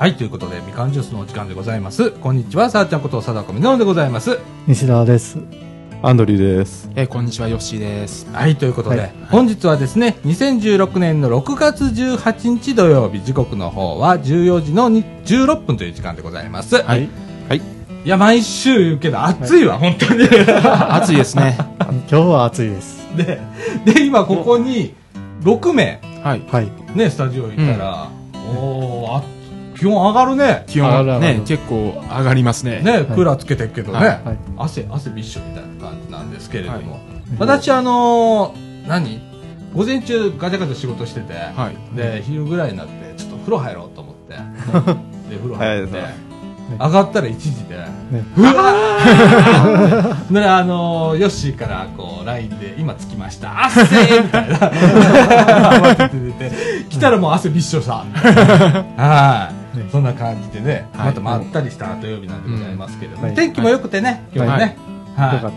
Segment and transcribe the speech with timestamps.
[0.00, 2.10] はい、ということで、みかんジュースのお時間でございます。
[2.10, 4.38] こんにちは、さあちゃんこと貞子みのるでございます。
[4.66, 5.36] 西田です。
[6.00, 6.88] アンドリューです。
[6.96, 8.26] えーこんにちは、ヨッシーです。
[8.32, 16.76] はい、ということで、はい本日はですね、2016年の6月18日土曜日、時刻の方は14時のに16分という時間でございます。
[16.76, 17.10] い、はい。
[17.50, 17.62] はい。
[18.02, 20.26] や、毎週言うけど、暑いわ、本当に。
[20.88, 21.58] 暑いですね。
[21.78, 23.06] 今日は暑いです。
[23.14, 23.38] で、
[23.84, 24.94] で、今ここに
[25.42, 26.42] 6名、はい。
[26.50, 26.68] はい。
[26.94, 28.08] ね、スタジオいたら、
[28.56, 29.39] おーあ、
[29.80, 30.64] 気温上がるね。
[30.66, 32.82] 気温あららね、結構上がりますね。
[32.82, 34.06] ね、クーラーつけてるけどね、はい。
[34.08, 34.38] はい。
[34.58, 37.00] 汗、汗びっしょみたいな感じなんですけれども、はい。
[37.38, 39.22] 私、あのー何？
[39.74, 41.96] 午前中ガチャガチャ仕事してて、はい。
[41.96, 44.34] で、昼ぐらいになって、ちょっと風呂入ろうと思って、
[45.30, 46.30] で、風呂入って。
[46.78, 48.24] 上がったら1時で、ね。
[48.36, 53.82] うわーで、あのーヨッシーから、こう、LINE で、今着きました、汗
[54.22, 54.56] みたいな。
[55.80, 58.04] 慌てて出て、来たらもう汗びっしょさ。
[58.12, 59.59] はい、ね
[59.90, 64.76] そんな感じでね、はいまたまったりした土曜日なんでございますけれども、はい天気も良くてね、今日はね。
[65.16, 65.52] は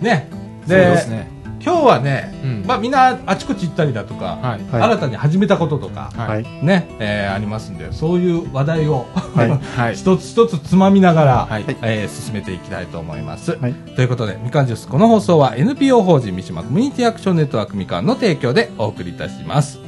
[0.00, 0.04] い。
[0.04, 0.28] ね。
[0.66, 1.34] で。
[1.64, 6.10] 今日はね、うんまあみんなあちこち行ったりだとか、新たに始めたこととか。
[6.62, 9.06] ね、えーありますんで、そういう話題を。
[9.94, 13.56] 一つ一つつまみながら、はいえー進めていきたいと思います。
[13.58, 13.72] はい。
[13.72, 19.78] ということで、みかんジュース、この放送は NPO 法人三島コミュニティアクションネットワークみかんの提供でお送りいたします。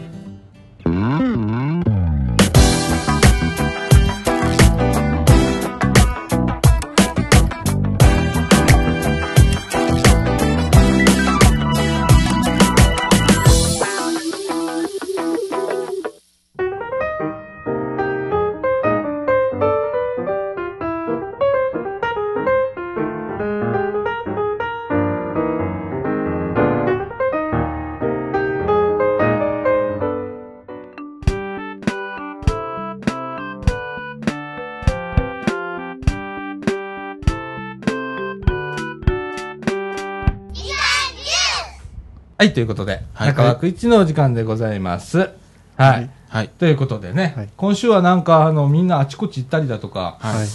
[42.57, 45.19] ということで、はい中枠一のお時間でございます。
[45.19, 45.31] はい。
[45.77, 46.49] はいはい。
[46.49, 50.47] ということでね、はい今週はなんか、あの、みんなあちこち行ったりだとか、はいはい。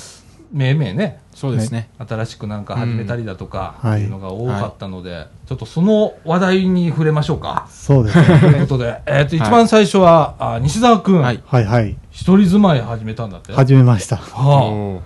[0.52, 1.90] めいめいね、そうですね。
[2.00, 7.68] 新しくなんか始めたりだとか、うんいうのが多かったので、ちょっとその話題に触れましょうか。
[7.70, 8.60] そうですというね。
[8.62, 11.44] ことで、えっ、と、一番最初は、あ西澤くん、はい。
[11.46, 11.96] はいはい。
[12.10, 13.54] 一人住まい始めたんだって？
[13.54, 14.18] 始めました。
[14.18, 15.02] はおー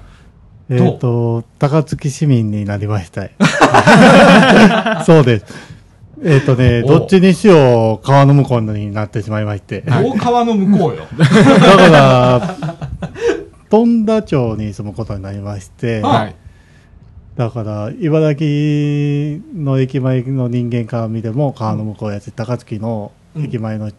[0.69, 3.27] えっと、高槻市民になりました。
[5.03, 5.74] そうです。
[6.27, 9.83] えっとね、おどっちにしろ川の向こうになってしまいまして。
[9.87, 11.05] あ、大川の向こうよ。
[11.19, 12.57] だから、
[13.69, 16.35] 富田町に住むことになりまして、ははい。
[17.35, 23.91] だから、茨城の駅前の人間から見ても川の向こうやし、高槻の駅前の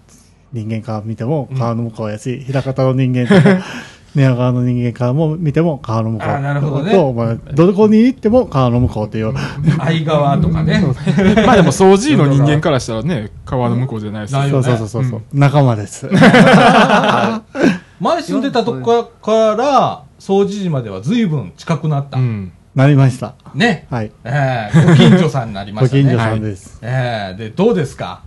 [0.52, 3.64] 人間から見ても川の向こうやし、枚方の人間とか、
[4.16, 6.28] 寝屋川の人間からも見ても川の向こう。
[6.30, 9.34] あなるほどねとまあどこに行っても川の向こうっていう。
[9.78, 10.82] 相川とかね。
[11.46, 16.08] まあでも、掃除の人間からしたらね、川の向こうじゃないですよねそうそうそうそう、仲間です。
[18.00, 22.18] 前住んでたとこから、掃除時までは随分近くなった。
[22.18, 22.52] うん。
[22.74, 23.34] なりました。
[23.54, 23.86] ね。
[23.90, 24.10] はい。
[24.24, 26.02] ええご近所さんになりましたね。
[26.04, 26.78] ご近所さんです。
[26.82, 28.20] ええで、どうですか？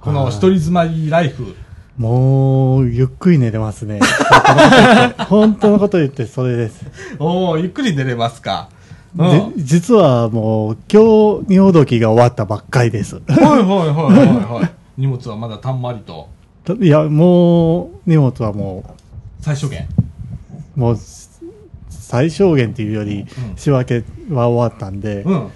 [0.00, 1.54] この一人住まいライフ。
[1.96, 4.00] もう、ゆっくり寝れますね。
[5.28, 6.84] 本当のこと言ってそれです。
[7.20, 8.68] おおゆっくり寝れますか。
[9.16, 9.52] うん。
[9.56, 13.16] 実はもう、今日、尿時が終わったばっかりです。
[13.16, 14.70] はいはいはいはい。
[15.00, 16.28] 荷物はまだたんまりと。
[16.80, 18.84] いや、もう、荷物はも
[19.40, 19.86] 最小限。
[20.76, 20.98] う、もう、
[21.88, 24.04] 最小限っていうよりん、仕分け
[24.34, 25.48] は終わったんで、うん。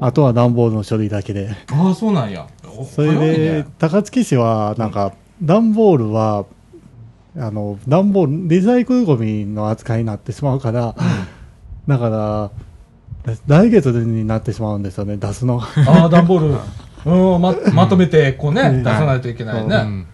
[0.00, 1.48] あとは段ボールの処理だけで。
[1.72, 2.46] ああ、そうなんや。
[2.76, 6.44] おそれでね、高槻市は、なんか、段ボールは、
[7.36, 10.94] あの、段ボール、リサイクルゴミの扱いになってしまうから、
[11.86, 12.50] だから、
[13.46, 15.60] 来月になってしまうんですよね、出すの。
[15.60, 16.58] ああ、段ボール。
[17.06, 19.76] うん、ま、まとめて、こうね、うん出さないといけないね。
[19.76, 20.06] うん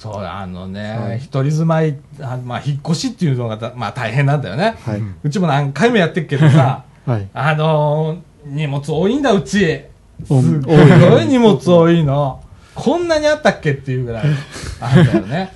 [0.00, 4.74] そう、あのはね、い一人住まい、あまあ、引っ越しっていうのがだ、まあ、大変なんだよね。
[4.86, 5.02] はい。
[5.22, 7.28] うちも何回もやってるけどさ、 はい。
[7.34, 9.82] あのー、荷物多いんだ、うち。
[10.24, 12.40] すごい荷物多いの。
[12.74, 14.24] こんなにあったっけっていうぐらい
[14.80, 15.52] あるんだよね。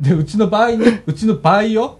[0.00, 1.98] で、うちの場合ね、 うちの場合よ、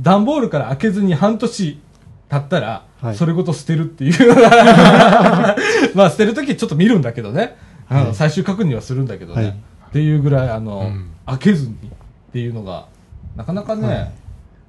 [0.00, 1.80] 段ボールから開けずに半年
[2.28, 4.34] 経ったら、はいそれごと捨てるっていう。
[5.94, 7.56] まあ、捨てるときちょっと見るんだけどね。
[7.88, 9.42] あのはい最終確認はするんだけどね。
[9.42, 9.54] はい
[9.90, 11.76] っていうぐらい、あの、うん開けずにっ
[12.32, 12.86] ていうのが、
[13.36, 14.10] なかなかね、はい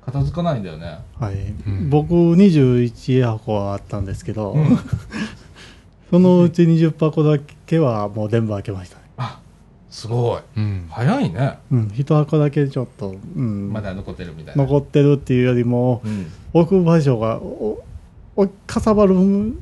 [0.05, 0.99] 片付かないんだよね。
[1.19, 1.35] はい。
[1.69, 4.79] ん僕、21箱はあったんですけど、うん
[6.11, 8.97] そのうち20箱だけはもう全部開けました
[9.91, 10.41] すごい。
[10.57, 10.87] うん。
[10.89, 11.59] 早いね。
[11.71, 14.63] うん、一箱だけちょっと、うん、まだ残ってるみたいな。
[14.63, 16.31] 残ってるっていうよりも、うん。
[16.53, 17.83] 置く場所が、お
[18.37, 19.15] おかさばる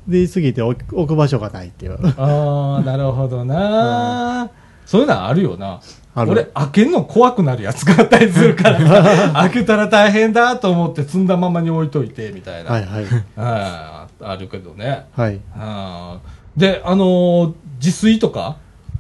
[0.08, 1.98] りすぎて置く置く場所がないっていう。
[2.18, 4.52] ああなるほどな、
[4.86, 5.82] そういうのはあるよな。
[6.14, 6.32] ある。
[6.32, 9.04] 俺開けんの怖くなるやつがあったりするから。
[9.04, 13.06] さ 開けたら大変だと思って積んだままに置いといてみたいな、はいはい。
[13.38, 15.06] ああるけどね。
[15.16, 15.40] はい。
[15.56, 18.58] あーであのー自炊とか、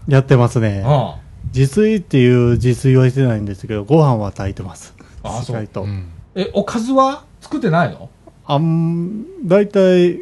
[0.09, 0.83] やってますね。
[0.85, 1.15] あ
[1.53, 4.93] 自炊っていう自炊はしてないんですけど、ご飯は炊いてます。
[5.23, 5.83] あしっかりと。
[5.83, 6.09] うん。
[6.35, 8.09] えおかずは作ってないの？
[8.45, 10.19] あん、だいたい、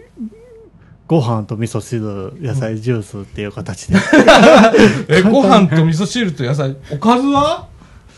[1.07, 3.97] ご飯と味噌汁、野菜ジュースっていう形で。
[5.09, 7.67] えご飯と味噌汁と野菜おかずは？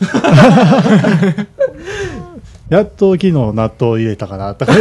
[2.68, 4.72] やっと昨日納豆入れたかな、とか。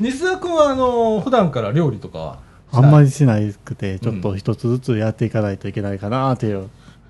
[0.00, 2.38] 西田君はあのー普段から料理とかは？
[2.76, 6.68] あんまりりしないくて、ちょっと一つずつやっていかないといけないかな、っていう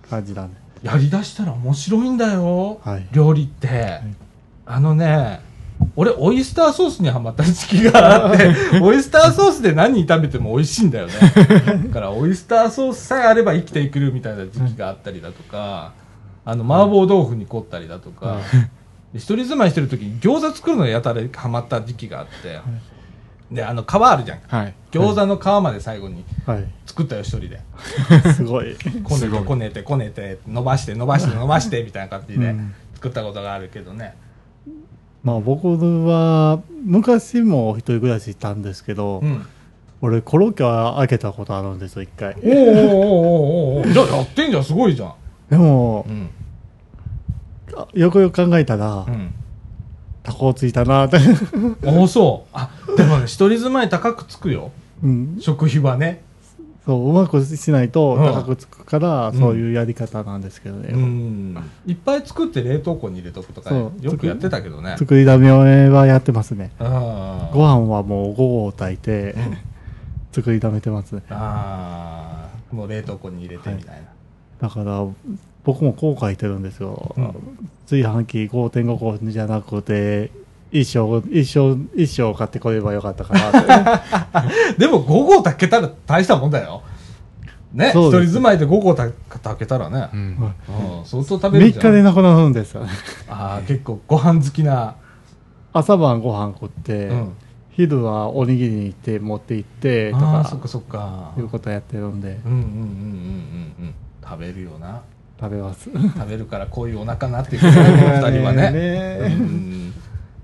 [0.08, 0.56] 感じなんで。
[0.82, 3.08] やりだしたら面白いんだよ、はい。
[3.12, 4.00] 料理って、
[4.66, 5.40] あのね
[5.96, 11.12] 俺オイスターソースにはまった時期があって オイスターソースで何炒めても美味しいんだよね。
[11.88, 15.93] だからオイスターソースさえあれば生きていけるみたいな時期があったりだとか
[16.44, 18.38] あの麻婆豆腐に凝ったりだとか、
[19.12, 22.60] で一人住まいしてる時に餃子作るのやたらハマった時期があって、
[23.50, 24.41] であの皮あるじゃん。
[24.46, 24.75] はい。
[24.91, 26.64] 餃子の皮まで最後にはい。
[26.87, 27.61] 作ったよ一人で。
[28.35, 28.76] すごい。
[29.02, 32.75] こねてこねてこねて伸ばして伸ばして 伸ばしてみたいな感じでうん。
[32.94, 34.14] 作ったことがあるけどね。
[35.23, 35.69] まあ僕
[36.06, 39.46] は、昔も一人暮らししたんですけど、うん。
[40.02, 42.35] 俺コロッケは開けたことあるんですよ、一回。
[42.35, 45.14] おーおーおーおーおー じゃあやってんじゃんすごいじゃん。
[45.50, 46.31] でもう、ん。
[47.76, 49.35] あよくよく考えたら、うん
[50.24, 51.04] タコついたな。
[51.06, 51.18] って。
[51.84, 52.48] おおそう。
[52.52, 54.72] あでもね一人住まい高くつくよ。
[55.02, 56.22] うん、食費はね。
[56.86, 58.24] そう、うまくしないとうん。
[58.24, 59.38] 高くつくから、うん。
[59.38, 60.90] そういうやり方なんですけどね。
[60.92, 61.56] うん。
[61.86, 64.96] いっぱい作って冷凍庫に入れとくとかよくやってたけどね。
[64.98, 66.72] 作りだめはやってますね。
[66.78, 69.58] あご飯はもう午後を炊いて、うん。
[70.32, 71.22] 作りだめてますね。
[71.30, 72.74] あー。
[72.74, 73.96] もう冷凍庫に入れてみたい
[74.60, 75.06] な、だから、
[75.64, 77.14] 僕もこう書いてるんですよ。
[77.16, 77.34] うん。
[77.88, 80.31] 炊飯器5.5個じゃなくて、
[80.70, 84.76] 一生、一生、一生買ってこればよかったかなって。
[84.78, 86.82] でも5合炊けたら大したもんだよ。
[87.72, 89.14] ね一人住まいで5合炊
[89.58, 90.08] けたらね。
[90.12, 90.20] う、ん。
[90.99, 91.93] うん、相当食べる3じゃん。
[91.93, 92.90] 日でなくなるんですよね。
[93.28, 94.96] ああ結構ご飯好きな、
[95.72, 97.32] 朝晩ご飯食って、うん、
[97.70, 101.32] 昼はおにぎりに行って持って行ってとかそっかそっか。
[101.37, 102.40] いうことやってるんで。
[102.44, 103.94] うんうんうんうんうんうん。
[104.22, 105.02] 食べるよな
[105.40, 105.90] 食べます。
[105.92, 107.84] 食べるからこういうお腹になっていくねこの
[108.31, 108.70] 二人はね。
[108.70, 109.94] ねうん。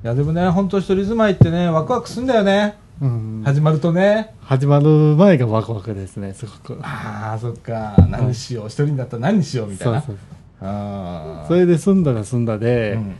[0.02, 2.76] いやでもね本当一人住まいってねワクワクすんだよね。
[3.00, 3.42] うん。
[3.44, 4.34] 始まるとね。
[4.42, 6.78] 始まる前がワクワクですね、すごく。
[6.82, 7.94] ああそっか。
[8.10, 10.00] 何しよう一人になったら何しようみたいな。
[10.02, 13.14] そうそうああそれで済んだら済んだで、うん。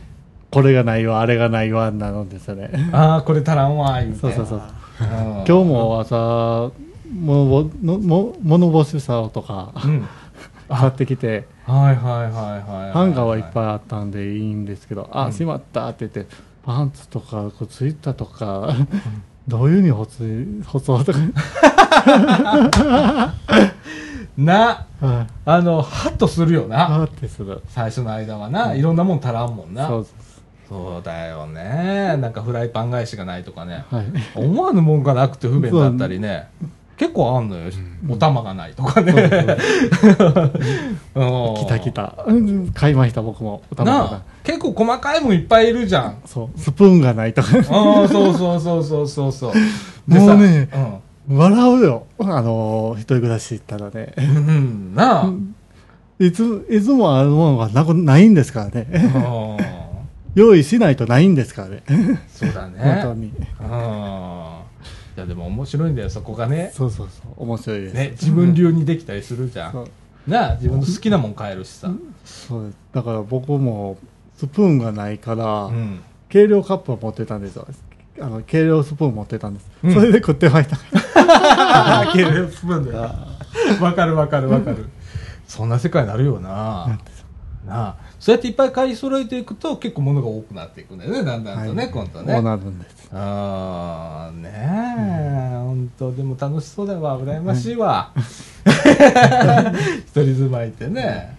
[0.51, 2.69] これがないわ、あれがないわ、なのですよね。
[2.91, 4.19] ああこれ足らんわ言うて。
[4.19, 4.59] そうそうそう。
[4.59, 5.07] うん。
[5.07, 6.71] 今日も朝、
[7.11, 10.07] 物干し竿とかうん。
[10.69, 12.91] 買ってきて、はいはいはいはいはい。
[12.91, 15.33] ハンガーはいっぱいあったんでいいんですけど、あ、うん。
[15.33, 18.75] しまったって言って、パンツとか、こうツイッターとか、
[19.47, 21.19] どういうふうに干す、干そうとか。
[24.37, 25.27] なはい。
[25.45, 26.95] あのハッとするよな。
[26.95, 27.61] あってする。
[27.67, 29.87] 最初の間はな、いろんなもん足らんもんな。
[29.87, 30.07] そう
[30.67, 32.15] そうだよね。
[32.17, 33.85] なんかフライパン返しがないとかね。
[33.89, 34.05] はい。
[34.35, 36.47] 思わぬもんがなくて不便だったりね
[37.01, 37.71] 結構あんのよ、
[38.07, 39.11] お玉がないとかね
[41.15, 42.23] うん 来た来た。
[42.27, 43.63] うん買いました、僕も。
[43.71, 47.57] お玉が結構細かいもんいっぱいいるじゃんそう、スプーンがないとか。
[47.57, 49.51] ああそうそうそうそうそうそう
[50.05, 52.03] もうねでさ笑うよ。
[52.19, 54.13] あの、一人暮らし行ったらね。
[54.17, 55.33] うん、うん、なあ、
[56.19, 58.87] いつ、いつもあるものがなくないんですからね。
[58.91, 58.97] う
[59.57, 59.57] ん
[60.35, 61.83] 用意しないとないんですからね。
[62.29, 63.33] そうだ 本ね当に。
[65.15, 66.71] うんいやでも面白いんだよそこがね。
[66.73, 67.43] そうそうそう。
[67.43, 67.93] 面白いです。
[67.93, 69.87] ね自分流にできたりするじゃん、
[70.27, 71.91] なあ自分の好きなもん買えるしさ、
[72.23, 72.77] そうです。
[72.93, 73.97] だから僕も、
[74.37, 77.67] スプーンがないから、うん、計量カップを持ってたんですよ。
[78.19, 79.69] あの、計量スプーン持ってたんです。
[79.83, 79.93] うん。
[79.93, 80.77] それで食ってました。
[81.15, 83.01] あーケールスプーンだよ。
[83.81, 84.89] わかるわかるわかる。
[85.47, 86.99] そんな世界になるよな。
[87.65, 91.23] なあそうやっていっぱい買い揃えていくと結構物が多くなっていくんだよね。
[91.23, 91.91] だんだんとね、はい。
[91.91, 93.09] 今度こうねなるんです。
[93.11, 97.19] ああねえ、本当でも楽しそうだわ。
[97.19, 98.11] 羨ましいわ。
[100.05, 101.35] 一人住まいってね。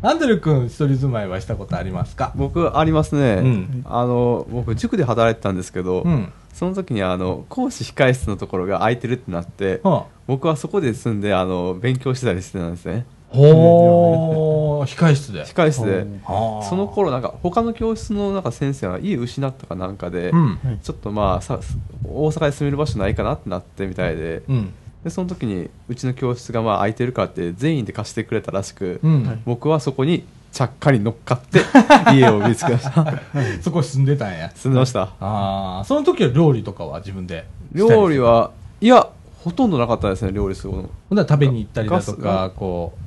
[0.00, 2.32] アンドル君一人住まいはしたことありますか？
[2.34, 3.34] 僕、ありますね。
[3.42, 3.84] うん。
[3.86, 6.32] あの、僕、塾で働いてたんですけど、うん。
[6.54, 13.04] その時に、あの、講師控室のところが空いてるってなって、は僕はそこで住んで、あの、勉強してたりしてたんですね。
[13.32, 14.86] あ、ほー。
[14.86, 15.44] 控室で。
[15.44, 16.06] 控室で。
[16.24, 20.58] はあその頃、なんか、他の教室のなんか先生は家失ったかなんかで、うん。
[20.82, 21.60] ちょっとまあさ、
[22.04, 24.72] 大阪で住める場所ないかなってなってみたいで、うん。
[25.04, 29.42] でその時にうちの教室がまあ空いてるからって全員で貸してくれたらしく、うん。
[29.44, 31.60] 僕はそこにちゃっかり乗っかって
[32.14, 33.06] 家を見つけました。
[33.62, 34.50] そこ住んでたんや。
[34.54, 35.02] 住んでました。
[35.20, 39.08] ああその時は料理とかは自分で料理はいや
[39.42, 43.01] ほとんどなかったですね料理するのほんなら食べに行ったりだとガかこう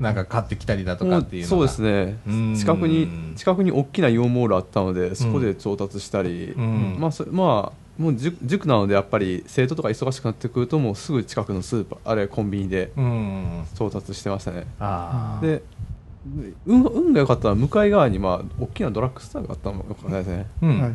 [0.00, 2.18] なんか買ってきたりだとかっていうそうですね。
[2.26, 2.54] うん。
[2.56, 6.96] 近くに近くに大きなイオンモールあったのでそこで調達したり、うん。
[6.98, 13.64] まあそまあもう塾塾なのでやっぱり生徒とか忙しくなってくるともうすぐ近くのスーパーあれコンビニでうん。
[13.76, 14.66] 調達してましたね。
[14.80, 15.62] ああで
[16.66, 20.46] 運運が良かったのは向かい側にまあ大きなドラッグストアがあったのが良かったですね。
[20.62, 20.94] うん、はい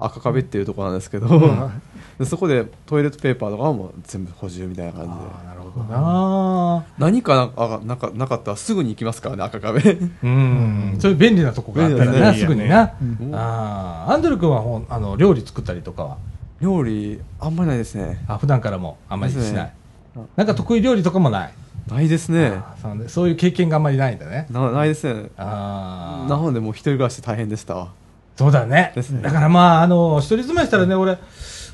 [0.00, 1.70] 赤壁っていうところなんですけど、は
[2.18, 5.14] でそこでトイレットペーパーとかはもう全部補充みたいな感じで。
[5.14, 6.84] ああなるほどな。
[6.98, 9.80] 何かなあなかなかったらすぐに行きますからね赤壁。
[10.22, 10.96] うん。
[11.00, 13.34] そういう便利なとこがあったらねなすぐにな、うん。
[13.34, 16.18] ああアンドル君はほんあの料理作ったりとかは？
[16.60, 18.22] 料理あんまりないですね。
[18.28, 19.74] あ普段からもあんまりしない、ですね。
[20.36, 21.54] なんか得意料理とかもない、
[21.88, 22.52] ないですね。
[22.82, 23.08] そうね。
[23.08, 24.46] そういう経験があんまりないんだね。
[24.50, 25.30] なないですね。
[25.38, 27.92] ああなのでもう一人暮らし大変でしたわ
[28.40, 28.92] そうだね。
[28.94, 29.20] ですね。
[29.20, 31.18] だからまああの一人住まいしたらね俺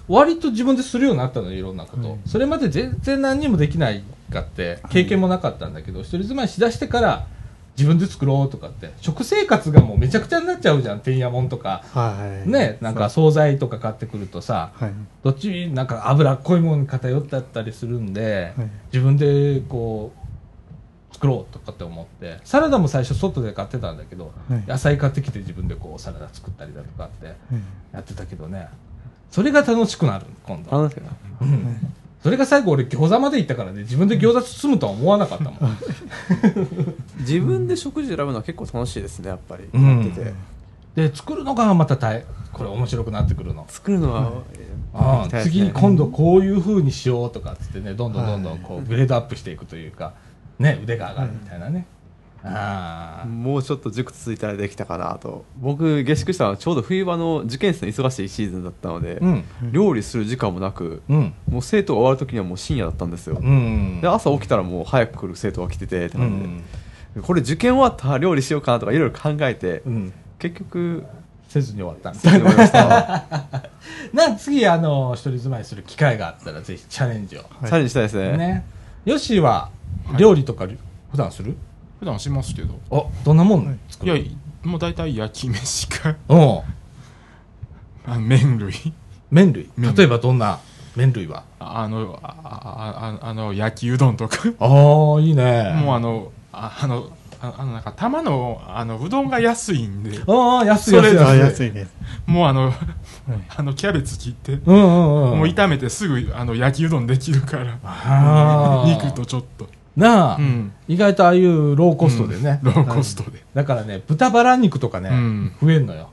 [0.08, 2.20] 割と自分でするようになったのよいろんなこと、うん。
[2.26, 7.28] それまで全然何にもできないかって経験もなかったんだけど、一人住まいしだしてから
[7.76, 8.90] 自分で作ろうとかって。
[9.00, 11.84] 食生活がもうめちゃくちゃになっちゃうじゃんてんやもんとか。
[11.92, 12.50] はい。
[12.50, 14.92] ねなんか惣菜とか買ってくるとさはい。
[15.22, 18.68] どっちなんか脂っこいものに偏ってあったりするんで、はい。
[18.92, 20.25] 自分でこう
[21.16, 24.64] 作ろうとかって思ってサラダも最初外で買ってたんだけど、はい。
[24.66, 27.36] 野菜買ってきて自分でこうサラダ作ったりだとかってはい。
[27.92, 28.68] やってたけどね。
[29.30, 31.94] それが楽しくなる今度、あなんですかうん。
[32.22, 35.58] それが最後俺餃子まで行ったからね自分で餃子包むとは思わなかったもん。
[37.20, 40.00] 自分で食事選ぶのは結構楽しいですねやっぱり、うん。
[40.00, 40.34] やってて。
[40.96, 43.64] で作るのがまた大これ面白くなってくるの。
[43.68, 44.32] 作るのは、
[44.94, 50.14] ああ行きたいですね次に今度こういう風にしようとかっつってねどんどんどんどんこうグレードアップしていくというか
[50.58, 51.86] ね腕が上がるみたいなね、
[52.48, 55.44] ああもうちょっと塾続いたらできたかなと。
[55.58, 59.44] 僕下宿したのはちょうど冬場の受験生の忙しいシーズンだったので、うん。
[59.72, 61.34] 料理する時間もなくうん。
[61.48, 64.00] もう生徒が終わる時にはもう深夜だったんですよ、うん。
[64.00, 66.62] で朝起きたらもう早く来る生徒が来ててってで、ん。
[67.22, 70.12] これ受験終わったら料理しようかなとかいろいろ考えて、うん。
[70.38, 71.04] 結局
[71.48, 73.24] せずに終わったみそうたい思いました。
[74.12, 77.40] なな次あの一人住まいする機会があったらぜひチャレンジを。
[77.40, 78.36] チャレンジしたいですね。
[78.36, 78.64] ね。
[79.04, 79.70] ヨッシーは
[80.18, 80.66] 料理とか
[81.10, 81.56] 普段する？
[81.98, 82.78] 普段しますけど。
[82.90, 84.10] おどんなもん作い。
[84.10, 84.24] る？
[84.24, 84.30] や
[84.62, 86.16] もう大体焼き飯か。
[86.28, 86.36] う。
[86.36, 86.60] ん
[88.06, 88.72] あ麺類。
[89.30, 89.70] 麺類？
[89.76, 90.60] 麺例えばどんな
[90.94, 91.44] 麺類は？
[91.58, 94.38] あのああああの焼きうどんとか。
[94.60, 95.72] ああいいね。
[95.82, 97.10] もうあのああの
[97.40, 100.18] ああのなんか玉のあのうどんが安いんで。
[100.26, 101.90] ああ安いそれあ安いです。
[102.26, 102.72] もうあの
[103.56, 104.52] あのキャベツ切って。
[104.54, 108.84] うんうんうんもう炒めてすぐあの焼きうどんできるから。
[108.86, 110.72] 肉とちょっとなあ、うん。
[110.88, 113.42] 意外とああいうローコストでね、ローコストで。
[113.54, 115.52] だからね豚バラ肉とかね、うん。
[115.60, 116.10] 増えんのよ。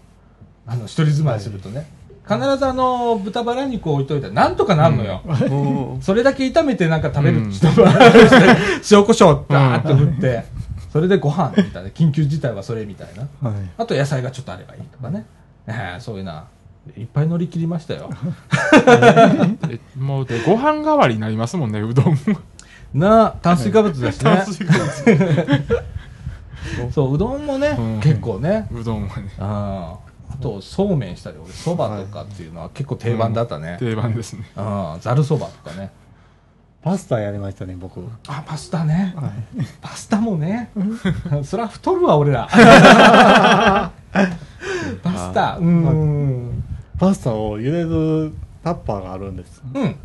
[0.65, 1.87] あの一人住まいするとね、
[2.25, 7.45] 必ずあの豚バラ肉を置いといたらなんとかなるのよ、もそれだけ炒めてなんか食べうん。
[7.45, 10.45] る人もあるし 塩コショウダーッと振って、
[10.93, 11.89] それでご飯みたいな。
[11.89, 13.49] 緊急事態はそれみたいな。
[13.49, 13.59] はい。
[13.77, 15.25] あと野菜がちょっとあればいいとかね、
[15.67, 16.45] ええそういうな
[16.97, 18.09] いっぱい乗り切りましたよ。
[19.67, 22.17] でもうでご飯代わりになりますもんねうどん
[22.93, 24.23] なあ炭水化物だしね。
[24.35, 25.83] 炭水化物。
[26.91, 27.99] そううどんもね、うん。
[27.99, 28.67] 結構ね。
[28.71, 29.29] うどんはね。
[29.39, 29.95] あ
[30.31, 34.49] あとそうめんしたり俺そばとかっていうのは結構定番だったね、定番ですね。
[34.55, 35.91] うんざるそばとかね。
[36.83, 38.01] パスタやりましたね、僕。
[38.01, 39.15] はあパスタね。
[39.57, 39.61] い。
[39.81, 40.69] パスタもね。
[41.43, 42.47] そりゃ太るわ俺ら。
[42.51, 43.91] パ
[45.11, 45.57] スタ。
[45.61, 46.63] うん。
[46.99, 48.33] パスタを茹でる
[48.63, 49.63] タッパーがあるんです。
[49.73, 49.95] うん。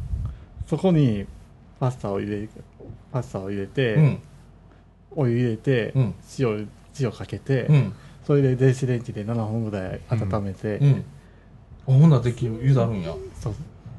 [0.68, 1.26] そこに
[1.80, 2.48] パスタを入れ、
[3.12, 4.18] パスタを入れて、うん。
[5.16, 6.14] お湯入れて、うん。
[6.38, 6.68] 塩、
[7.00, 7.92] 塩かけて、うん。
[8.26, 11.04] それで電子レンジで7分ぐらい温めて、うん。
[11.88, 13.14] あほんならできるゆだるんや。
[13.40, 13.52] そう。
[13.52, 13.56] へ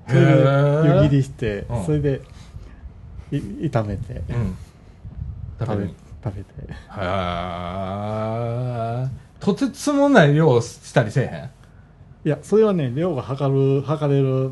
[0.07, 1.85] それでー湯切りして、うん。
[1.85, 2.21] それで
[3.31, 4.55] い炒めて、うん。
[5.59, 6.53] 食べ食べる食べて。
[6.61, 6.75] へ
[9.05, 9.07] え
[9.39, 11.49] とてつもない量したりせえへん？
[12.27, 14.51] いやそれはね量が測る測れる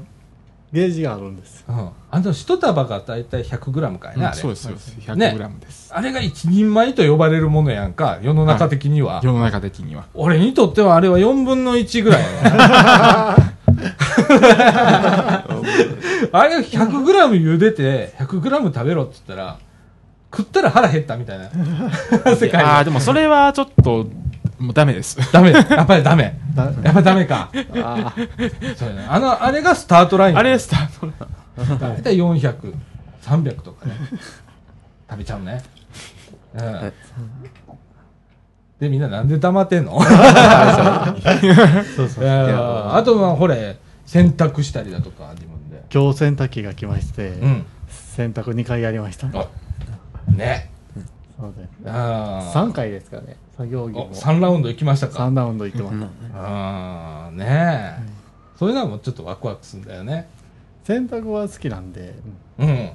[0.74, 1.64] ゲージがあるんです。
[1.68, 1.90] うん。
[2.12, 4.38] あの、一束がだいたい 100g かいな、あれ。
[4.38, 9.22] そうですそうです100ねグラムです、あれが一人前と呼ばれるものやんか、世の中的には。
[9.24, 12.24] 世の中的には俺にとってはあれは4分の1ぐらい。
[16.32, 19.58] あれ 100g 茹でて 100g 食べろって言ったら、
[20.36, 21.50] 食ったら腹減ったみたいな
[22.36, 24.08] 世界ああでもそれはちょっと
[24.60, 25.52] もうダメですダメ？
[25.52, 26.40] やっぱりダメ。
[26.56, 27.52] だやっぱりダメか。
[27.76, 28.14] あ
[28.76, 29.06] そうやね。
[29.08, 30.38] あの、あれがスタートライン。
[30.38, 31.08] あれスタート
[31.78, 32.74] だいたい400、
[33.22, 33.94] 300とかね。
[35.10, 35.64] 食べちゃうね。
[36.56, 36.94] うん。
[38.80, 40.02] で、みんななんで黙ってんの？
[41.96, 42.26] そうそう。
[42.26, 45.84] あとは、ほれ、洗濯したりだとか、自分で。
[45.94, 47.66] 今日洗濯機が来まして、うん。
[47.90, 49.28] 洗濯2回やりました。
[49.28, 49.48] あ
[50.28, 50.72] ね。
[51.40, 53.38] そうであ3回ですかね。
[53.58, 56.08] 作業着おも3ラウンド行きましたか？3ラウンド行ってます。
[56.36, 58.18] ああ、ねえ。
[58.58, 60.30] そういうのはもうちょっとワクワクするんだよね。
[60.84, 62.16] 洗濯は好きなんで、
[62.60, 62.90] うん。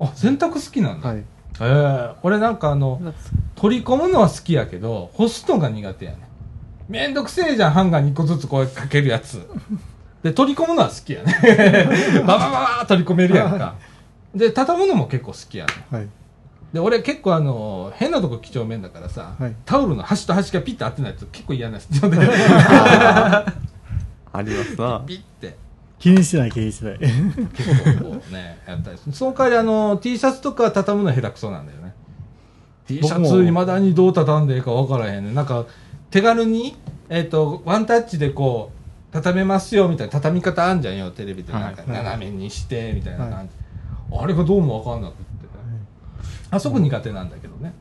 [0.00, 1.08] あ、洗濯好きなんだ。
[1.08, 1.18] はい。
[1.18, 3.00] ええ俺なんかあの、
[3.56, 6.18] 取り込むのは好きやけど、干すのが苦手やね。
[6.88, 9.46] めんどくせえじゃん、ハンガーに1個ずつこうかけるやつ。
[10.22, 11.34] で、取り込むのは好きやね。
[12.26, 13.74] ババババー取り込めるやんか。
[14.34, 15.72] で、畳むのも結構好きやね。
[15.90, 16.08] はい。
[16.72, 22.18] で、俺結構あの、変なとこ几帳面だからさ、はいタオルの端と端がピッと合ってないと結構嫌な人 で、
[24.32, 25.56] ありますなピッて。
[25.98, 26.98] 気にしない気にしない。
[26.98, 29.12] 結構こうね、やったりする。
[29.12, 31.92] その代わりあの、T シャツとか畳むの下手くそなんだよね。
[32.86, 35.34] T シャツ未だにどう畳んでいいか分からへんね。
[35.34, 35.66] なんか、
[36.10, 36.76] 手軽に、
[37.08, 38.78] えっ、と、ワンタッチでこう、
[39.12, 41.52] 畳めますよみたいな畳み方あんじゃんよ、テレビで。
[41.52, 44.16] なんか、はい斜めにして、みたいな感じ。
[44.16, 45.27] あれがどうも分かんなくって。
[46.50, 47.72] あそこ苦手なんだけどね。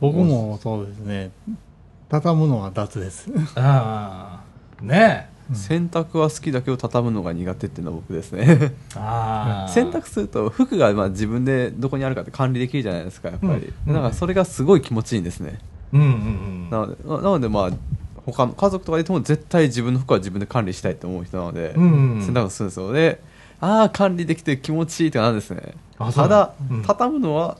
[0.00, 1.30] 僕もそうですね。
[2.08, 3.30] 畳むのは脱です。
[3.54, 4.42] あ
[4.80, 5.40] あ、ねえ。
[5.54, 9.70] 洗濯は好きだけど畳むのが苦手っていうのは僕ですねああ。
[9.72, 15.58] 洗濯すると服がまあ自分でどこにあるかって管理できるじゃないですかやっぱり、うんだからそれがすごい気持ちいいんですね、
[15.92, 16.70] うんうんうん。
[16.70, 17.70] なのでななのでまあ
[18.26, 23.20] 他の家族とかいても絶対自分の服は自分で管理したいと思う人なので、うんうん洗濯するんですよで
[23.60, 25.74] ああ管理できて気持ちいいってなんですね
[26.14, 27.58] ただ、うん畳むのは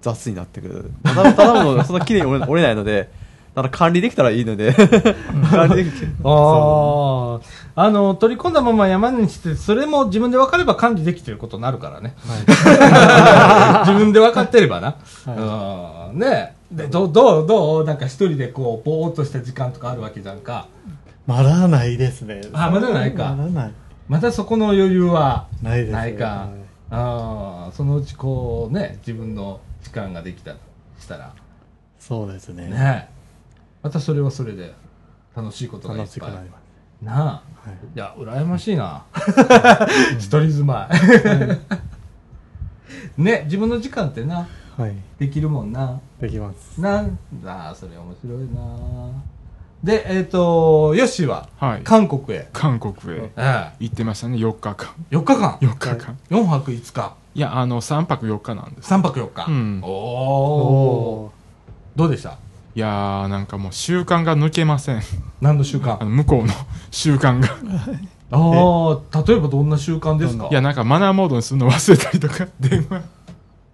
[0.00, 3.10] 雑になってくる畳む畳むのがそんな綺麗に折れ折れないので
[3.54, 7.40] だから管理できたらいいので管理できて あ
[7.74, 12.14] あ、あの、取り込んだまま山にして、それも自分で分かれば管理できてることになるからね。
[13.86, 14.96] 自分で分かってればな。
[15.26, 16.18] うん。
[16.18, 20.66] ねで、どう、どう、どうなんか一人でこう、ぼーっとした時間とかあるわけじゃんか。
[21.26, 22.40] まだないですね。
[22.52, 23.72] あまだないかまだない。
[24.08, 26.61] またそこの余裕はないですねないかはい。
[26.94, 30.58] ああ、そのうちこうね、自分の時間ができたと
[31.00, 31.32] したら、
[31.98, 32.68] そうですね。
[32.68, 33.08] ね
[33.82, 34.74] またそれはそれで
[35.34, 36.62] 楽しいことがいっ楽しくぱいなります。
[37.02, 37.24] なあ。
[37.24, 39.04] はいいや、羨ましいな。
[40.18, 40.96] 一人住まい。
[43.22, 44.94] ね、自分の時間ってな、はい。
[45.18, 46.00] できるもんな。
[46.20, 46.80] できます。
[46.80, 49.08] なんだ、それ面白いな。
[49.82, 51.80] で、えっ、と、ヨッシーは、はい。
[51.82, 53.30] 韓国へ、韓国へ。
[53.36, 54.90] え行ってましたね4日間。
[55.10, 56.18] え、4日間、4日間。
[56.30, 58.92] 4泊5日、いやあの3泊4日なんです。
[58.92, 59.46] 3泊4日。
[59.50, 59.80] うん。
[59.82, 61.32] おお
[61.96, 62.36] どうでした？
[62.74, 65.02] いやーなんかもう習慣が抜けません。
[65.40, 65.96] 何の習慣？
[66.00, 66.52] あの向こうの
[66.92, 67.48] 習慣が。
[68.30, 70.46] ああ、例えばどんな習慣ですか？
[70.50, 72.46] いやなんかマナーモードにするの忘れたりとか。
[72.60, 72.96] 電話。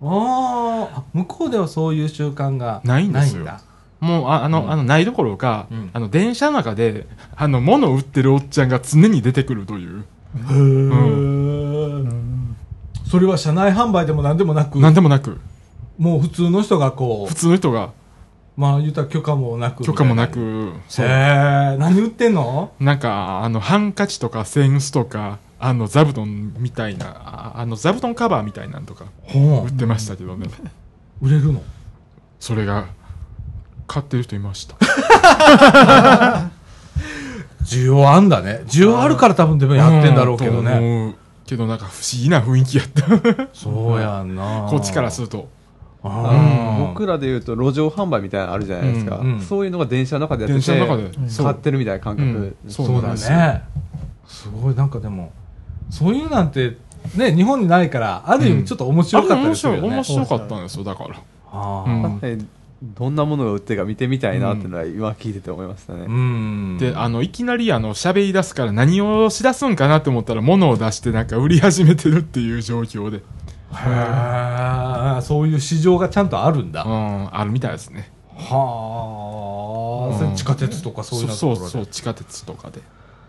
[0.01, 3.45] ああ、向こうではそういう習慣がないんですよ。
[3.45, 3.61] だ
[4.01, 4.71] もうああの、うん。
[4.71, 5.91] あのないどころか、うん。
[5.93, 7.07] あの電車の中で
[7.37, 10.05] あの物を売ってるおっちゃんが常に出てくるという。
[10.35, 12.19] へー。
[13.11, 15.41] それは車内販売でも何でもなく、なんでもなく。
[15.99, 17.91] もう普通の人がこ普う、通の人が。
[18.57, 19.85] まあ言ったら許可もなく。
[19.85, 20.73] 許可もなく。
[20.99, 22.73] へえ、何売ってんの？
[22.81, 30.49] なんかあのハンカチとか扇子とかあの座布団みたいなああの座布団カバーみたいなんとかほ売ってましたけどね。
[31.23, 31.63] 売れるの？
[32.41, 32.89] それが
[33.89, 34.77] 買ってる人いました。
[37.65, 38.63] 需要あんだね。
[38.67, 40.79] 需要あるから多分でもやってんだろうけどね。
[40.79, 41.15] 思う
[41.47, 43.49] けどなんか不思議な雰囲気やった。
[43.53, 44.69] そうやんな。
[44.71, 45.49] こっちからすると。
[46.01, 49.41] 僕らでいうと路上販売みたいなのあるじゃないですか、うんうん。
[49.41, 51.31] そういうのが電車の中でやって電て車の中で。
[51.31, 52.71] そう買ってるみたいな感覚、うん。
[52.71, 52.99] そう。
[52.99, 53.63] うなんですね。
[54.29, 55.33] すごい、なんかでも、
[55.91, 56.77] そういうなんて、
[57.17, 59.89] ね、日本にないから、ある意味ちょっと面白かったりするよね。
[59.89, 61.17] 面白かったんですよだから。
[61.51, 62.39] あー。
[62.39, 62.47] う
[62.83, 66.79] どんなものが売ってるか見てみたいなっていうのは今聞いてて思いましたね、うん。
[66.79, 73.19] であのいきなりあの喋り出すから何をしだすんかなって思ったら物を出してなんか売り始めてるっていう状況で。
[73.19, 75.21] へー。
[75.23, 76.85] そういう市場がちゃんとあるんだ。
[76.85, 78.13] うんあるみたいですね。
[78.37, 81.61] はあ、それ地下鉄とかそういうところで。
[81.61, 82.81] そうそう地下鉄とかで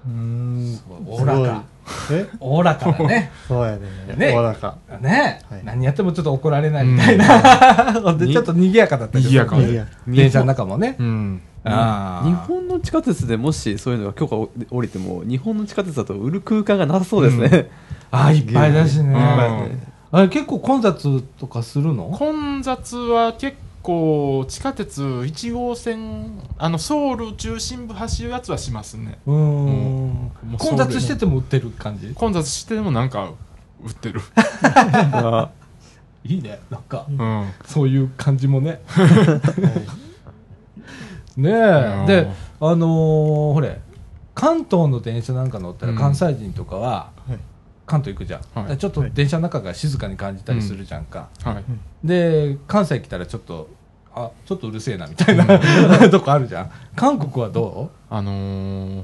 [0.07, 0.79] うーん。
[1.05, 1.63] おおらか。
[2.11, 2.27] え？
[2.39, 3.31] おおらかだね。
[3.47, 3.79] そうやね。
[4.15, 4.77] ねおおらか。
[5.01, 7.93] ね、はい何やってもちょっと怒られないみたいな。
[8.01, 10.95] ほんで、 ちょっと賑やかだったりする賑やか電車の中もね。
[10.99, 11.41] うん。
[11.63, 17.69] あ日本の地下鉄でもしそういうのが許可を降りても日本の地下鉄だと売る空間がなさそうですね、
[18.11, 19.13] ああ、いっぱいだしね。
[19.13, 22.05] うんあれ結構混雑とかするの？
[22.05, 29.19] 混雑は結構地下鉄1号線あのソウル中心部走るやつはしますね。
[29.25, 30.31] うーん。
[30.57, 32.13] 混雑してても売ってる感じ？
[32.13, 33.31] 混雑してもなんか
[33.83, 34.21] 売ってる。
[35.13, 35.49] あ
[36.25, 36.59] いいね。
[36.69, 37.49] なんか、うん。
[37.65, 38.81] そういう感じもね。
[41.37, 41.97] ねえ。
[42.01, 42.05] うん。
[42.05, 43.79] で、あのーほれ、
[44.35, 47.18] 関東の電車なんか乗ったらうん関西人とかは、はい
[47.89, 48.77] 関東行くじゃん、はい。
[48.77, 51.63] ちょっと電車の中が静かに感じたりするじゃんか、はい。
[52.07, 53.67] で関西来たらちょっと
[54.13, 55.45] あちょっとうるせえなみたいな
[56.09, 56.71] とこあるじゃん。
[56.95, 58.97] 韓国はどあのー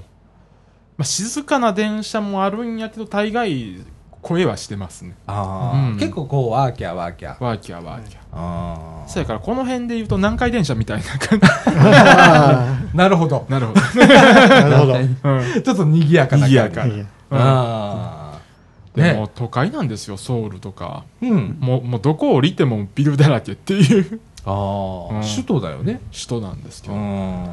[0.97, 3.83] まあ、静かな電車もあるんやけど大概
[4.21, 5.11] 声はしてますね。
[5.11, 5.97] うあー、うん。
[5.97, 7.43] 結構こうワーキャーワーキャー。
[7.43, 8.21] ワーキャーワーキャー。
[8.33, 11.45] あーそやからこの辺で言うと南海電車みたいな感じ。
[11.71, 13.45] あ なるほど。
[13.49, 14.93] なるほど、ーなるほど。
[14.95, 16.55] うん、ちょっと賑やかな感じ。
[16.55, 16.85] 賑やか。
[16.85, 18.24] いやああ
[18.95, 21.03] でもね都会なんですよソウルとか。
[21.21, 21.57] うん。
[21.59, 24.19] もうもうどこ降りてもビルだらけっていう。
[24.45, 24.51] あ
[25.11, 25.21] あ、うん。
[25.21, 26.01] 首都だよね。
[26.11, 27.49] 首都なんですけうど、ん。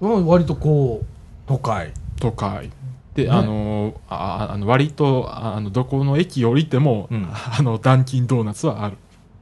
[0.00, 0.26] うん。
[0.26, 1.06] 割とこう
[1.46, 1.92] 都会。
[2.20, 2.70] 都会。
[3.14, 3.30] で、ね。
[3.30, 7.28] あのああの割とああのどこの駅降りても、うん。
[7.30, 8.96] あのダンキンドーナツはあるっ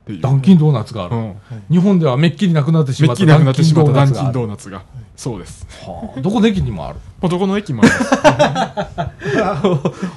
[0.07, 0.21] ていう。
[0.21, 1.35] ダンキンドーナツがある、うん。
[1.71, 4.83] 日本ではめっきりなくなってしまっためっきりなくなってしまったダンキンドーナツが
[5.17, 5.67] そうです。
[5.85, 6.21] はあ。
[6.21, 6.99] どこの駅にもある。
[7.21, 9.63] もうどこの駅もありま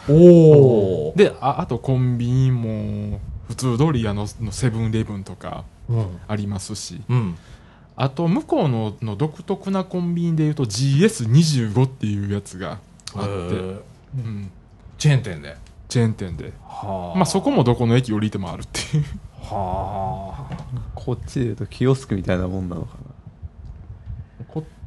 [0.08, 6.20] すおおでああとコンビニも普通通りあののセブンイレブンとかうん。
[6.28, 7.02] ありますし。
[7.10, 7.38] うん。
[7.96, 12.80] あと向こうのの独特なコンビニでいうと GS25 っていうやつが
[13.14, 14.52] あって、うん、
[14.98, 15.56] チェーン店で。
[15.88, 19.04] チェーン店で、はまあ、そこもどこの駅降りてもあるっていう。
[19.40, 20.56] はあ。
[20.96, 23.05] こっちでいうとキオスクみたいなもんなのかこっ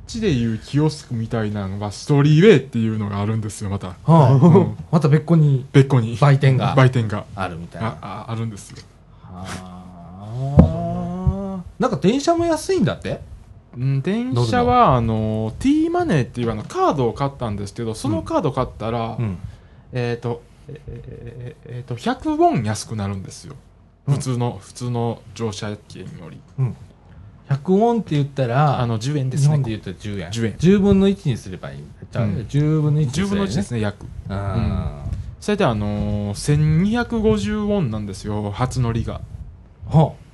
[0.09, 3.89] ちでいうキオスクみたいなのがストーリーウェイっていうのがあるんですよまた。
[3.89, 4.33] はあ。
[4.33, 4.77] うん。
[4.91, 6.17] また別個に別個に。
[6.21, 6.75] 売店が。
[6.75, 7.25] 売店が。
[7.37, 7.89] あるみたいな。
[8.01, 8.79] あああるんですよ。
[9.23, 9.45] は
[10.27, 11.63] あ。
[11.79, 13.21] なんか電車も安いんだって？
[13.77, 19.39] うん電車はあの T マネーっていうあのカードを買ったんですけどそのカード買ったら、うん。
[19.93, 23.55] えっ、とえーえーえーと100ウォン安くなるんですよ。
[24.07, 24.15] うん。
[24.15, 26.41] 普通の、普通の乗車券より
[27.49, 29.47] 100ウォンって言ったらあの10円ですね。
[29.47, 30.31] 日本で言ったら10円。
[30.31, 30.53] 10円。
[30.55, 31.79] 10分の1にすればいい。
[31.79, 31.85] ん。
[32.11, 34.07] 10分の1にすれ10ばいい分の1ですね約。
[34.29, 34.91] うん。
[35.41, 39.21] それであのー、1250ウォンなんですよ初乗りが。
[39.89, 40.29] はあ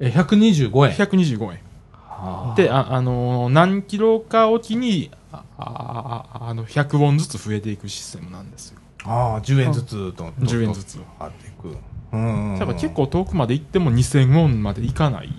[0.00, 0.96] え125円。
[0.96, 1.48] 125円。
[1.92, 2.54] はあ。
[2.56, 8.78] であ、あのー何キロかおきにああああの100ウォンずつ増えていくシステムなんですよ。
[9.04, 11.76] ああ10円ずつと10円ずつ貼っていく
[12.12, 15.32] うんだから結構遠くまで行っても2000ウォンまで行かない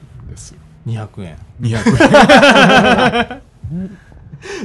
[0.88, 1.38] 200円。
[1.62, 3.42] 200円。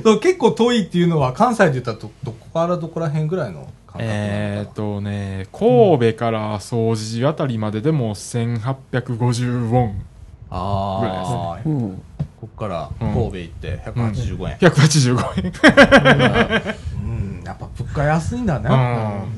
[0.21, 10.03] 結構遠いっていうのは関西で言ったらどどこからどこら辺ぐらいの感覚えっとね神戸から掃除あたりまででも1850ウォン
[10.49, 12.03] ああ、なうん。
[12.41, 13.13] ここからうん。
[13.13, 16.63] 神戸行って185円、185円。
[17.03, 17.43] うん。
[17.45, 18.69] やっぱ物価安いんだね。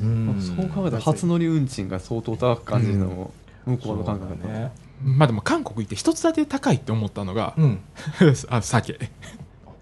[0.01, 0.39] ううん。
[0.39, 3.31] そう考えたら初乗り運賃が相当高く感じるのも
[3.65, 4.71] 向こうの感覚だねそうだね
[5.03, 7.79] まあでも韓国行って一つだけ高いって思ったのが、うん。
[8.49, 8.99] あ酒。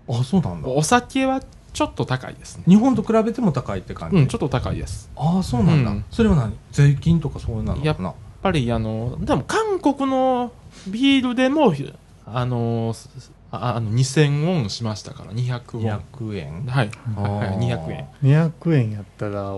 [0.09, 0.69] あそうなんだ。
[0.69, 1.41] お酒は
[1.73, 2.63] ちょっと高いですね。
[2.67, 5.09] 日本と比べても高いって感じ、うんちょっと高いです。
[5.15, 6.05] ああそうなんだ、うん。
[6.09, 6.53] それは何？
[6.71, 7.97] 税金とかそういうのやっ
[8.41, 10.51] ぱりあのでも韓国の
[10.87, 11.73] ビールでも
[12.25, 12.95] あの
[13.51, 16.01] ああの2000ウォンしましたから200ウォン。
[16.11, 16.65] 200円？
[16.65, 18.07] はい、200円。
[18.23, 19.55] 200円やったら、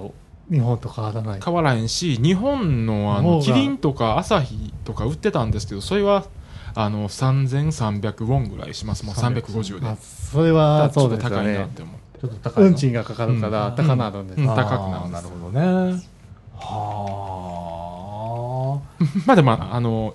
[0.51, 1.41] 日本と変わらない。
[1.43, 6.25] 変わらへんし日本のあのキリンとかアサヒとか売ってたんですけどそれは
[6.75, 9.05] あの3300ウォンぐらいします。
[9.05, 9.87] もう350で。
[9.87, 11.35] あそれは、ちょっとそうですよね。
[11.35, 11.69] 高いなっ。
[11.69, 12.19] て思って。
[12.19, 12.69] ちょっと高いの。
[12.69, 14.41] 運賃がかかるから、うん高なるんです。
[14.41, 15.23] うんあー高くなるんです。
[15.23, 16.03] なるほどね。
[16.55, 17.89] は
[19.25, 20.13] まあでもあの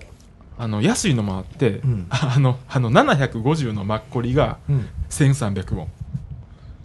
[0.57, 2.07] あの安いのもあって、うん。
[2.11, 5.87] あのあの750のマッコリがあ、うん、1300ウォン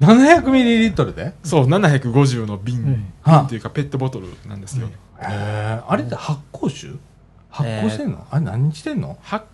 [0.01, 1.35] 700ミリリットルで？
[1.45, 3.13] そう750の瓶、うん。
[3.23, 3.41] は。
[3.41, 6.99] 瓶っていうかペットボトルなんですよ、へえあれって発酵酒？
[7.51, 9.19] 発酵してんの、あれ何してんの？
[9.23, 9.47] 発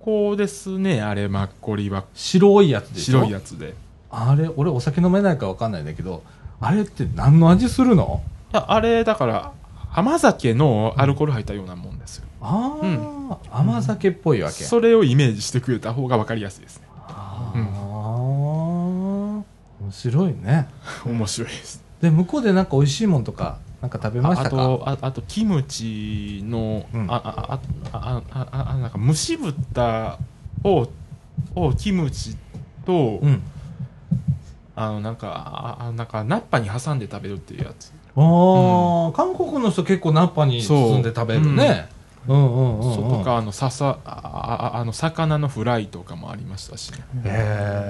[0.00, 2.04] 酵ですねあれマッコリは。
[2.14, 3.20] 白いやつでしょ？
[3.20, 3.70] 白いやつで。
[3.70, 3.72] い
[4.10, 6.22] あれ俺お酒飲めないから分かんないんだけど
[6.60, 8.22] あれって何の味するの？
[8.52, 9.52] やあれだから
[9.92, 13.36] 甘酒のアルコール入ったようなもんですよ、ああ、うん。
[13.50, 14.64] 甘酒っぽいわけ。
[14.64, 16.86] それをイメージしてくれた方が分かりやすいですね。
[17.08, 17.58] ああ、
[19.86, 20.68] 面白いね。
[21.06, 21.84] 面白いです。
[22.00, 24.56] で向こうでなんか美味しいもんとかなんか食べましたか？
[24.56, 27.06] あとああとキムチの、うん。
[27.08, 27.60] ああ
[27.92, 30.18] あああああなんか蒸し豚
[30.64, 30.88] を
[31.54, 32.36] をキムチ
[32.84, 33.42] と、うん。
[34.74, 37.92] あのなんかああなんかナッパに挟んで食べるっていうやつ。
[38.16, 41.88] ああ、韓国の人結構ナッパに包んで食べるね。
[41.90, 41.96] うん。
[42.28, 47.30] うんうんうんそうとかあのささあああの魚のフライとかもありましたし、ね、へ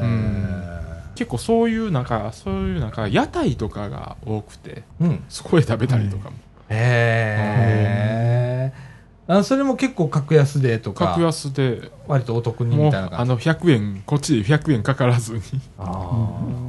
[0.05, 5.25] え結構そういうなんかそういうなんか屋台とかが多くてうん。
[5.29, 6.37] そこで食べたりとかも、
[6.69, 8.87] へえ
[9.29, 11.91] あそれも結構格安でとか格安で。
[12.07, 13.33] 割とお得にみたいな感じ。
[13.33, 15.41] あの100円こっちで100円かからずに。
[15.79, 15.87] あー。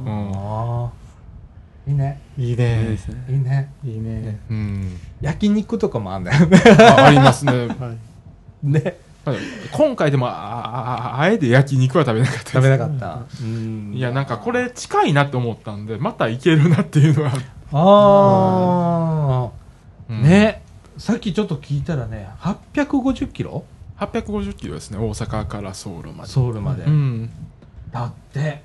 [0.06, 1.90] あー。
[1.90, 2.20] いいね。
[2.36, 2.98] いいいいね。
[3.28, 3.72] いいね。
[3.84, 4.40] いいね。
[4.50, 4.96] うん。
[5.20, 6.60] 焼肉とかもあんだよね。
[6.80, 7.52] あありますね。
[7.78, 7.94] は
[8.64, 8.66] い。
[8.66, 8.96] ね
[9.32, 9.36] まあ
[9.72, 13.22] 今回でもああああえて焼肉は食べなかった食べなかった。
[13.42, 13.92] うん。
[13.94, 17.32] いやなんかこれ近いなって思ったんでまた行けるなっていうのは、
[17.72, 19.50] あ
[20.08, 20.22] あうん。
[20.22, 20.62] ね。
[20.96, 23.64] さっきちょっと聞いたらね850キロ
[23.98, 26.30] ？850キロですね大阪からソウルまで。
[26.30, 27.30] ソウルまで、うん。
[27.92, 28.62] だって。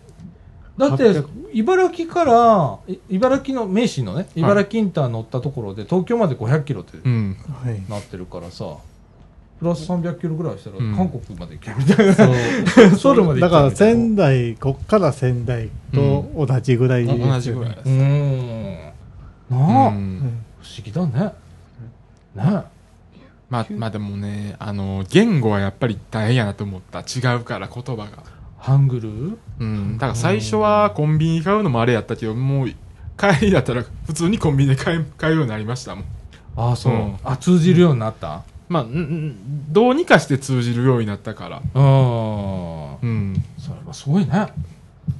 [0.78, 7.38] だって800茨城からい茨城の名神のね茨城インター乗ったところで東京まで500キロってうん。
[7.63, 7.84] はい。
[7.88, 8.78] なってるからさ
[9.60, 10.96] プラス300キロぐらいしたらうん。
[10.96, 12.08] 韓国まで行けるみたい
[12.92, 13.94] な、 ソウルまで行だからけるみたいな。
[13.96, 17.06] 仙台、こっから仙台と同じぐらい。
[17.06, 17.89] ですよね同じぐらいです。
[17.89, 18.74] うーん。
[19.50, 20.44] なあ、うん。
[20.62, 21.34] 不思議だね。
[22.36, 22.63] ね。
[23.50, 27.02] まあまあでもねあの言語はやっぱり大変やなと思った。
[27.02, 28.10] 違うから言葉が。
[28.58, 29.38] ハングル？
[29.60, 29.94] うん。
[29.98, 32.70] だから最初はコンビニ買うのもあれやったけどもう
[33.18, 36.06] 帰りだったら普通にコンビニで買い買うようになりましたもん。
[36.56, 37.16] ああそう、うん。
[37.24, 38.42] あ通じるようになった？
[38.74, 38.86] まあ
[39.70, 41.62] どうにかして通じるようになったから。
[41.76, 43.44] うんうん。
[43.60, 44.48] それはすごいね。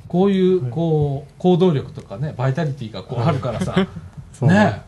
[0.08, 3.76] こういうこう行動力とかねバイタリティがこうあるからさ。
[4.34, 4.82] そうね。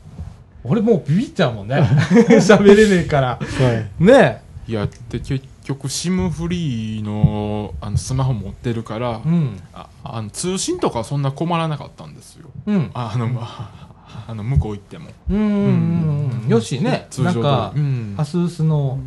[0.63, 1.75] 俺もうビビっちゃうもんね。
[2.41, 3.27] 喋れねえから。
[3.39, 4.03] はい。
[4.03, 4.41] ね。
[4.67, 9.61] いやで結局 SIM フリーのあのスマホ持ってるから、うん。
[9.75, 12.49] ああの通信とかはそんな困らなかったんですよ。
[12.65, 12.89] うん。
[12.95, 13.84] ああの、まあ、
[14.27, 15.09] あの向こう行っても。
[15.29, 16.49] うんうんうんうん。
[16.49, 17.07] よしね。
[17.09, 18.15] 通常かうん。
[18.17, 19.03] アスースのね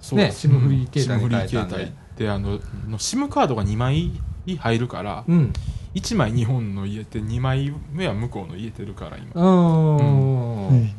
[0.00, 0.18] そう。
[0.18, 1.74] です SIM フリー携帯に SIM フリー変えたんで。
[1.74, 2.50] 携帯であの
[2.88, 4.12] の SIM カードが2枚
[4.46, 5.52] 入るから、うん。
[5.94, 9.30] 1枚日本の入れて2枚目は向こうの入れてるから今。
[9.34, 10.80] うん。
[10.80, 10.94] ん。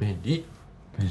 [0.00, 0.44] 便利。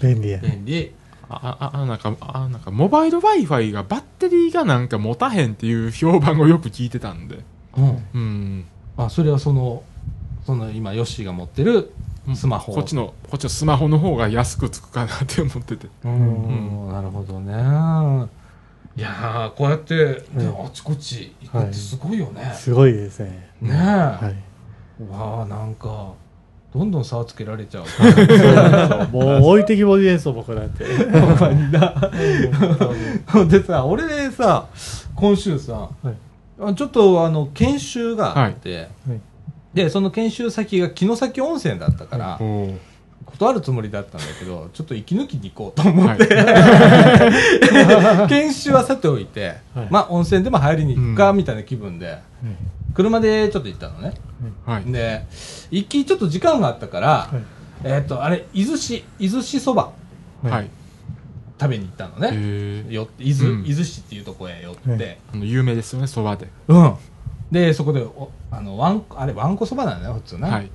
[0.01, 0.29] 便利。
[0.31, 0.39] や。
[0.39, 0.93] 便利。
[1.27, 7.39] あああなんかあなんかモバイル w i f i がバッテリーがなんか持たへんっていう評判をよく聞いてたんで。
[7.77, 8.05] うん。
[8.13, 8.65] うん。
[8.97, 9.83] あそれはその
[10.45, 11.91] その今ヨッシーが持ってる
[12.35, 12.73] スマホ。
[12.73, 15.87] こっちのこっちのスマホの方が安くつくかなって思ってて。
[16.03, 16.89] うん。
[16.89, 17.53] なるほどね。
[18.97, 23.49] いやーこうやって、であちこち行くってすごいよね、すごいですね。
[23.61, 25.03] ねえ、はい。
[25.11, 26.13] わあなんか
[26.73, 27.85] どんどん差をつけられちゃう。
[29.11, 30.85] もう置いてきぼりですよ、僕なんて。
[30.85, 32.11] ほんまにな。
[33.45, 34.67] でさ俺さ
[35.15, 36.15] 今週さ、はい。
[36.61, 38.77] あちょっとあの研修があって、
[39.07, 39.21] はい
[39.75, 42.39] でその研修先が城崎温泉だったから、
[43.25, 46.27] 断るつもりだったんだけどちょっと息抜きに行こうと思って、
[48.29, 49.87] 研修はさておいて、はい。
[49.91, 52.19] まあ温泉でも入りに行くかうんみたいな気分で、
[52.93, 54.13] 車でちょっと行ったのね。
[54.65, 54.89] はい。
[54.89, 55.25] で
[55.71, 57.43] 行きちょっと時間があったから、はい。
[57.83, 59.91] えっ、とあれ伊豆市伊豆市そば
[60.41, 60.69] はい。
[61.59, 63.65] 食べに行ったのへね、伊豆、うん。
[63.65, 66.47] 伊豆市っていうとこへ寄って、有名ですよねそばで。
[66.69, 66.93] うん
[67.51, 70.69] でそこでおあのわんあれわんこそばなんだよ普通ね、はい。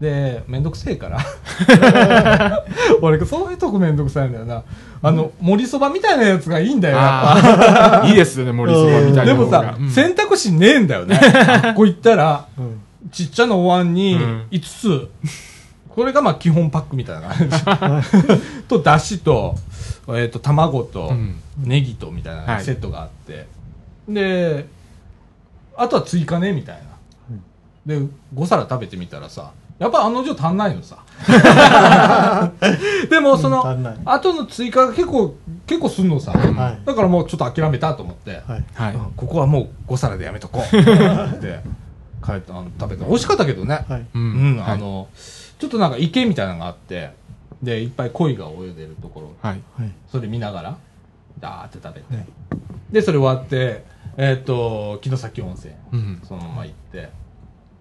[0.00, 1.18] でめんどくせえから。
[3.00, 4.62] 俺そういうとこめんどくさいんだよな。
[5.02, 8.08] あの盛りそばみたいなやつがいいんだよやっぱ。
[8.08, 9.90] いいですよね森そばみたいでな方がもさ、うん。
[9.90, 11.18] 選択肢ねえんだよね。
[11.76, 12.80] こ行ったらうん。
[13.10, 14.46] ちっちゃなお椀にうん。
[14.50, 15.08] 5つ、
[15.88, 18.62] これがまあ基本パックみたいな感じ。
[18.68, 19.56] とだしと,、
[20.08, 21.36] えー、と卵と、うん。
[21.58, 22.64] ネギとみたいはない。
[22.64, 23.46] セットがあって、
[24.08, 24.66] で
[25.76, 26.82] あとは追加ねみたいな、
[27.84, 30.98] で5皿食べてみたらさやっぱ案の定足んないのさ。
[33.10, 33.98] でもその、うん足んない。
[34.04, 35.34] 後の追加が結構
[35.66, 36.86] 結構すんのさ、はい。
[36.86, 38.64] だからもうちょっと諦めたと思って、はい。
[38.74, 38.94] はい。
[38.94, 39.12] うん。
[39.16, 40.76] ここはもう5皿でやめとこう。
[41.40, 41.62] で
[42.24, 43.04] 帰ったあの食べた。
[43.04, 44.00] 美味しかったけどね、はい。
[44.00, 44.70] ううんはい。
[44.72, 45.08] あの
[45.58, 47.14] ちょっとなんか池みたいなのがあって。
[47.62, 49.32] でいっぱい鯉が泳いでるところ。
[49.42, 49.62] はい。
[49.78, 49.90] はい。
[50.10, 50.76] それ見ながら
[51.40, 52.24] ダーって食べて、
[52.92, 53.84] でそれ終わって
[54.16, 56.22] えっ、と城崎温泉うん。
[56.26, 57.10] そのまま行って。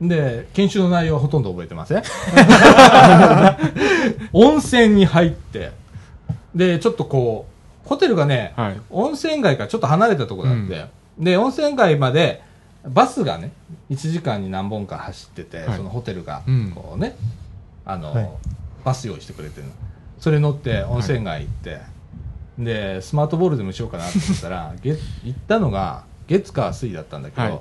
[0.02, 2.04] で研修の内容はほとんど覚えてません。
[4.34, 5.72] 温泉に入って。
[6.54, 7.48] でちょっとこ
[7.86, 8.82] うホテルがね、はい。
[8.90, 10.86] 温泉街からちょっと離れたところだって、
[11.18, 12.42] で温泉街まで
[12.88, 13.52] バスがね
[13.90, 15.78] 1時間に何本か走ってて、はい。
[15.78, 16.72] そのホテルがうん。
[16.76, 17.16] こうね、
[17.86, 18.30] あの、はい。
[18.84, 19.74] バス用意してくれてるの。
[20.20, 21.80] それ乗って温泉街行って、
[22.58, 27.60] でスマートボールでもしようかなって言ったら 月行ったのが月火水だったんだけど、はい。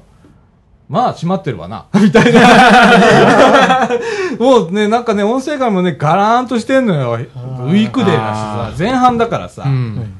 [0.88, 1.86] まあ閉まってるわな。
[2.00, 3.88] みたいな。
[4.38, 7.12] もうねなんかね温泉街もねガラーンとしてんのよ。
[7.12, 10.14] ウーィークデーだしあさ前半だからさ、うん。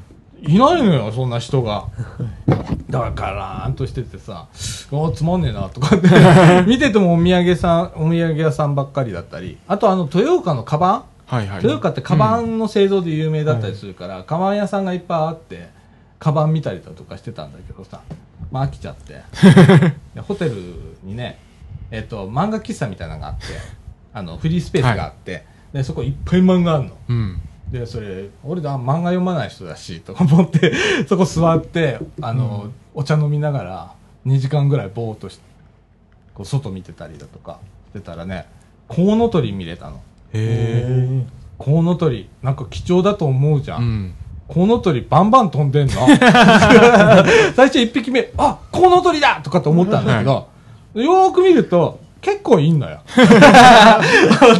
[0.47, 1.85] いないのよ、そんな人が。
[2.89, 6.07] だからガラーンとしててさ、あつまんねえなとかって、
[6.69, 11.03] 見ててもお土産さん、お土産屋さんばっかりだったり、あとあの、豊岡のカバン。
[11.25, 11.57] はいはい。
[11.57, 15.69] 豊岡ってカバンの製造で有名だったりするから、カバン屋さんがいっぱいあって、
[16.19, 18.01] カバン見たりだとかしてたんだけどさ、
[18.55, 19.21] まあ飽きちゃって。
[20.15, 20.53] でホテル
[21.03, 21.37] にね、
[21.91, 23.43] えっ、と、漫画喫茶みたいなのがあって、
[24.13, 26.91] あの、フリースペースがあって、で、そこいっぱい漫画あるの。
[27.09, 27.41] うん。
[27.71, 30.71] でそれ俺だ漫画読まない人だしとか思って
[31.09, 33.93] そこ座ってあの、お茶飲みながら
[34.27, 35.39] 2時間ぐらいぼーっとし
[36.35, 38.45] こう外見てたりだとかしてたらね
[38.87, 39.99] コウノトリ見れたの
[40.31, 41.25] へ
[41.57, 43.79] コウノトリなんか貴重だと思うじゃえ。
[43.79, 44.13] うん。
[44.47, 45.93] コウノトリバンバン飛んでんの？
[47.55, 49.41] 最初一匹目あコウノトリだ！
[49.43, 50.47] とかと思ったんだけど、
[50.93, 52.99] よーく見ると結構いんのよ。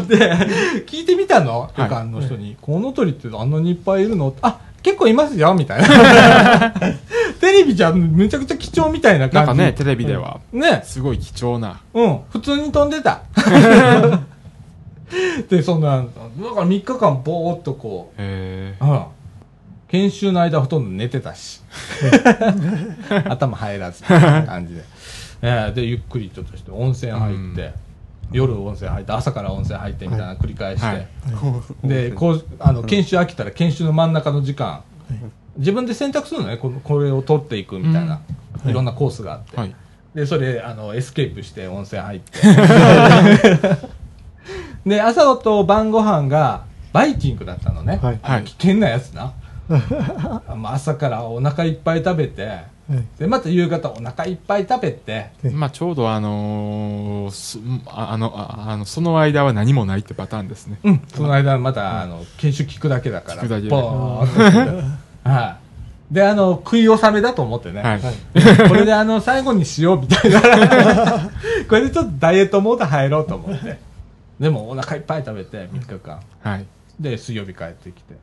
[0.08, 0.32] で
[0.88, 1.62] 聞いてみたの？
[1.62, 1.72] はい。
[1.78, 4.34] 旅館の人に、コウノトリってあんなにいっぱいいるの？
[4.42, 6.72] あ結構いますよみたいな。
[7.42, 9.36] テレビじゃめちゃくちゃ貴重みたいな感じ。
[9.36, 10.82] なんかね、テレビでは、ね。
[10.84, 11.82] すごい貴重な。
[11.94, 12.20] うん。
[12.30, 13.22] 普通に飛んでた。
[15.50, 16.12] でそんなだか
[16.62, 18.16] ら3日間ぼーっとこう。
[18.20, 19.04] へうん。
[19.96, 21.62] 研修の間ほとんど寝てたし。
[23.30, 24.84] 頭入らずみたいな感じで。
[25.42, 27.74] えーで、ゆっくりちょっとして温泉入って、
[28.32, 31.08] 夜温泉入って、朝から温泉入ってみたいなの繰り返して、はい
[31.88, 34.82] で、こう、あの、研修飽きたら研修の真ん中の時間、
[35.58, 38.20] 自分で選択するのね、このこれを取っていくみたいな、
[38.66, 39.52] いろんなコースがあって。
[39.56, 39.60] え。
[39.62, 39.76] はい。
[40.14, 42.40] で、それ、あの、エスケープして温泉入って。
[44.86, 48.00] で、朝と晩ご飯が、バイキングだったのね。
[48.02, 49.34] はいはい危険なやつな。
[49.68, 52.60] ま あ朝からお腹いっぱい食べて、
[53.18, 60.80] で、また夕方お腹いっぱい食べて、まあ、ちょうどあのーすああの、ああの、その間は何もないってパターンですね。
[60.84, 63.70] うん、その間また、あの、研修聞くだけだから、聞くだけ
[65.30, 65.58] は
[66.12, 66.14] い。
[66.14, 67.82] で、あの、食い納めだと思ってね。
[67.82, 68.02] はい。
[68.70, 70.42] これであの、最後にしようみたいな。
[71.68, 73.80] これでちょっとダイエットモード入ろうと思って。
[74.40, 76.20] でもお腹いっぱい食べて、3日間。
[76.44, 76.66] はい。
[77.00, 78.14] で、水曜日帰ってきて。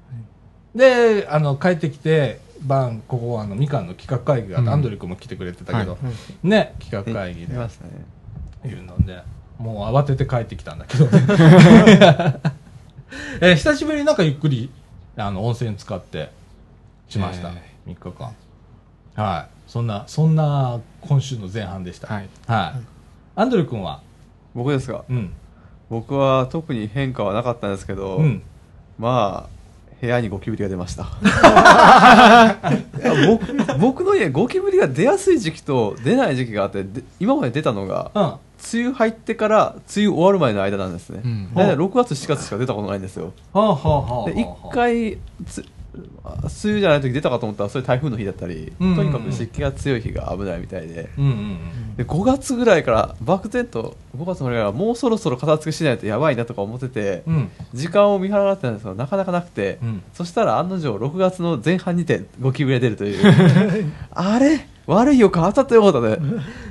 [0.74, 5.98] で、あの、帰ってきて、晩、ここ、あの、みかんの企画会議があって、うんアンドリュー君も来てくれてたけど、は
[6.42, 7.68] ね、企画会議でね。
[8.64, 9.22] いうので、
[9.58, 11.06] もう慌てて帰ってきたんだけど、
[13.40, 14.70] えー久しぶりになんかゆっくり、
[15.16, 16.30] あの、温泉使って、
[17.08, 17.50] しました。
[17.50, 18.34] え3日間。
[19.14, 19.70] はい。
[19.70, 22.06] そんな、そんな、今週の前半でした。
[22.12, 22.28] はい。
[22.46, 22.80] はい。
[23.36, 24.00] アンドリュー君は、
[24.54, 25.04] 僕ですか？
[25.10, 25.32] うん。
[25.90, 28.42] 僕は特に変化はなかったんですけど、うん。
[28.98, 29.50] まあ、
[30.02, 31.06] 部屋にゴキブリが出ました。
[33.28, 38.32] 僕僕の家、ゴキブリが出やすい時期と出ない時期があって、で今まで出たのが、うん。
[38.74, 41.20] 梅雨入ってから梅雨終わる前の間なんですね。
[41.24, 43.32] うん大体6月、7月しか出たことないんですよ。
[43.52, 44.30] はあはあはあはあ。
[44.30, 51.96] で、一回、つあ梅雨じゃない時出たかと思ったら、それ台風の日だったり、うんうんうんとにかく湿気が強い日が危ないみたいで、うんうんうん。
[51.96, 57.50] で5月ぐらいから漠然と5月のぐらいからもうそろそろ片付けしないとやばいなとか思ってて、うん。
[57.74, 64.66] 時間を見計らってたんですがなかなかなくて、うんそしたら案の定6月の前半にてゴキブリが出るという あれ？
[64.86, 66.18] 悪い予感当たったようだね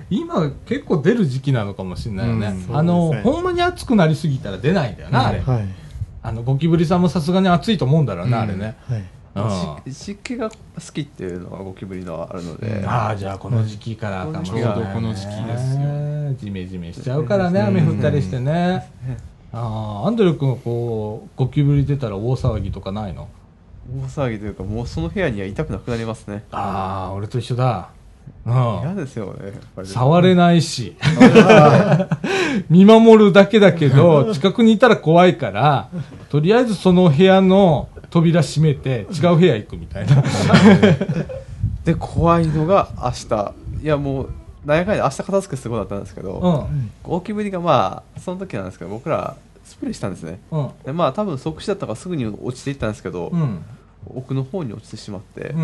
[0.09, 2.53] 今結構出る時期なのかもしれないよね。
[2.69, 5.39] うんあの、ほんまに暑くなりすぎたら出ないんだよな、あれ。
[5.39, 5.80] はい。
[6.23, 8.77] あの、ゴキブリさんもさすがに暑いと思うんだろうな、うんあれね。
[8.87, 9.03] はい。
[9.33, 9.93] うん。
[9.93, 10.55] し湿気が好
[10.93, 14.75] きっていうのがゴキブリのあるので、ああ、じゃあこの時期からかもしれない、ね。
[14.75, 18.89] ちょうどこの時期ですよジメジメしちゃうからね、雨降ったりしてね。
[19.53, 23.27] ああ、アンドレ君はこう、ゴキブリ出たら大騒ぎとかないの？
[23.89, 27.89] 大騒ぎというかもうその部屋にはいたくなくなりますねああ、俺と一緒だ。
[28.45, 28.53] うん。
[28.81, 30.95] 嫌ですよね触れないし。
[32.69, 35.89] 見守るだけだけど、近くにいたら怖いから、
[36.29, 40.23] とりあえずその部屋の扉閉めて、違う部屋行くみたいな。
[41.85, 44.29] で怖いのが明日いやもう
[44.65, 46.91] 何やかんや明日片付けすごいだったんですけど、うん。
[47.03, 50.69] ゴキブリがまあその時なんですけど僕らスプレーしたんですねうん。
[50.85, 53.63] でまあ多分即死だったからすぐに落ちていったんですけど、うん。
[54.07, 55.55] 奥の方に落ちてしまって、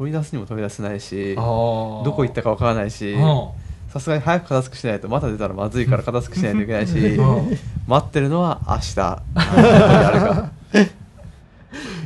[0.00, 0.06] うん。
[0.06, 1.44] 取り出すにも取り出せないしああ。
[1.44, 3.48] どこ行ったかわからないしうん。
[3.90, 9.00] さすがに早く片付けしないとまた出たらまずいから片付けしないといけないし うん待ってるのは明日
[9.34, 10.50] あれか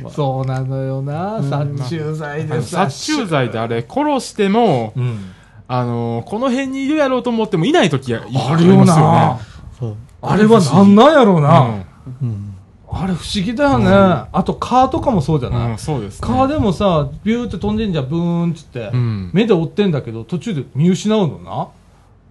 [0.09, 2.89] そうなのよな、殺虫剤でさ。
[2.89, 5.31] 殺虫剤であれ、殺しても、うん。
[5.67, 9.39] あのーこの辺にいるやろうと思ってもいない時やあるよな。
[9.79, 9.95] そう。
[10.21, 11.83] あれはなんなんやろうな。
[12.21, 12.44] うん。
[12.97, 13.87] あれ不思議だよね。
[13.89, 15.71] あと、蚊とかもそうじゃうん、ない？
[15.71, 16.27] うん、そうですね。
[16.27, 18.97] 蚊でもさ、ビューって飛んでんじゃん、ブーンっつってう。
[18.97, 19.31] ん。
[19.33, 21.67] 目で追ってんだけど、途中で見失うのな？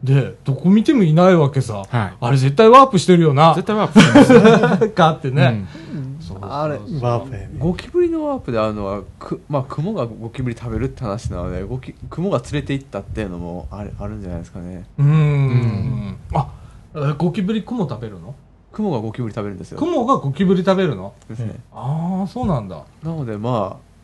[0.02, 1.84] で、どこ見てもいないわけさ。
[1.88, 2.14] はい。
[2.20, 3.54] あれ絶対ワープしてるよな。
[3.54, 4.88] 絶対ワープしてます。
[4.94, 5.66] 蚊ってね。
[5.92, 7.50] うんそうあれワープやね。
[7.58, 16.16] ゴキブリのワープであるのはく、まあ、クモがゴキブリ食べるって話なのでゴキクモが連れて行ったっていうのもあるあるんじゃないですかねうーん。
[16.32, 16.48] あ、
[16.96, 18.34] えゴキブリクモ食べるの？
[18.74, 19.78] クモがゴキブリ食べるんですよ。
[19.78, 21.14] クモがゴキブリ食べるの？
[21.28, 22.82] ですねああ、そうなんだ。
[23.02, 23.94] なのでまあ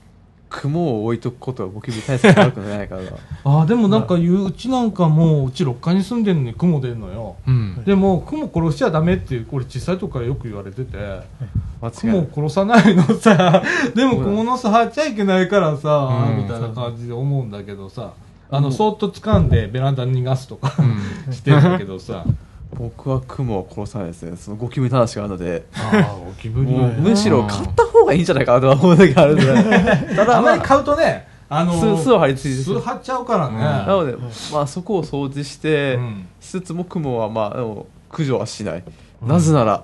[0.51, 3.03] クモを置いとくことはゴキブリ対策悪くないから
[3.45, 7.37] ああ、でもなんか言う、うちなんかもう、うち6階に住んでるのにクモ出んのよ。
[7.47, 7.85] うん。
[7.85, 12.29] でも、クモ殺しちゃダメって、これ小さい時からよく言われてて、クモ間違いない。
[12.35, 13.63] 殺さないのさ、
[13.95, 16.39] でもクモの巣張っちゃいけないからさ、うん。
[16.39, 18.13] みたいな感じで思うんだけどさ、
[18.51, 20.99] あの、そーっと掴んでベランダに逃がすとかうん。
[21.33, 22.25] してんだけどさ、
[22.75, 24.37] 僕はクモを殺さないですね。
[24.37, 25.65] そのゴキブリの話があるので。
[25.75, 29.45] ああ、ゴキブリもむしろ買った方がいいんじゃないかなとは思う時があるんで。
[30.15, 33.59] ただまああまり買うとね、あの巣巣を張り付いて巣張っちゃうからね。
[33.59, 34.17] なので
[34.53, 36.27] まあそこを掃除して、うん。
[36.41, 38.85] しつつもクモはまあでも駆除はしない、
[39.21, 39.83] なぜなら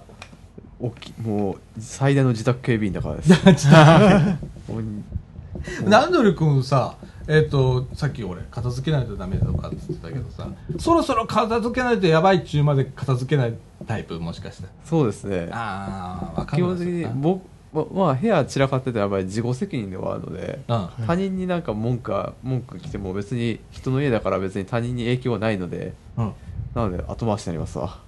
[0.79, 3.23] おきもう最大の自宅警備員だからで
[3.59, 3.69] す。
[4.71, 6.95] もうナンドル君さ、
[7.29, 10.49] えっ、と、さっき俺、片付けないとダメだとかって言ってたけどさ、
[10.79, 13.55] そろそろ片付けないとやばいっちゅうまで片付けない
[13.87, 14.69] タイプもしかして。
[14.85, 20.89] そうですねああ、わかるわ基本的に僕ままあ部屋散らかっててやっぱり自己責任ではあるのでうん。
[21.07, 26.33] 他人になんか文句は文句来ても別に人の家だから別に他人に影響はないのでうん。
[26.75, 27.99] なので後回しになりますわ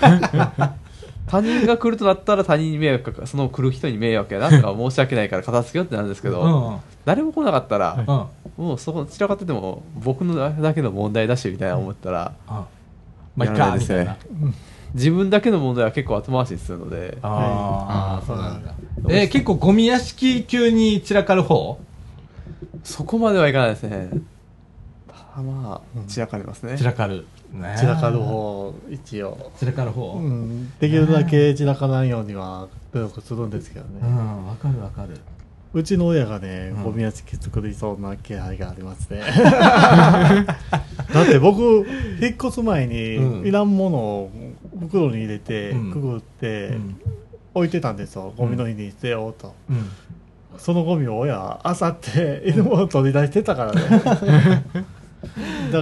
[1.26, 6.80] 他人が来るとなったら他人に迷惑かその来る人に迷惑やなとか申し訳ないから片付けようってなるんですけど、うん。
[7.04, 8.41] 誰も来なかったら、うん。
[8.62, 12.66] もうそこ散らかってても僕のだけの問題だしみたいな思ったら、ま
[13.38, 14.16] あ、いか、ないですねみたいな。
[14.94, 18.74] 自分だけの問題は結構後回しにするのでああ、いそうなんだ。
[19.08, 21.78] えー結構ゴミ屋敷級に散らかる方？
[22.84, 24.10] そこまではいかないですね
[25.08, 27.26] ただまあ散らかりますね、散らかる。
[27.52, 28.18] ね散らかる。
[28.18, 29.50] 方、一応。
[29.56, 30.14] 散らかる方？
[30.14, 30.62] ううん。
[30.64, 30.70] ん。
[30.78, 34.00] できるだけ散らかないようには努力するんですけどね。
[34.46, 35.18] わかるわかる。
[35.74, 39.22] うちの親がねうん、ゴミ屋敷作りそうな気配がありますね。
[41.12, 41.62] だって僕、
[42.20, 44.30] 引っ越す前うんに、いらんものを
[44.80, 46.96] 袋に入れて、うんくぐってう、ん。
[47.54, 48.32] 置いてたんですよ。
[48.36, 49.54] ゴミの日に捨てようと。
[49.70, 49.88] うん。
[50.58, 54.64] そのゴミを親、あさって、犬も取り出してたからね。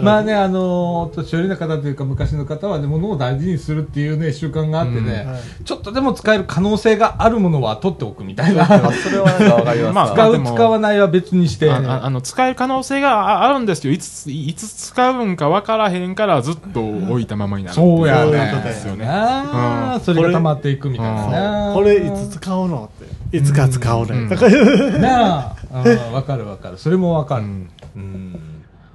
[0.03, 8.67] まあね、あのー、年寄りの方というか昔の方はね、物を大事にするっていうね、習慣があってね、うんはいちょっとでも使える可能性があるものは取っておくみたいな。
[8.67, 11.71] ま あそれはなんかわかりますまあ使う、使わないは別にして。
[11.71, 18.51] あの使える可能性がああるんですけどいついつ使うんか分からへんからずっと置いたままになるそうやね。
[18.55, 21.75] ことですよねあーうんそれが溜まっていくみたいなね。
[21.75, 23.37] これいつ使うのって。
[23.37, 24.29] いつか使ううんね。
[24.29, 26.79] だからなあ、うんわかるわかる。
[26.79, 27.43] それもわかる。
[27.43, 28.41] うんうん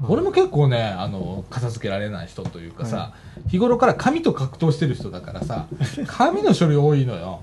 [0.10, 3.14] 俺も結構ね、あの、片付けられない人というかさ、
[3.48, 5.68] 日頃から紙と格闘してる人だからさ、
[6.08, 7.42] 紙の処理多いのよ。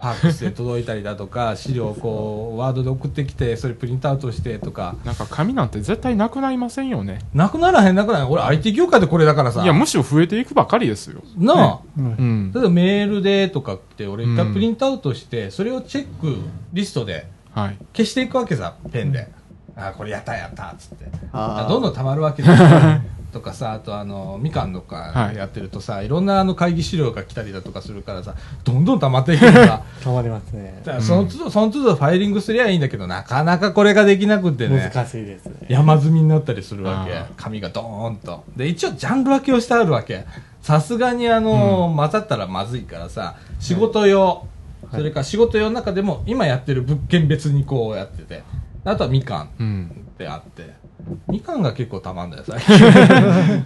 [0.00, 7.20] ファックスで届いたりだとか、資料をこう、ワードで送ってきて、それプリントアウトしてとか、なんか紙なんて絶対なくなりませんよね。
[7.32, 8.30] なくならへんなくならへん。
[8.30, 11.22] 俺 IT 業界でこれだからさ、いやむしろ増えていくばかりですよ。
[11.38, 12.52] なあ、うんうん。
[12.52, 14.52] 例えばメールでとかって、俺一回うん。
[14.52, 16.36] プリントアウトして、それをチェック
[16.74, 17.78] リストではい。
[17.96, 19.28] 消していくわけさ、ペンで。
[19.76, 21.06] あ、これやったやったっつって。
[21.32, 23.00] どんどん溜まるわけだ
[23.32, 25.36] とかさ、あとあの、みかんとかはい。
[25.36, 30.80] やってるとさ、い、ろんなあの会議資料が来たりだとかするからさ、どんどん溜まっていくから、 変わりますね。
[30.84, 30.92] だ。
[30.92, 34.90] からその都度、その都度ファイリングすりゃいいんだけど、なかなかこれができなくってね。
[34.94, 35.66] 難しいですね。
[35.68, 37.12] 山積みになったりするわけ。
[37.36, 38.44] 紙がドーンと。
[38.56, 40.24] で一応ジャンル分けをしてあるわけ。
[40.62, 44.46] さすがにあの、混ざったらまずいからさ仕事用、
[44.92, 48.42] それから仕事用の中でも今やってる物件別にこうやってて
[48.84, 50.06] あとはみかんうん。
[50.14, 50.74] ってあって
[51.28, 53.64] みかんが結構たまんだよ最近。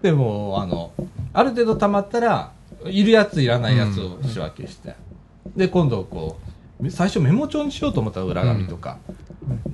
[0.02, 0.92] でもあの
[1.32, 2.52] ある程度たまったら
[2.84, 4.94] いるやついらないやつを仕分けして、
[5.56, 6.38] で今度こ
[6.80, 8.98] う最初メモ帳にしようと思ったら裏紙とか、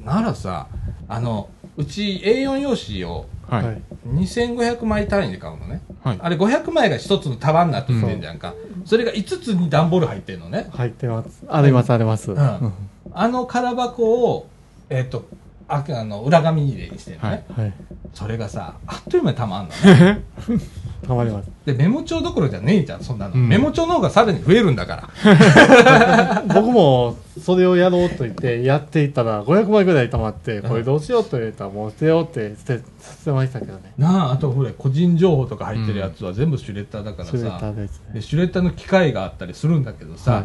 [0.05, 0.69] ならさ
[1.09, 3.83] あのうち A4 用紙をはい、はい。
[4.07, 6.19] 2500枚単位で買うのね、はい。
[6.21, 8.55] あれ500枚が一つの束になっててんじゃんか、
[8.85, 11.45] それが5つに段ボール入ってんのね、入ってます。
[11.49, 12.31] あります、あります。
[12.31, 12.73] うん。
[13.13, 14.47] あの空箱を
[14.91, 15.25] えっ、と
[15.69, 17.73] ああの裏紙入れにしてるのね、はいはい。
[18.13, 20.25] それがさあっという間にたまんのね
[21.07, 21.51] たまります。
[21.65, 23.35] で、メモ帳どころじゃねえじゃん、そんなの。
[23.35, 26.43] うんメモ帳の方がさらに増えるんだから。
[26.55, 33.95] 僕もそれをやろうと言ってやっていったら500枚ぐらい溜まって、これどうしようと言ったらもう捨てようって捨て捨てましたけどね。
[33.97, 38.15] なあ、あとほれ、個人情報とか入ってるやつは全部シュレッダーだからシュレッダさー、ですね。
[38.15, 40.45] でシュレッダーの機械があったりするんだけどさ、はい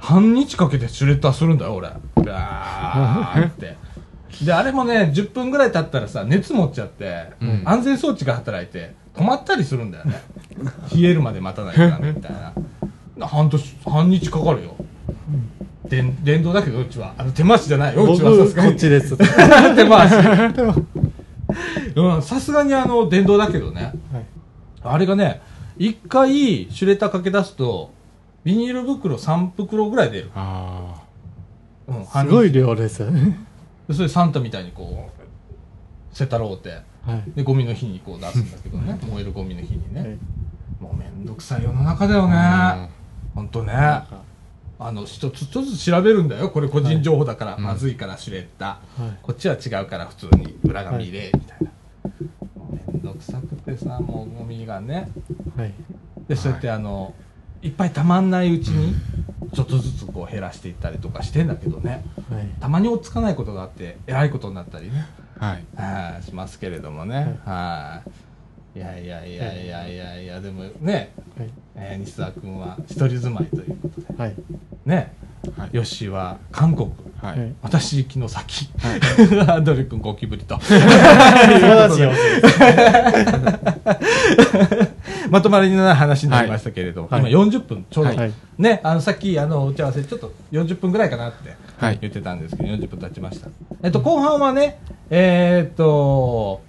[0.00, 1.88] 半日かけてシュレッダーするんだよ、俺。
[2.24, 3.76] ガーって。
[4.44, 10.20] で、あれもね、10分ぐらい経ったらさ、熱持っちゃって、うん安全装置が働いて、止まったりするんだよね。
[10.94, 12.32] 冷えるまで待たないからみたい
[13.18, 13.26] な。
[13.26, 14.74] 半年、半日かかるよ。
[15.88, 17.12] 電電動だけど、うちは。
[17.18, 18.68] あの、手回しじゃないよ、う僕、ちはさすがに。
[18.70, 19.16] こっちです。
[19.18, 20.14] 手回し。
[21.96, 23.92] うん、さすがにあの、電動だけどね。
[24.12, 24.24] はい
[24.82, 25.42] あれがね、
[25.76, 26.30] 一回
[26.70, 27.92] シュレッダーかけ出すと、
[28.44, 30.30] ビニール袋3袋ぐらい出る。
[30.34, 31.02] あ
[31.86, 33.36] うん、すごい半量ですよね。
[33.88, 36.70] 日それサンタみたいにこう、せたろうって。
[37.02, 37.32] はい。
[37.34, 38.98] で、ゴミの日にこう出すんだけどね。
[39.10, 40.00] 燃えるゴミの日にね。
[40.00, 40.18] はい
[40.80, 42.76] もうめんどくさい世の中だよあ。
[42.76, 42.90] ね。
[43.34, 43.72] ほんとね。
[43.74, 46.48] あの、一つ一つ調べるんだよ。
[46.48, 49.02] これ個人情報だから、いまずいからシュレッダー。
[49.02, 51.70] はいこっちは違うから普通に裏が見れ、みたいな。
[52.56, 55.10] もうめんどくさくてさ、もうゴミがね。
[55.54, 55.74] はい。
[56.26, 57.29] でそうやってあの、い、
[57.68, 58.94] っぱいたまんないうちに
[59.54, 62.04] ちょっとずつこう減らしていったりとかしてんだけどね。
[62.30, 62.46] はい。
[62.60, 65.06] たまに追っつかないことがあってえらいことになったりね。
[65.38, 65.64] はい。
[65.76, 67.38] はいしますけれどもね。
[67.44, 68.02] は
[68.74, 68.78] い。
[68.78, 68.82] い。
[68.82, 71.50] やいやいやいやいやいやでもね、はい。
[71.76, 74.18] えー西澤君は一人住まいということで。
[74.18, 74.34] はい。
[74.86, 75.12] ね。
[75.56, 75.68] はい。
[75.72, 76.90] ヨッシーは韓国。
[77.20, 77.48] ははい。
[77.48, 77.54] い。
[77.62, 78.70] 私行きの先、
[79.46, 80.58] アドリ君ゴキブリと
[85.30, 88.32] まとまりのない話になりましたけれども、はい今40分ちょうど、はい。
[88.58, 93.48] ね、あの、さっき、あの、打ち合わせ、ちょっと40分ぐらいかなってはい言ってたんですけど、40分経ちました。
[93.82, 96.62] えっと、後半はね、えーっと、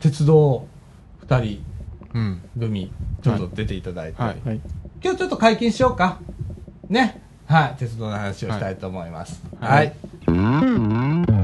[0.00, 0.66] 鉄道
[1.26, 1.64] 2人
[2.14, 2.42] うん。
[2.58, 2.92] 組、
[3.22, 4.48] ちょっと出ていただいて、はい。
[4.48, 4.60] はい。
[5.02, 6.18] 今日ちょっと解禁しようか。
[6.88, 7.22] ね。
[7.46, 9.42] はい、鉄道の話をしたいと思います。
[9.60, 9.68] は。
[9.68, 11.43] はい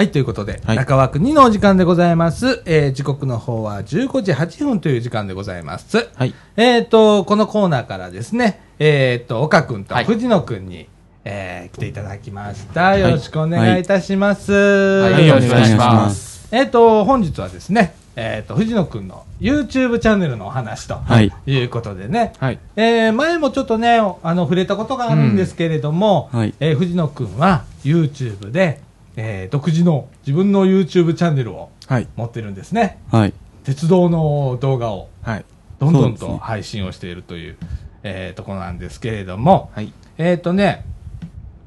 [0.00, 2.62] はい、ということで、はい中枠2のお時間でございます。
[2.64, 6.08] えー時刻の方は15時8分という時間でございます。
[6.14, 6.32] はい。
[6.56, 10.88] えっ、と、このコーナーからですね、えっ、と、岡くんとはい藤野くんに、
[11.26, 12.96] えー来ていただきました。
[12.96, 14.52] いよろしくお願いいたします。
[14.52, 16.48] はいよろしくお願いします。
[16.50, 22.58] えっ、と、本日はですね、えっ、と、藤野くんの YouTube チャンネルのお話と、はいい、うことでね、はい。
[22.76, 28.80] えー前もちょっとね、あの、触れたことがあるんですけれども、うんはいえー藤野くんは YouTube で、
[29.16, 32.08] えー独自の自分の YouTube チャンネルをはい。
[32.16, 32.98] 持ってるんですね。
[33.10, 33.34] はい。
[33.64, 35.44] 鉄道の動画をはい。
[35.78, 37.56] どんどんとそうですね配信をしているという、
[38.02, 39.92] えーところなんですけれども、はい。
[40.18, 40.84] えっ、とね、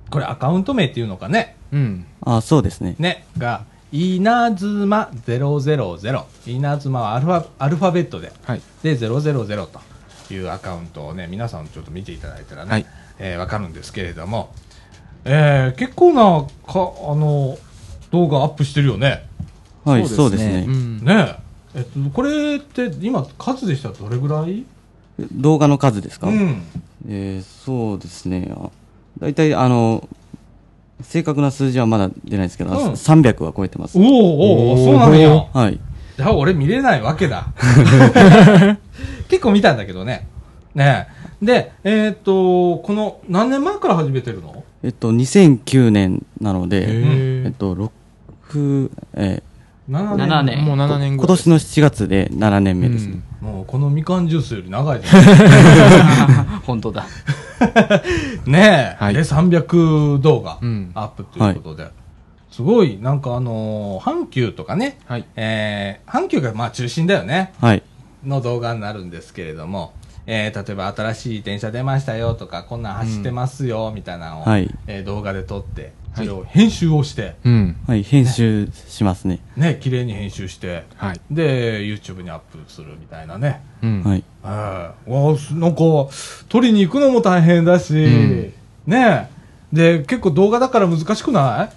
[0.09, 2.05] これアカウント名っていうのかね、うん。
[2.21, 2.95] あ、そうですね。
[2.99, 8.61] ね、が、稲妻000、稲妻はアルファアルファベットで、はい。
[8.83, 9.65] で、000
[10.27, 12.85] というアカウントをね、皆さんちょっと見ていただいたらね、はい
[13.19, 14.53] えーわかるんですけれども、
[15.25, 17.57] えー結構なか、あの、
[18.11, 19.25] 動画アップしてるよね。
[19.85, 20.65] はい、そそううですねね。
[20.67, 20.99] うん。
[21.03, 21.37] ね
[21.75, 21.79] え。
[21.79, 23.89] えっと、これって今、数でした？
[23.89, 24.63] らどれぐらい？
[25.31, 26.27] 動画の数ですか？
[26.27, 26.63] うん。
[27.07, 28.51] えーそうですね。
[28.55, 28.69] あ
[29.19, 30.07] 大体、あの、
[31.01, 34.01] 正確な数字はまだ出ないですけど、うん300は超えてますお。
[34.01, 35.29] ーおーおーそうなんや。
[35.53, 35.79] はい。
[36.17, 37.47] じゃあ俺見れないわけだ。
[39.27, 40.27] 結構見たんだけどね。
[40.75, 41.07] ね
[41.41, 41.45] え。
[41.45, 44.62] で、えーっと、この、何年前から始めてるの？
[44.83, 47.73] えっと、2009年なのへで、ーえっと、
[48.49, 49.41] 6、え
[49.89, 51.17] ?7 7年もう7ー年ぐらい。
[51.17, 53.21] 今年の7月で7年目ですね。
[53.39, 57.03] もうこのみかんジュースより長いじゃ 本当だ。
[57.03, 57.05] ん。
[58.51, 59.03] ねえ。
[59.03, 61.87] はいで、300動画うんアップということで。
[62.51, 65.25] すごい、なんかあのー阪急とかね、はい。
[65.37, 67.53] えー、阪急がまあ中心だよね。
[67.61, 67.83] はい。
[68.25, 69.93] の動画になるんですけれども、
[70.25, 77.75] えー例えば新しい電車出ましたよとか、こんなん走ってますよ、みたいなのを、はいえー動画で撮って、そはいれを編集をして、うん。
[77.87, 79.39] はい、編集しますね。
[79.57, 81.19] ね、綺麗に編集して、はい。
[81.31, 83.61] で、YouTube にアップするみたいなね。
[83.81, 84.03] うん。
[84.03, 84.23] はい。
[84.43, 84.93] あ、
[85.37, 85.81] すなんか、
[86.49, 88.53] 取りに行くのも大変だし、ん
[88.85, 89.27] ねえ。
[89.73, 91.69] で、結構動画だから難しくない？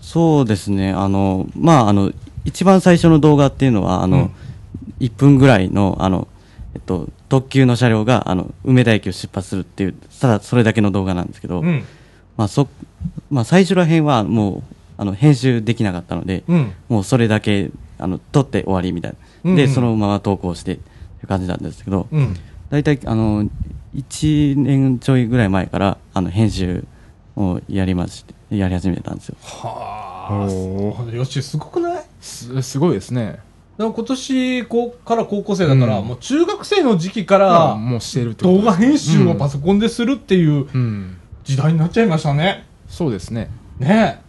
[0.00, 0.92] そうですね。
[0.92, 2.12] あの、まあ、あの、
[2.44, 4.30] 一番最初の動画っていうのは、あの、うん
[5.00, 6.26] 1分ぐらいの、あの、
[6.78, 11.84] えっと、特急の車両が、あの、梅田駅を出発するっていう、ただそれだけの動画なんですけど、うん。
[12.36, 12.68] まあ、そ、
[13.30, 14.62] まあ、最初ら辺はもう、
[14.96, 16.72] あの、編集できなかったので、うん。
[16.88, 19.14] もうそれだけ、あの、撮って終わりみたい
[19.44, 19.56] な。
[19.56, 22.36] で、うんうんそのまま投稿して、っていう感じなんですけど、うん。
[22.70, 23.44] 大体、あの、
[23.96, 26.84] 1年ちょいぐらい前から、あの、編集
[27.36, 29.36] をやりまして、やり始めたんですよ。
[29.40, 31.14] はおあ。
[31.14, 32.04] よし、すごくない？
[32.20, 33.40] すすごいですね。
[33.78, 41.16] でも今年こうから高校生だから、うんもう中学生の時期かまあらもうしてるってこと動画編集をパソコンでするっていううん。
[41.44, 42.66] 時代になっちゃいましたね。
[42.88, 43.48] そうですね。
[43.78, 44.20] ね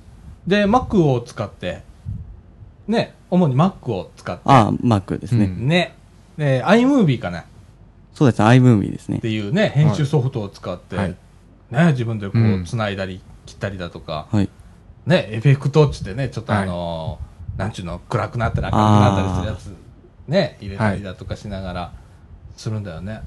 [0.47, 1.81] で、Mac を使って、
[2.87, 5.45] ね、主に Mac を使って、ああ、Mac ですね。
[5.45, 5.95] うんね、
[6.37, 7.43] で、iMovie かなっ
[8.13, 9.19] そうですね、iMovie ですね。
[9.19, 11.15] ていうね、編集ソフトを使って、はい。
[11.71, 14.49] ね、自分でこううん繋いだり、切ったりだとか、はい。
[15.05, 17.28] ね、エフェクトっつってね、ちょっとあのー
[17.59, 21.91] なんちゅうの、暗くなったり明るくなったりするやつ、ね、入れたりだとかしながら、
[22.55, 23.21] するんだよね。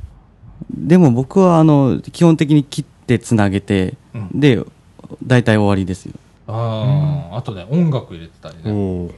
[0.70, 4.64] でも僕は、あの、基本的に切ってつなげて、うんで、
[5.22, 6.14] 大体終わりですよ。
[6.48, 9.14] ああ、あとね、音楽入れてたりおね。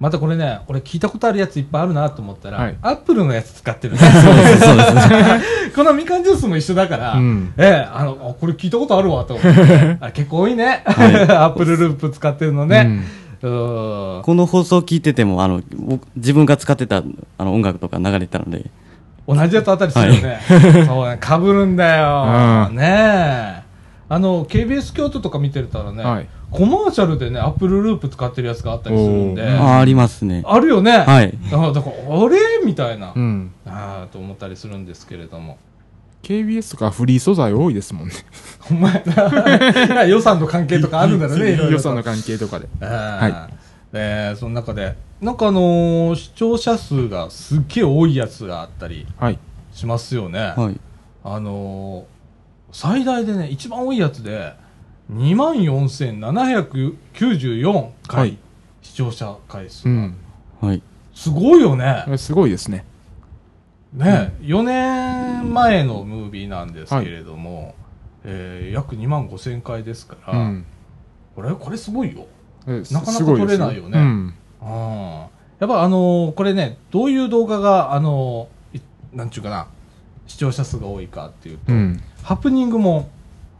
[0.00, 4.00] またこれね、俺聞いたことあるやついっぱいあるなと思ったら、はいアップルのやつ使ってるね。
[4.00, 4.82] そうです、そうで
[5.70, 5.70] す。
[5.76, 9.96] このみかんジュースも一緒だから、うんええ、あの、あこれ聞いたことあるわと思って。
[10.00, 10.82] あ結構多いね。
[10.86, 12.84] アップルループ使ってるのね。
[12.86, 13.04] うん。
[13.48, 17.02] この放送聞いてても、あの、僕自分が使ってた
[17.38, 18.70] あの音楽とか流れてたので、
[19.26, 20.40] 同じやつあったりするよね。
[20.86, 22.68] そうね、被るんだよ。
[22.70, 22.82] うんね
[23.60, 23.64] え。
[24.08, 29.42] あの、KBS 京都とか見てたらね、はいコマーシャルでね、アップルループ使ってるやつがあったりするんで。
[29.42, 30.44] ああ、ありますね。
[30.46, 30.98] あるよね。
[30.98, 31.36] はい。
[31.52, 32.38] あだから、あれ？
[32.64, 33.12] みたいな。
[33.12, 33.50] うん。
[33.66, 35.58] ああ、と思ったりするんですけれども。
[36.24, 38.14] KBS とかフリー素材多いですもんね。
[38.70, 39.02] お前
[39.88, 42.66] な、 予算の関係とかあるんだろうね、いろいろと予算の関係とかで。
[42.80, 43.54] はい。
[43.96, 49.38] えーその中で、なんかあのー視聴者数がすっげえ多いやつがあったりはい。
[49.72, 50.52] しますよね。
[50.56, 50.80] はい。
[51.22, 52.14] あのー
[52.72, 54.52] 最大でね、一番多いやつで、
[55.12, 58.36] 24,794回、はい
[58.82, 60.14] 視聴者回数が、うん。
[60.60, 60.82] はい。
[61.14, 62.84] すごいよねすごいですね。
[63.94, 67.74] ね、4年前のムービーなんですけれども、
[68.24, 70.64] えー約2万5千回ですから、うん。
[71.36, 72.26] これ、これすごいよ。
[72.66, 74.34] えなかなか撮れないよねうん。
[74.62, 75.28] あ
[75.60, 78.82] やっぱあのーこれね、どういう動画が、あのーい
[79.12, 79.68] なんちゅうかな、
[80.26, 82.02] 視聴者数が多いかっていうと、うん。
[82.22, 83.08] ハプニングも、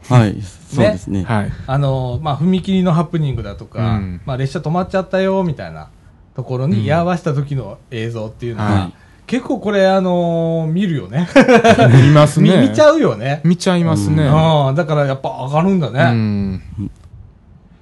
[0.08, 0.42] はい。
[0.42, 1.22] そうですね。
[1.22, 1.52] はい。
[1.68, 5.90] あのーまあ、踏切のハプニングだとか、うんまあ、列車止まっちゃったよ、みたいな
[6.34, 8.92] ところに居合わせた時の映像っていうのは、は
[9.26, 11.26] 結構これ、あのー見るよね。
[12.04, 12.68] 見ます見ね。
[12.68, 13.40] 見ちゃうよね。
[13.44, 14.26] 見ちゃいますね。
[14.28, 16.04] ああだからやっぱ上がるんだうね。
[16.10, 16.62] ん。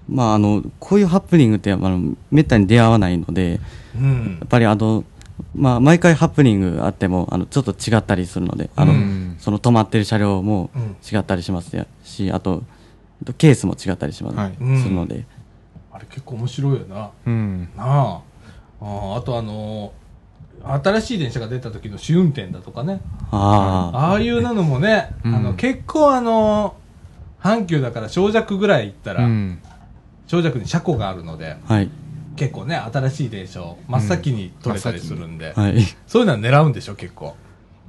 [0.09, 3.61] まあ、あの、こういうハプニングって、あの、めったに出会わないので、
[3.97, 5.05] うんやっぱりあの、
[5.55, 10.83] まあ、毎回ハプニングあっても、あの、ちょっと違ったりするので、あの、うんその止まってる車両もうん
[11.13, 12.63] 違ったりしますし、あと、
[13.23, 15.25] あとケースも違ったりします、はいうんするので、
[15.93, 17.11] あれ結構面白いよな。
[17.27, 17.69] うん。
[17.77, 18.19] なあ
[18.81, 20.02] あーあとあのー
[20.65, 23.01] 新しい電車が出た時の試運転だとかね。
[23.31, 26.83] ああ、ああいうなのもね、うんあの結構あのー
[27.43, 29.59] 阪急だから小弱ぐらい行ったら、うん。
[30.29, 31.91] 小弱に車庫があるので、はい、
[32.37, 35.75] 結構ね、新しい電車を真っ先に取れたりするんで、はい。
[36.07, 37.35] そういうのは狙うんでしょ、結構。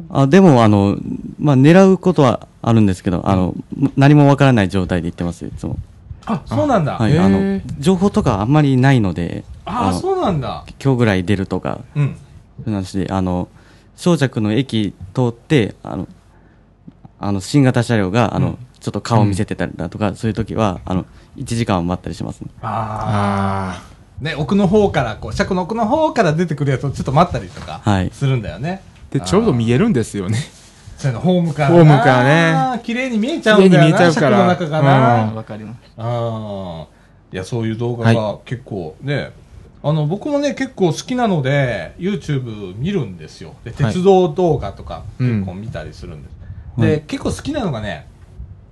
[0.10, 0.98] あでも、あの、
[1.40, 3.54] まあ、狙うことはあるんですけど、あの、
[3.96, 5.78] 何もわからない状態で行ってますよ、いつも。
[6.26, 6.98] あ、そうなんだ。
[6.98, 10.66] はい、あの、情報とかあんまりないので、ああ、のそうなんだ。
[10.84, 12.18] 今日ぐらい出るとか、うん。
[12.72, 13.48] 話で、あの、
[13.96, 16.08] 小着の駅通って、あの、
[17.20, 21.06] あの、新型車両が、あの、うんちょっと顔を見せてたりだとか、そういう時は、あの、
[21.38, 22.50] 1時間は待ったりしますね。
[22.62, 23.82] ああ。
[23.82, 28.82] あね、奥の方から、こう、車庫の奥の方から出てくるやつをちょっと待ったりとか、はいするんだよね。
[29.10, 29.14] あ。
[29.14, 30.38] で、ちょうど見えるんですよね。
[30.98, 31.76] そういうの、ホームからな。
[31.76, 32.82] ホームからね。
[32.84, 33.86] 綺麗に見えちゃうんだよな。
[33.86, 35.24] 綺麗に見えちゃうから車庫の中がな。
[35.24, 35.78] うんわかります。
[35.98, 36.88] ああ。
[37.32, 39.32] いや、そういう動画が結構ね、
[39.86, 43.56] あの、僕もね、結構好きなので、YouTube 見るんですよ。
[43.66, 43.94] で、はい。
[43.94, 45.40] 鉄道動画とかうん。
[45.42, 46.36] 結構見たりするんです。
[46.78, 48.08] はで、結構好きなのがね、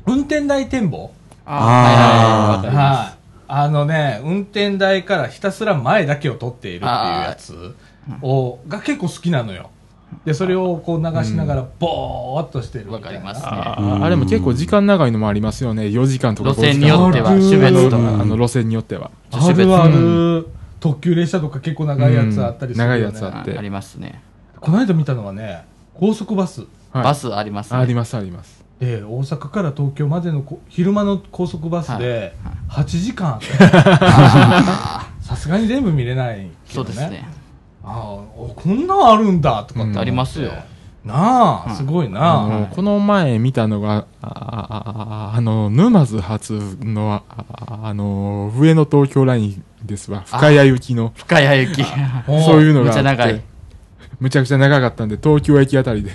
[0.05, 1.12] 運転台展望。
[1.45, 2.72] あー。
[2.72, 3.22] はい。
[3.49, 7.76] あのね、運転台からひたすら前だけを撮っているっていうやつ
[8.22, 9.70] を、が結構好きなのよ。
[10.24, 12.89] で、それをこう流しながら、ぼーっとしてる。
[12.89, 13.47] わかりますね。
[13.49, 15.84] あれも結構時間長いのもありますよね。
[15.84, 18.22] 4時間とか路線によっては5時間種別とか。
[18.22, 19.12] あの路線によっては。
[19.32, 20.47] あるある、
[20.82, 22.95] 特急列車とか結構長いやつあったりするよね。
[23.05, 24.21] うん長いやつあってあありますね。
[24.59, 25.63] この間見たのはね、
[25.93, 26.61] 高速バス
[26.91, 27.79] はいバスありますね。
[27.79, 28.65] ありますあります。
[28.79, 32.36] で大阪から東京までのこ昼間の高速バスで
[32.67, 33.39] 8時間
[35.21, 37.29] さすがに全部見れないけどねそうですね。
[37.84, 40.51] ああおこんなんあるんだとかってありますよ
[41.05, 50.23] なあすごいなこの前見たのが、ああああの、沼津発の、あの、上野東京ラインですわ。
[50.25, 51.84] 深谷行きの、深谷駅。
[52.27, 53.03] お そういうのがあって。
[53.03, 53.41] めっちゃ長い。
[54.19, 56.11] むちゃくちゃ長かったんで、東京駅あたりで、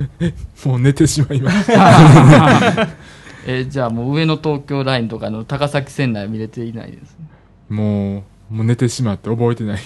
[0.64, 2.88] もう寝てしまいました。
[3.46, 7.26] えーじゃあもう上野東京ラインとかの高崎線内は見れていないですね。
[7.70, 9.80] もう、もう寝てしまって覚えてない。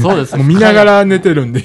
[0.00, 1.62] そうですもう見ながら寝てるんで、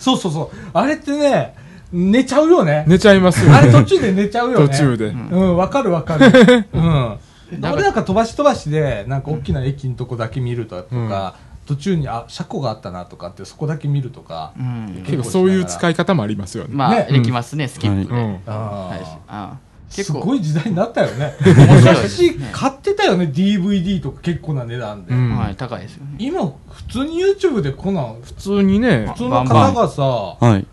[0.00, 1.54] そうそうそうあれってね
[1.92, 3.56] 寝ちゃうよね寝ちゃいますよね。
[3.58, 5.06] あれ途中で寝ちゃうよね途中で。
[5.06, 7.14] うんわかるわかるうん
[7.60, 11.36] 俺なんか飛ばし飛ばしでなんか大きな駅のとこだけ見るとか、
[11.66, 15.02] 途中にあ車庫があったなとかってそこだけ見るとか、うん。
[15.06, 16.70] 結構そういう使い方もありますよね。
[16.74, 17.08] まあ、ね。
[17.10, 18.14] できますね、スキップで。
[18.14, 18.40] うん。
[18.46, 19.92] あはい。
[19.92, 20.20] す結構。
[20.20, 21.32] ごい時代になったよね。
[21.40, 22.50] 昔ね。
[22.52, 25.36] 買ってたよね DVD とか結構な値段で、うん。
[25.36, 26.16] はい、高いですよね。
[26.18, 30.66] 今普通に YouTube でこんなん普通にね普、通の方がさはい。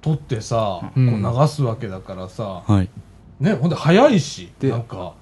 [0.00, 1.22] 撮ってさ、うん。
[1.22, 2.88] こう流すわけだからさ、はい。
[3.40, 5.12] ねほんで早いしでなんか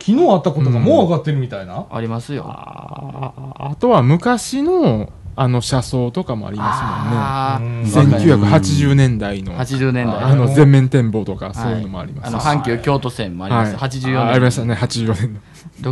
[0.00, 2.44] 昨日あったことがもう上がってるみたいな、ありますよ。
[2.46, 7.90] ああとは昔の、あの車窓とかもありますもんね。
[7.90, 10.16] 1980年代の、80年代。
[10.16, 13.76] あの全面展望とか、そういうのもありますあの、阪急京都線もあります。
[13.76, 14.18] はい84年。
[14.18, 15.40] あありましたね、84年の。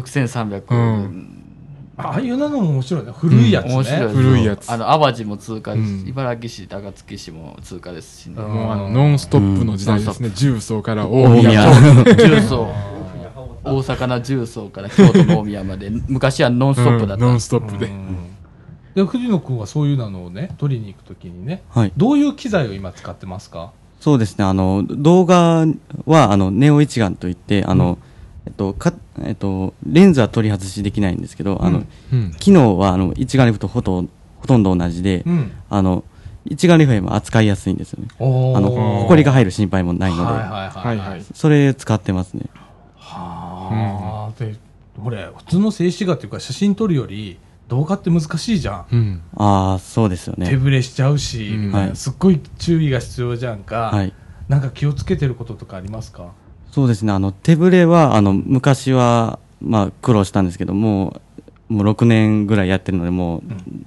[0.00, 0.62] 6300。
[0.70, 1.34] うん
[2.00, 5.90] ああいうのも面白いね古いやつね、面白い古いやつあの、淡路も通過です。
[5.90, 8.34] うん茨城市、高槻市も通過ですしね。
[8.38, 10.30] うんもうあの、ノンストップの時代ですね。
[10.30, 11.68] 重曹から大宮。
[12.04, 12.68] 重曹。
[13.75, 17.25] 大阪の重曹から京都の大宮まで、 昔はノンストップだった。
[17.25, 17.91] うんノンストップで。
[18.95, 21.93] で藤野君はそういうのをね取りに行くときにねはい。
[21.97, 23.71] どういう機材を今使ってますか？
[24.01, 25.66] そうですね、あの、動画
[26.07, 27.99] は、あの、ネオ一眼といって、あの、
[28.47, 28.93] えっと、か、
[29.25, 32.33] えっと、レンズは取り外しできないんですけど、あの、うん。
[32.39, 34.05] 機能は、あの、一眼レフとほと
[34.37, 36.05] ほとんど同じで、うんあの、
[36.45, 38.09] 一眼レフよりも扱いやすいんですよね。
[38.21, 38.71] おあの、
[39.03, 41.25] 埃が入る心配もないので、はいはいはいはいはい。
[41.35, 42.47] それ使ってますね。
[43.75, 44.57] はあ、で
[45.03, 47.39] これ普通の静止画っていうか写真撮るより
[47.69, 49.23] 動画って難しいじゃん、うん。
[49.37, 50.57] ああ、そうですよ手ね。
[50.57, 51.73] ぶれしちゃうし、うん。
[51.73, 51.97] はい。
[51.97, 54.12] すっごい注意が必要じゃんか、はい。
[54.49, 56.33] なんか気をつけてることとかありますか？
[56.71, 61.21] そうですね、あの、手ぶれは、あの、昔は、まあ、苦労したんですけども、
[61.69, 63.43] もう6年ぐらいやってるので、も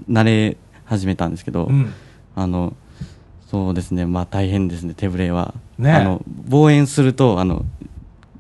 [0.08, 1.94] う、慣れ始めたんですけど、うん。
[2.36, 2.76] あの、
[3.50, 5.54] そうですね、まあ大変ですね、手ぶれは。
[5.78, 7.66] ねあの、望遠すると、あの、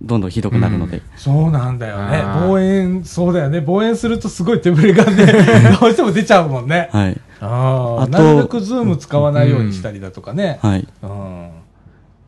[0.01, 1.01] どんどんひどくなるので。
[1.15, 2.23] そうなんだよね。
[2.47, 3.61] 望遠そうだよね。
[3.61, 5.25] 望遠するとすごい手ぶれがね
[5.79, 6.89] どうしても出ちゃうもんね。
[6.91, 7.17] はい。
[7.39, 10.87] ああなるべくズーム使わないようにしたりだとかね、はい。
[11.03, 11.47] うん。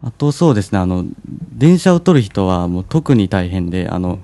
[0.04, 1.06] あとそうですね、あの、
[1.56, 4.20] 電車を撮る人はもう特に大変で、あの、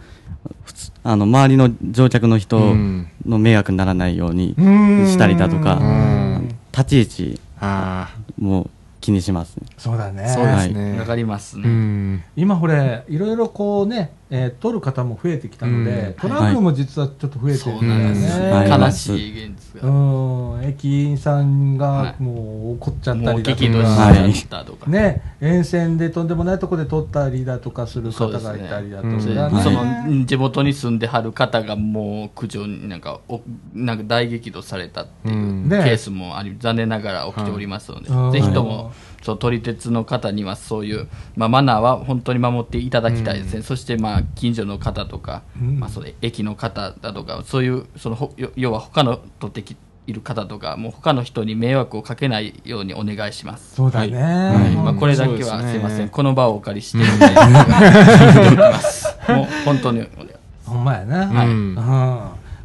[0.66, 3.08] 普通あの、周りの乗客の人うん。
[3.26, 5.06] の迷惑にならないようにうん。
[5.08, 6.56] したりだとか、うん。
[6.72, 8.70] 立ち位置あも
[9.02, 9.68] 気にしますね。
[9.78, 11.00] そうだねあ、そうですね。
[11.00, 11.70] わかりますうね。
[11.70, 12.24] ん。
[12.36, 16.14] 今これいろいろこうね、えー撮る方も増えてきたので、うん。
[16.14, 18.82] トラブルも実はちょっと増えてるんだよね、はい。
[18.82, 19.90] 悲しい現実が。
[19.90, 20.64] うん。
[20.64, 22.24] 駅員さんがはい。
[22.24, 24.92] もう怒っちゃったりだとか、はい。
[24.92, 29.22] ね、沿線でとんでもないところで撮ったりだとかする方がいたりだとかうん。
[29.22, 30.26] それね、そのうん。
[30.28, 33.42] 地元に住んではる方がもう苦情になんかお
[33.74, 35.70] なんか大激怒されたっていううん。
[35.70, 38.92] ケねースもあり残念ながら起きておりますので、はいぜひとも
[39.22, 45.80] そう撮り鉄の方にはそういう、まあ、マナーは本当に守っていただきたいですね、そしてまあ近所の方とか、うん。
[45.80, 49.76] まあ、それ駅の方だとかそういうそのほよ要は他の撮ってき
[50.08, 53.76] いる方とかもう他の人に迷惑をかけないようにお願いします。
[53.76, 54.76] そうだね、はい。
[54.76, 59.16] まあ、これだけはすいません、この場をお借りして、 聞いておきます。
[59.28, 60.30] もう本当にお願い
[60.66, 61.48] ほんまやな、はい。
[61.48, 61.76] うん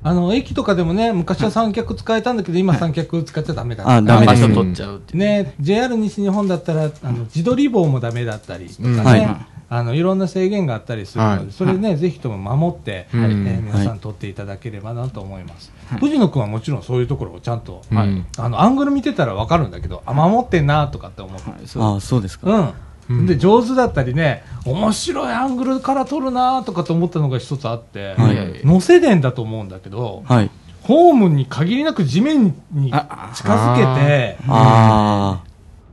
[0.06, 4.42] あの駅とかでもね昔は三脚使えたんだけど今三脚使っちゃダメだあダメです。
[4.42, 5.16] 場所取っちゃうって。
[5.16, 9.02] ね、JR 西日本だったらあの自撮り棒もダメだったりとかね、うん。
[9.02, 9.46] はい。
[9.70, 11.52] あのいろんな制限があったりするので、はい。
[11.52, 13.24] それね、ぜひとも守って、うん。
[13.24, 18.24] えー皆さん撮っていただければなと思います、藤野君はもちろんそういうところをちゃんと、はい。
[18.36, 21.66] あのアングル見てたら分かるんだけどあ守ってんなとかって思う、はい。
[21.66, 21.82] そう。
[21.82, 22.50] ああ、そうですか。
[22.50, 22.74] うん
[23.08, 23.26] うん。
[23.26, 28.66] で上手だったりね面白いアングルから撮るなとかと思ったのが一つあって、はい。
[28.66, 30.50] 乗せ電だと思うんだけど、はい。
[30.82, 35.42] ホームに限りなく地面に近づけてあ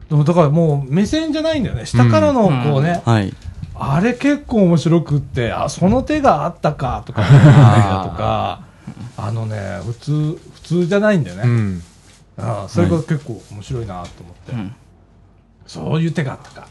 [0.10, 1.86] でもだからもう目線じゃないんだよね。
[1.86, 3.34] 下からのこうね、あ、はい。
[3.76, 7.24] あれ結構面白くってあその手があったかとか
[8.04, 8.62] とか
[9.18, 11.84] あのね普通普通じゃないんだよね、うん。
[12.38, 14.76] あそれが結構面白いなと思って、うん。
[15.66, 16.68] そういう手があったか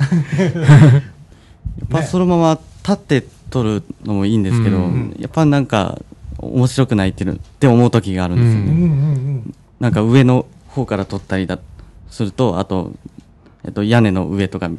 [0.00, 5.98] やっぱそのまま立って撮るのもいいんですけど、うんやっぱなんか
[6.38, 11.58] 面白くないっていうのって思う時があるんですよね、うんなんか上の方から撮ったりだ
[12.10, 12.92] するとあと、
[13.64, 14.70] えっと、屋根の上とか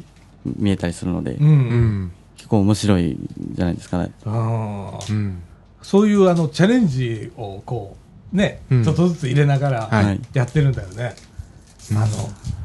[0.44, 2.12] 見えたりするので、うんうん。
[2.36, 3.18] 結構面白い
[3.52, 4.10] じゃないですかね。
[4.24, 5.12] あー。
[5.12, 5.42] うん。
[5.82, 7.96] そういうあのチャレンジをこ
[8.32, 8.84] うね、うん。
[8.84, 10.20] ちょっとずつ入れながらはい。
[10.32, 11.14] やってるんだよね、
[11.92, 12.06] あの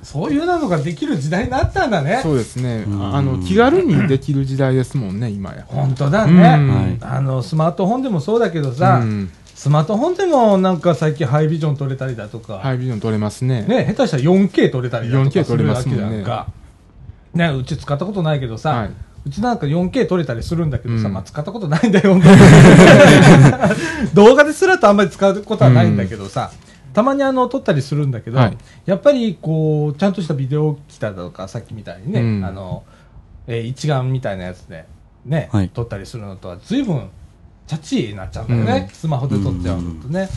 [0.03, 2.20] そういうのができる時代になったんだね。
[2.22, 2.86] そうですね。
[2.88, 3.16] うん。
[3.16, 5.66] あの、気軽にできる時代ですもんね、今や。
[5.68, 6.39] 本当だね、うん。
[6.39, 6.97] はい。
[7.01, 9.32] あのスマートフォンでもそうだけどさ、うん。
[9.55, 13.63] スマートフォンでもなんか最近ハイビジョン撮れたりだとか、ハイビジョン撮れますね。
[13.63, 16.18] ね、下手したら 4K 撮れたりだと 4K かするわけ撮れますもんね。
[16.18, 16.47] じゃんか、
[17.34, 18.89] ね、うち使ったことないけどさ、はい。
[19.26, 21.13] うちなんか 4K 撮れたりするんだけどさ、うん。
[21.13, 22.20] まあ使ったことないんだよ、
[24.13, 26.51] 動画ですらとあんまり使うことはないんだけどさ、
[26.96, 28.58] たまにあの撮ったりするんだけど、はい。
[28.86, 32.46] やっぱりこうちゃんとしたビデオ来ただとかさっきみたいにね、うん。
[32.46, 32.84] あの
[33.48, 34.86] えー一眼みたいなやつで、
[35.26, 35.70] ねはい。
[35.70, 37.10] 撮ったりするのとは随分
[37.68, 38.96] チャッチーになっちゃうんだよね、うん。
[38.96, 40.30] スマホで撮っちゃうのとね、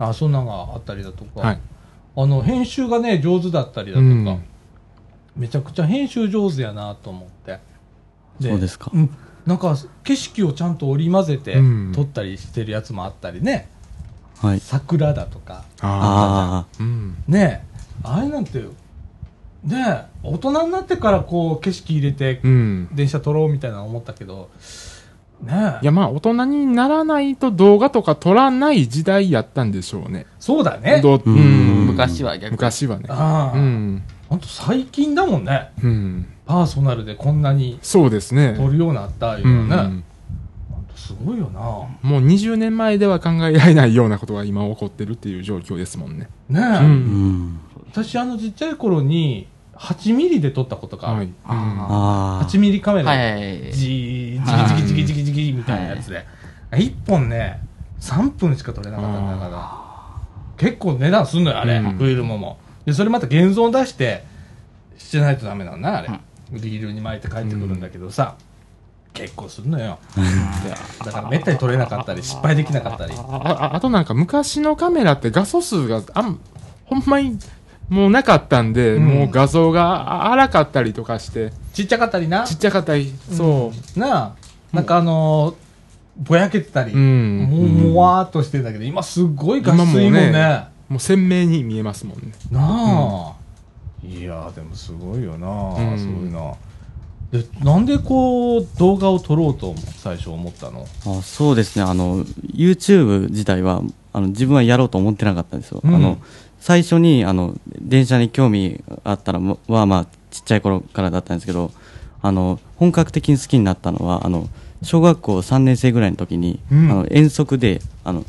[0.00, 1.60] あそんなのがあったりだとか、はい。
[2.16, 4.42] あの編集がね上手だったりだとか、うん。
[5.36, 7.60] めちゃくちゃ編集上手やなと思って。
[8.40, 8.90] そうですか。
[8.96, 9.08] ん。
[9.46, 11.92] なんか景色をちゃんと織り交ぜてうん。
[11.94, 13.70] 撮ったりしてるやつもあったりね、
[14.40, 16.66] はい桜だとかあああ。
[16.80, 17.14] うん。
[17.28, 17.64] ね
[18.02, 18.62] ああれなんて
[19.64, 22.88] ね大人になってからこう景色入れてうん。
[22.92, 24.48] 電車撮ろうみたいなの思ったけど
[25.42, 30.26] ねいや、まあ、大人にならないと動画とか撮らない時代やったんでしょうね。
[30.38, 31.86] そうだねどううんん。
[31.86, 33.06] 昔は逆に昔はね。
[33.08, 34.02] ああ、うん。
[34.28, 36.26] ほんと最近だもんねうん。
[36.46, 38.54] パーソナルでこんなにそうですね。
[38.56, 39.68] 撮るようになったいううん。
[39.68, 40.02] のはね、
[41.10, 46.28] すごいよなもう20年前では考えられないようなことが今起こってるっていう状況ですもんね。
[46.48, 46.82] ねえ、う。
[46.82, 51.32] んん私あのちっちゃい頃に8ミリで撮ったことがある、はい。
[51.46, 53.72] あ8ミリカメラはい。
[53.72, 56.24] じーじきじきじきじきじきみたいなやつで、
[56.70, 57.60] 1本ね
[58.00, 59.80] 3分しか撮れなかったんだから
[60.56, 64.24] 結構値段すんのよあれ、うんフィルムもでそれまた現像出して
[64.96, 66.08] してないとダメなんだあれ、
[66.52, 68.36] リールに巻いて帰ってくるんだけどさ、
[69.12, 73.14] 結構すんのよ、でだからめったに撮れなかったり失敗できなかったり。
[73.16, 76.38] あああとなんか昔のカメラって画素数があん
[76.84, 77.38] ほんまに
[77.88, 79.04] もうなかったんで、うん。
[79.04, 81.52] もう画像があ荒かったりとかして。
[81.72, 82.44] ちっちゃかったりな。
[82.44, 84.32] ちっちゃかったりそなあ
[84.72, 85.54] なんかあのー
[86.16, 90.68] ぼやけてたり、う、うん、もうもわーっとしてんだけど今すごい画質いいもんね今もうね。
[90.88, 92.32] もう鮮明に見えますもんね。
[92.50, 93.34] なあ、
[94.04, 95.98] いやーでもすごいよなあ、うん。
[95.98, 96.52] そういうな
[97.32, 100.86] でなんでこう動画を撮ろうと最初思ったの？
[101.06, 101.84] あそうですね。
[101.84, 105.94] あの YouTube 自体はあの自分はやろうと思ってなかったんですよ、うん。
[105.94, 106.18] あの
[106.58, 111.70] 最初にあの電車に興味あったらはまあちっちゃい頃からだったんですけど
[112.20, 114.48] あの本格的に好きになったのはあの
[114.82, 116.90] 小学校3年生ぐらいの時に、うん。
[116.90, 118.24] あの遠足であの、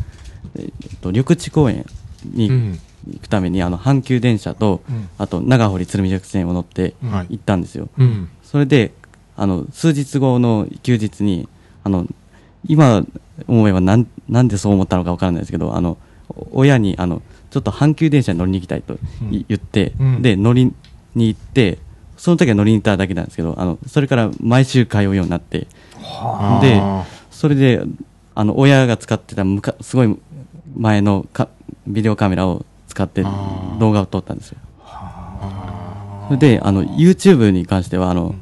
[0.60, 0.70] えっ
[1.02, 1.86] と、緑地公園
[2.26, 2.80] にうん。
[3.08, 5.10] 行くために、あの阪急電車と、うん。
[5.18, 7.38] あと長堀鶴見緑線を乗ってはい。
[7.38, 8.92] 行ったんですよ、うんそれで
[9.38, 11.48] あの数日後の休日に
[11.86, 12.06] あの
[12.68, 13.06] 今
[13.48, 15.98] 思えばなんなんでそう思ったのかわからないですけどあの
[16.30, 18.98] お親にあのちょっと阪急電車に乗りに行きたいと
[19.32, 20.22] 言って、うん。
[20.22, 20.74] で乗り
[21.16, 21.80] に行って
[22.18, 27.82] その時は乗りに行っただけなんですけどあのそれから毎週通うようになってはであそれで
[28.36, 30.20] あの親が使ってたむかすごい
[30.76, 31.48] 前のか
[31.88, 33.24] ビデオカメラを使って
[33.80, 34.58] 動画を撮ったんですよ
[36.38, 38.36] であの YouTube に関してはあの、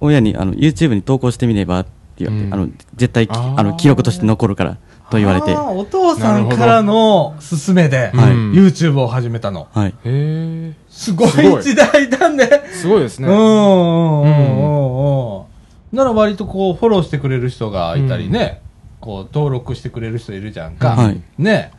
[0.00, 1.90] 親にあの YouTube に投稿してみればって
[2.24, 2.54] 言われて、うん。
[2.54, 4.78] あの絶対きあの記録として残るから
[5.10, 8.32] と言われて、お父さんからの勧めで、はい。
[8.32, 9.68] うん YouTube を始めたの。
[9.72, 11.30] はい、へえすごい。
[11.62, 13.28] 時代だねすごいですね。
[13.28, 15.34] うんうんうんうん。
[15.34, 15.50] うん
[15.92, 18.62] なら割とこうフォローしてくれる人がいたりね、
[19.00, 21.20] こう登録してくれる人いるじゃんか、はい。
[21.36, 21.72] ね。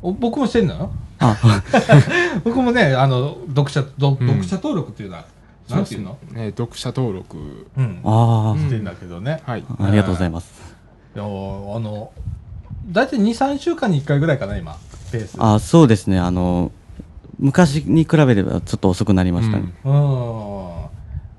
[0.00, 0.74] お僕もしてんの？
[0.74, 1.07] よあ
[2.44, 4.28] 僕もねあの読者どうん。
[4.28, 5.24] 読者登録っていうのは、
[5.68, 6.16] なんていうの？
[6.32, 7.66] ね読者登録。
[7.76, 8.00] うん。
[8.04, 9.64] あー、してんだけどね、はい。
[9.80, 10.52] ありがとうございます、
[11.14, 12.12] いやあの
[12.86, 14.76] 大体23週間に1回ぐらいかな今
[15.12, 15.36] ペース。
[15.38, 16.18] あそうですね。
[16.18, 16.70] あの
[17.38, 20.68] 昔に比べればちょっと遅くなりましたね、うん。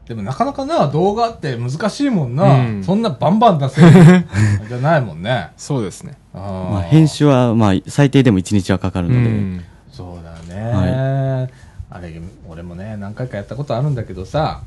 [0.08, 2.84] でもなかなかな動画って難しいもんな、うん。
[2.84, 3.90] そんなバンバン出せる
[4.68, 5.52] じゃないもんね。
[5.58, 9.64] そうですねままあ、編集は、まあ、最低でも1日はかかるうので、ん。
[9.92, 11.50] そうだね、
[11.90, 14.64] あれ俺もね何回かやったことあるんだけどさ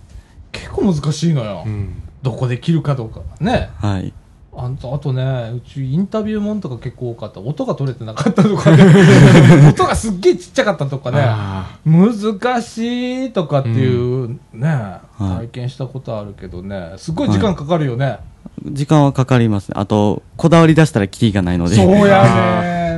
[0.50, 2.02] 結構難しいのよ、うん。
[2.22, 3.70] どこで切るかどうかがね。
[3.76, 4.12] はい
[4.54, 7.40] あんとあとね、うちインタビューもんとか結構多かった。
[7.40, 8.84] 音が取れてなかったとかね。
[9.70, 11.18] 音がすっげえちっちゃかったとかね。
[11.22, 18.18] あ難しいとかっていうね、体験したことあるけどね、すっごい時間かかるよね。
[18.62, 19.74] 時間はかかりますね。
[19.78, 21.76] あと、こだわり出したらキリがないので。
[21.76, 22.22] そうや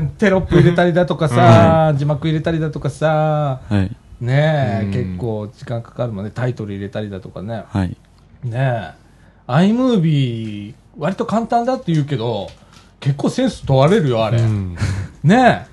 [0.00, 0.10] ね。
[0.18, 3.94] テロップ入れたりだとかさ、字幕入れたりだとかさ、はい。
[4.20, 6.32] ねえ、うん結構時間かかるもんね。
[6.34, 7.62] タイトル入れたりだとかね。
[7.68, 7.96] はい。
[8.42, 8.92] ねえ。
[9.46, 12.48] iMovie、割と簡単だって言うけど、
[13.00, 14.38] 結構センス問われるよ、あれ。
[14.38, 14.76] ーうん
[15.22, 15.66] ね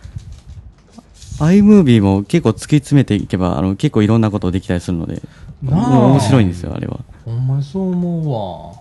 [1.40, 5.22] iMovie も結構突き詰めていけば、あの、結構いろんなことできたりするので、
[5.64, 7.00] 面白いんですよ、あれは。
[7.26, 7.32] え。
[7.32, 8.76] ほんまにそう思う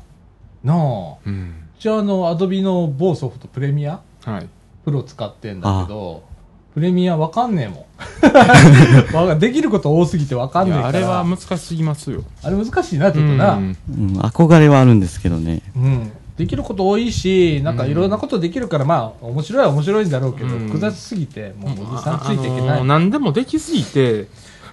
[0.66, 0.74] わ。
[0.74, 1.16] なあ。
[1.24, 4.00] うんじゃあ、あの、アドビの某ソフト、プレミア？
[4.24, 4.48] はい
[4.84, 6.22] プロ使ってんだけど、
[6.74, 7.86] プレミアわかんねえも
[9.34, 9.38] ん。
[9.40, 10.98] できること多すぎてわかんいねえから。
[11.00, 13.54] やあれは難しすぎますよあれ難しいな、ちょっとな。
[13.54, 15.62] うんうん、憧れはあるんですけどね。
[15.74, 22.78] うん、できること多いし、なんかいろんなことできるから、まあ、面白いは面白いんだろうけど、うん複雑すぎて、もうおじさんついていけあない。
[22.80, 24.26] の何でもできすぎて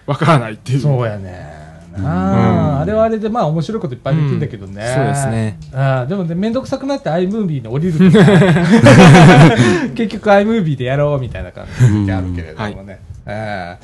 [0.06, 1.68] わからないっていうそうやね。
[1.98, 4.82] なあうんあれはあれで、まあ、面白いこといっぱいできるんだけどね。
[4.86, 5.60] うんそうですね。
[5.74, 7.94] ああでもね、めんどくさくなって iMovie に降りる
[9.96, 11.66] 結局 iMovie でやろうみたいな感
[12.02, 13.00] じであるけれどもね。
[13.26, 13.78] え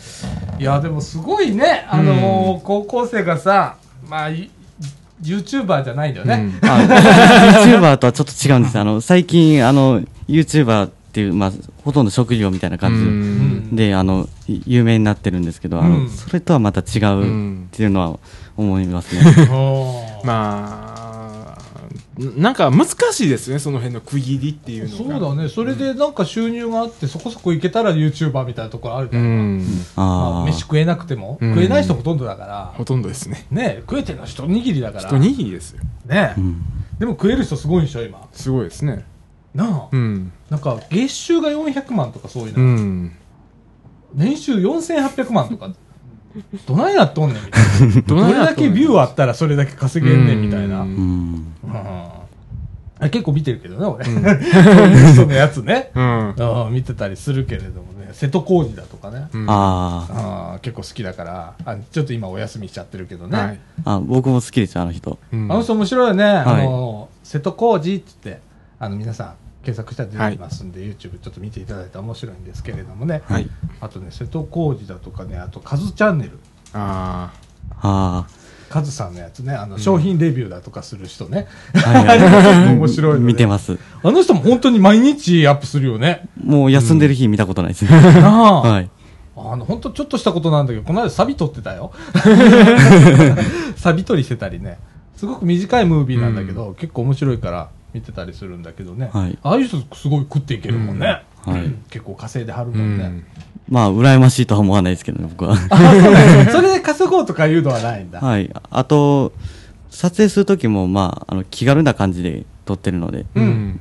[0.59, 3.75] えいや、でもすごいね、あのー高校生がさ、
[4.07, 4.49] まあ、い
[5.23, 6.51] YouTuber じゃないんだよね。
[6.61, 6.79] うんあ、
[7.65, 8.77] YouTuber とはちょっと違うんです。
[8.79, 11.51] あの、最近、あの、YouTuber っていう、まあ、
[11.83, 18.19] ほとんど職業みたいなう感んじで、あの、い有名になってるんですけど、あの、うんそれとはまた違ううんっていうのは
[18.57, 19.21] 思いますね。
[19.49, 20.92] うんまあ
[22.17, 25.49] なんか難しいですねその辺の区切りっていうのがそうだね。
[25.49, 29.57] それでなんか収入があって、そこそこいけたら YouTuber みたいなところあるじうゃん。
[29.57, 29.61] ん
[29.95, 35.09] まあ、あ飯食えなくても、うん食えない人ほとんどだから、ほとんどですねね食えてるのは一握りだから。
[35.09, 36.33] 一握りですよねあ。
[36.37, 36.61] うん。
[36.99, 38.27] でも食える人すごいんでしょ、今。
[38.31, 39.05] すごいですね
[39.55, 39.87] なあ。
[39.91, 42.63] うんなんか、月収が400万とかそういううの。
[42.75, 43.11] ん
[44.13, 45.71] 年収4800万とか。
[46.67, 48.01] どないなっとんねんみたいな。
[48.05, 50.81] どどれだけビューあったらそれだけ稼げんねんみたいな。
[50.81, 54.07] ううんうん結構見てるけどね、俺。
[54.09, 55.91] うんそのやつね。
[55.93, 58.09] うんうん見てたりするけれどもね。
[58.13, 59.27] 瀬戸康史だとかね。
[59.33, 63.37] うんああー結構好きだからあ、ちょっと今お休みしちゃってるけどね。
[63.37, 63.95] はいあ。
[63.95, 65.17] あ、僕も好きですよ、あの人。
[65.33, 66.23] うんあの人面白いよね。
[66.23, 68.41] あはいの、瀬戸康史って言って、
[68.79, 69.33] あの、皆さん
[69.65, 73.21] 検索したら出てきますんで、YouTube ちょっと見ていただいたら面白いんですけれどもね。
[73.25, 73.49] はい
[73.81, 76.39] あとね、瀬戸康史だとかね、あと、カズチャンネル。
[76.73, 77.33] あ
[77.81, 78.25] あ
[78.73, 81.45] カズさんのやつね、あの、商品レビューだとかする人ね。
[81.75, 81.77] あ。
[81.77, 83.19] はいは結構 面白いのい。
[83.19, 83.77] で見てます。
[84.01, 86.27] あの人も本当に毎日アップするよね。
[86.43, 87.91] もう休んでる日見たことないですね。
[88.19, 88.61] なあ。
[88.61, 88.89] はい。
[89.37, 91.91] あの、本当ちょっとしたことなんだけど、この間サビ撮ってたよ。
[93.77, 94.79] サビ撮りしてたりね。
[95.15, 99.11] すごく短いムービーなんだけど、結構面白いから見てたりするんだけどね。
[99.13, 101.21] はいああいう人すごい食っていけるもんね。
[101.27, 103.05] うんはい結構稼いではるうもんね。
[103.05, 103.25] ん
[103.69, 105.55] まあ、羨ましいとは思わないですけどね、僕は。
[105.69, 108.19] あ、それで稼ごうとかいうのはないんだ。
[108.21, 108.51] はい。
[108.69, 109.33] あと、
[109.89, 113.79] 撮影するときも、まあ、あの、気軽な感じで撮ってるので、うんうん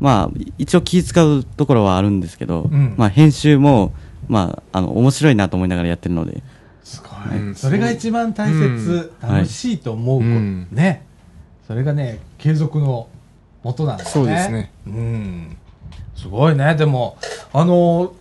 [0.00, 3.92] まあ、一応気使うところはあるんですけど、うんまあ、編集も、
[4.28, 6.42] まあ、あの、面白いなと思いながらやってるので、
[6.82, 7.38] すごい。
[7.38, 8.58] うんそれが一番大切。
[8.58, 10.30] うん楽しいと思うこと。
[10.30, 11.04] うんね。
[11.66, 13.06] それがね、継続の
[13.62, 14.10] 元なんだね。
[14.10, 14.72] そうですね。
[14.86, 15.56] うん。
[16.22, 16.74] すごいね。
[16.76, 17.18] でも、
[17.52, 18.12] あのー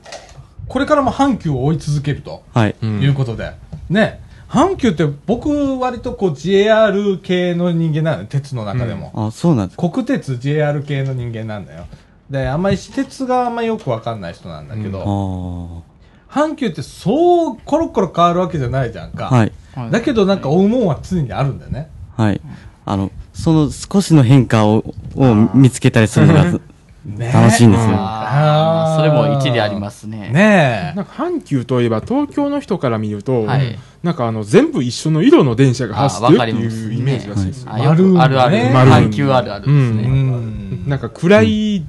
[0.67, 2.75] これからも阪急を追い続けるとはい。
[2.81, 3.51] うんいうことで。
[3.89, 4.21] ね。
[4.47, 5.49] 阪急って僕
[5.79, 8.27] 割とこう JR 系の人間なのよ。
[8.29, 9.11] 鉄の中でも。
[9.13, 9.89] あ、そうなんですか。
[9.89, 11.87] 国鉄 JR 系の人間なんだよ。
[12.29, 15.83] で、あんまり私鉄があんまりよくわかんない人なんだけど、
[16.31, 19.27] あ阪急ってそうコロコロ変わるわけじゃないじゃんか。
[19.27, 19.35] あ。
[19.35, 19.51] はい。
[19.91, 21.89] だけどなんか追うもんは常にあるんだよね。
[22.15, 22.39] はい。
[22.85, 26.61] あの、その少しの変化を、を見つけたりするのがず
[27.05, 27.95] ね楽しいんですよ。
[27.97, 30.29] あそれも一理ありますね。
[30.29, 37.71] ねなんか阪急といえば東京の人から見ると、はいなんかあの全部一緒の色の電車が走ってるっていうイメージらしいですよ。
[37.71, 38.57] あよくあるある。
[38.73, 39.89] マルーンね阪急あるあるですえ。
[39.89, 40.07] うね。
[40.07, 40.89] ん。
[40.89, 41.85] なんか暗い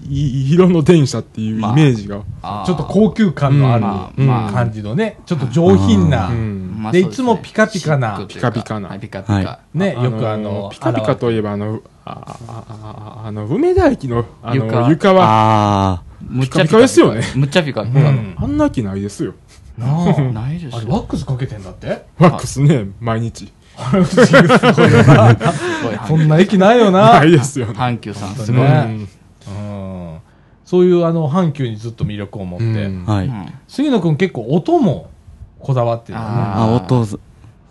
[0.53, 2.21] 色の電車っていうイメージが。
[2.43, 3.85] あーちょっと高級感のある
[4.19, 6.33] うんまあ感じのね、ちょっと上品なう。
[6.33, 9.33] んでいつもピカピカなピカピカなはいピカピカ。
[9.33, 12.65] はね、よくあの、ピカピカといえばあの、ああ
[13.25, 19.35] ああの、梅田駅のあの床床は、あむっちゃピカですよねむっちゃピカあんな気ないですよ。
[19.79, 22.05] なあ ないでしょあれ、ワックスかけてんだって？
[22.19, 23.53] ワックスね、毎日。
[23.77, 25.53] あれ、不思議すごいよな。
[25.53, 27.21] すごいそんな駅ないよな。
[27.21, 27.73] ないですよね。
[27.75, 28.63] 阪急さん、当すごい。
[28.63, 29.07] ね
[29.49, 30.19] うん
[30.65, 32.65] そういうあの、阪急にずっと魅力を持って。
[32.67, 33.13] うんあ。
[33.15, 33.27] はい。
[33.27, 35.09] うん杉野くん結構音も
[35.59, 36.27] こだわってるよね。
[36.31, 37.07] ああ、音、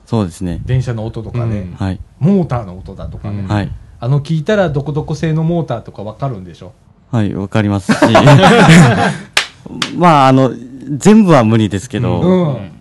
[0.05, 0.61] そうですね。
[0.65, 1.99] 電車の音とかね、うんはい。
[2.19, 3.39] モーターの音だとかね。
[3.41, 3.71] うんはい。
[4.03, 6.73] あの聞いたらどこどこ製のモーターとかわかるんでしょ？
[7.11, 7.97] はい、わかりますし。
[9.95, 10.51] まあ、あの、
[10.97, 12.71] 全部は無理ですけど、うん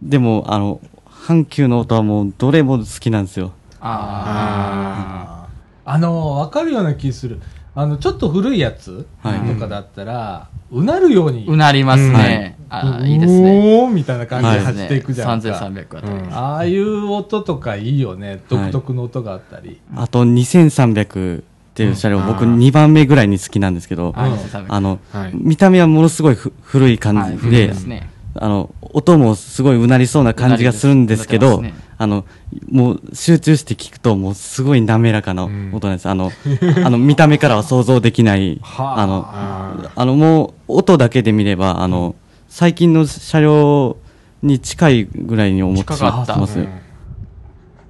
[0.00, 0.80] でも、あの、
[1.26, 3.50] 阪急の音はもうどれも好きなんですよ。
[3.80, 5.46] あ
[5.84, 7.40] あのわかるような気する
[7.80, 9.54] あのちょっと古いやつはい。
[9.54, 13.80] とかだったら、うなるようにあうなりますね、ああいいですね。
[13.80, 16.34] おーみたいな感じで走っていくじゃんか、3300あたり、うん。
[16.34, 18.40] ああいう音とかいいよね。
[18.48, 21.42] 独特の音があったり、あと、2300っ
[21.74, 22.58] ていう車両、僕うん。
[22.58, 25.30] 2番目ぐらいに好きなんですけど、あうん2300あの、はい。
[25.34, 28.10] 見た目はものすごいふ古い感じで、ですね
[28.40, 32.24] あの、音もすごいうなりそうな感じがするんですけど、うなりですあの、
[32.70, 36.08] もう集中して聞くと、もうすごい滑らかな音なんです。
[36.08, 36.30] あの、
[36.84, 39.00] あの、見た目からは想像できない、はあ。
[39.00, 42.14] あの、ああの、もう、音だけで見れば、あの、
[42.48, 43.96] 最近の車両
[44.42, 46.66] に近いぐらいに思ってしまってます。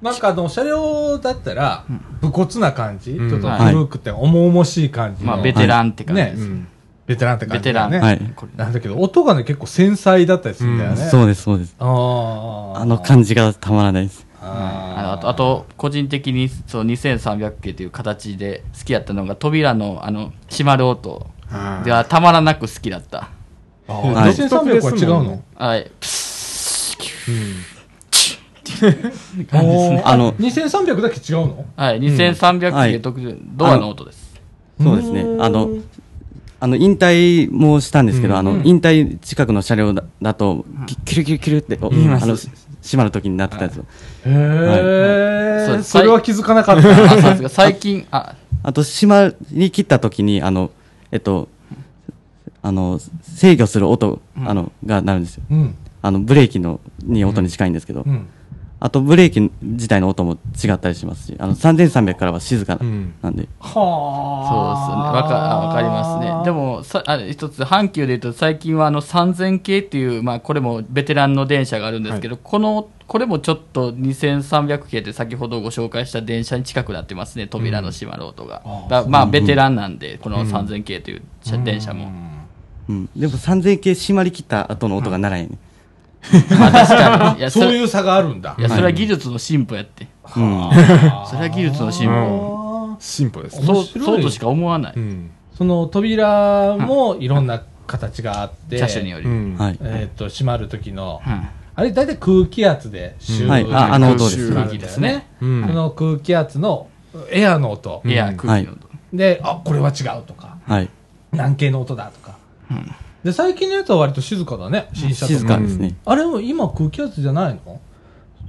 [0.00, 1.84] なんかあの車両だったら
[2.20, 3.28] 武骨な感じ、うん。
[3.28, 6.68] ちょっと古くて重々しい感じの、まあベテランって感じです、うん
[7.08, 8.32] ベテランって感ベテラン、じだね、はい。
[8.36, 11.74] これなんだけど音がね結構繊細だったりするんだよね、そうです、そうです。
[11.78, 12.78] あー。
[12.78, 14.26] あの感じがたまらないです。
[14.40, 23.30] あのああとあと個人的にそう2300系という形で好きだったのが扉のあの閉まる音あではたまらなく好きだった。
[23.88, 24.32] あはい。
[24.32, 25.42] 2300は違うの？
[25.56, 25.90] はい。
[29.54, 31.64] おー あの2300だけ違うの？
[31.74, 32.00] はい。
[32.00, 34.28] 2300はい系特殊ドアの音です。
[34.80, 35.22] そうですね。
[35.40, 35.70] あの、
[36.60, 42.24] あの、引退もしたんですけど、あの、引退近くの車両だだと、キキュルキュルキュルって、お言います。
[42.24, 43.84] あの、閉まるときになってたんですよ。
[44.26, 48.34] へえ、そうそれは気づかなかっあた最近あ。
[48.62, 50.70] あと、閉まり切ったときに、あの、
[51.12, 51.48] えっと、
[52.62, 55.44] あの、制御する音、あの、がなるんですよ。
[55.50, 55.74] うん。
[56.02, 58.26] あの、ブレーキの、に音に近いんですけど、うん
[58.80, 63.14] あと、ブレーキ自体の音も違ったりしますし、あの、3300からは静かな、うん。
[63.22, 64.98] なんで、はそうですね。
[64.98, 66.44] あわかあわかりますね。
[66.44, 77.48] でもさあ一つ阪急でいうと最近はあの3000系っていう、まあ、これもベテランの電車があるんですけど、このこれもちょっと2300系って先ほどご紹介した電車に近くなってますね。
[77.48, 82.12] 扉の閉まる音が、だまあベテランなんでこの3000系という車電車も、
[82.88, 83.08] うん。
[83.16, 85.58] でも、3000系閉まり切った後の音がならへんね。
[86.58, 87.38] まあ確かに。
[87.40, 88.56] いやそういう差があるんだ。
[88.58, 90.70] やそれは技術の進歩やって、うん。
[91.26, 93.66] それは技術の進歩、進歩ですね。
[93.66, 94.06] そう面白い。
[94.06, 95.30] そうとしか思わない、うん。
[95.56, 99.54] その扉もいろんな形があって、車種により、ううん。
[99.54, 99.58] ん。
[99.58, 99.78] はい。
[99.80, 101.22] えっと閉まる時の、
[101.74, 103.66] あれ大体空気圧でシューはい。
[103.72, 104.48] ああの音です。
[104.48, 105.66] 閉まるんだよね、うん。
[105.66, 106.88] その空気圧の
[107.30, 110.58] エアの音、いや空気の音、であこれは違うとか。
[110.66, 110.90] はい。
[111.30, 112.36] 何系の音だとか、
[113.24, 114.88] で最近のやつは割と静かだね。
[114.92, 115.96] 新車とか静かですね。
[116.04, 117.80] あれも今空気圧じゃないの？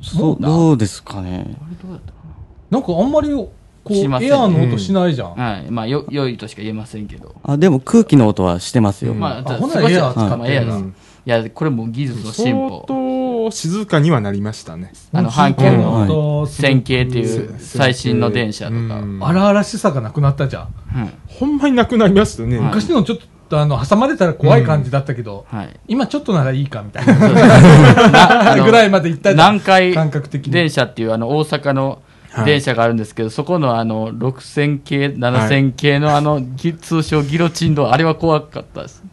[0.02, 1.58] そう、どうですかね。
[2.70, 2.80] な？
[2.80, 3.52] んかあんまりこ
[3.94, 4.30] しません。
[4.30, 5.72] うエアの音しないじゃん、はい。
[5.72, 9.14] まあよ良いとしか言えませんけど、あ、でも空気の音はしてますよ。
[9.14, 10.28] まあ、あほな少しエアー使って。
[10.28, 10.78] んだまあエアーです。
[10.78, 10.96] うん。
[11.26, 12.86] いや、これも技術の進相歩。
[12.88, 14.94] 当静かにはなりましたね。
[15.12, 18.78] あの、阪急のの線形っていう最新の電車とか。
[18.78, 19.20] うん。
[19.22, 21.14] 荒々しさがなくなったじゃん、うん。
[21.28, 22.58] ほんまになくなりましたね。
[22.58, 23.26] はい昔のちょっと
[23.58, 25.80] あの挟まれたら怖い感じだったけど、はい。
[25.88, 28.56] 今ちょっとならいいかみたいな。
[28.64, 29.54] ぐらいまで行ったじゃん。
[29.56, 30.54] 南海感覚的に。
[30.54, 32.02] 電車っていうあの大阪の
[32.45, 39.04] 電車があるんですけど、そこのあの6000系、7000系のあの、ぎ通称ギロチンドア、あれは怖かったです。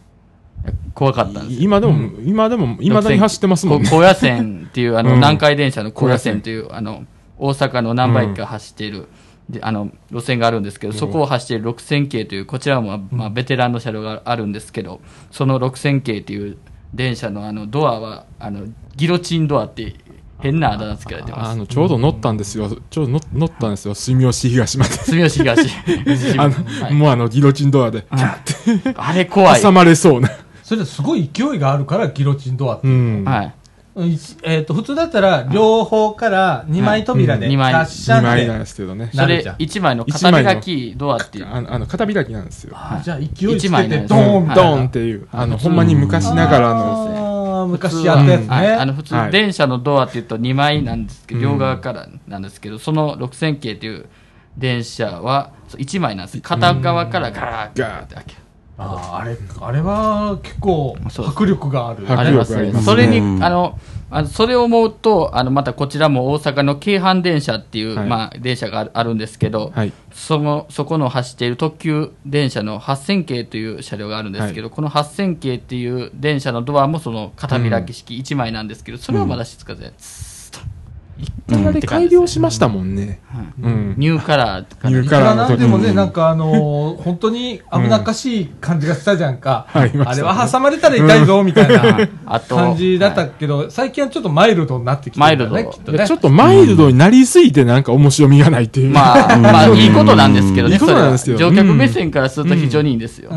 [0.93, 1.63] 怖かったんですよ。
[1.63, 3.89] 今でも、今でも、未だに走ってますもんね。
[3.89, 5.15] こ高野線っていうあの、うん。
[5.15, 7.05] 南海電車の高野線というあの
[7.37, 9.07] 大阪の難波駅が走っている、で
[9.61, 14.99] あの路線があるんですけど、そこを走っている6000系というこちらも、まあ、ベテランの車両があるんですけど
[15.31, 16.57] その6000系という
[16.93, 19.95] 電車のあのドアはあのギロチンドアって
[20.39, 22.69] 変なあだ名付けられてますあの、ちょうど乗ったんですよ。
[22.89, 23.95] ちょうど乗乗ったんですよ。
[23.95, 24.91] 住吉東まで。
[24.91, 25.67] 住吉東
[26.37, 28.05] あの、はいもうあの、ギロチンドアで。
[28.95, 30.29] あれ怖い挟まれそうな。
[30.61, 33.25] それですごい勢いがあるからギロチンドアってういう、ん。
[33.25, 33.51] はいうん
[34.43, 37.51] えっと普通だったら両方から2枚扉でうん。
[37.51, 37.73] 二枚。
[37.73, 39.09] ガッシャンって、二枚なんですけどね。
[39.11, 39.55] それなるじゃん。
[39.55, 42.75] 1枚の片開きドアっていうあの、あの片開きなんですよ。
[42.75, 44.53] あじゃあ勢いつけてドーン。
[44.53, 45.27] ドーンっていう。
[45.31, 47.67] あの、ほんまに昔ながらの。
[47.67, 48.71] 昔やったやつね、はい。
[48.73, 49.31] あの普通、はい。
[49.31, 51.45] 電車のドアっていうと2枚なんですけど、うん。
[51.53, 54.05] 両側からなんですけど、その6000系という
[54.57, 56.41] 電車は1枚なんです。
[56.41, 58.46] 片側からガーッて開ける
[58.79, 62.05] ああれあれは結構迫力がある。
[62.07, 62.73] ありますね。
[62.81, 63.79] それに、うん、あの
[64.09, 79.93] あのそれを思うとあのまたこちらも大阪の京阪電車っていう、はい、まあ、電車があるんですけど、はい、そのそこの走っている特急電車の8000系という車両があるんですけど、はい、この8000系っていう電車のドアもその片開き式1枚なんですけど、それはまだ静かで、うん
[81.19, 83.21] 一カあれ改良しましたもんね、
[83.61, 92.07] うん、ニューカラーニューカラーのでもね、なんかあのー、本当に危なっかしい感じがしたじゃんか、うん、あれは挟まれたら痛いぞみたいな
[92.39, 96.05] 感じだったけど、最近はちょっとマイルドになってきてるねきっとね。
[96.05, 103.31] ちょっとマイルドになりすぎてなんか面白みがないっていう、まあ、まあいいことなんですけどね、いい乗客目線からすると非常にいいんですよ、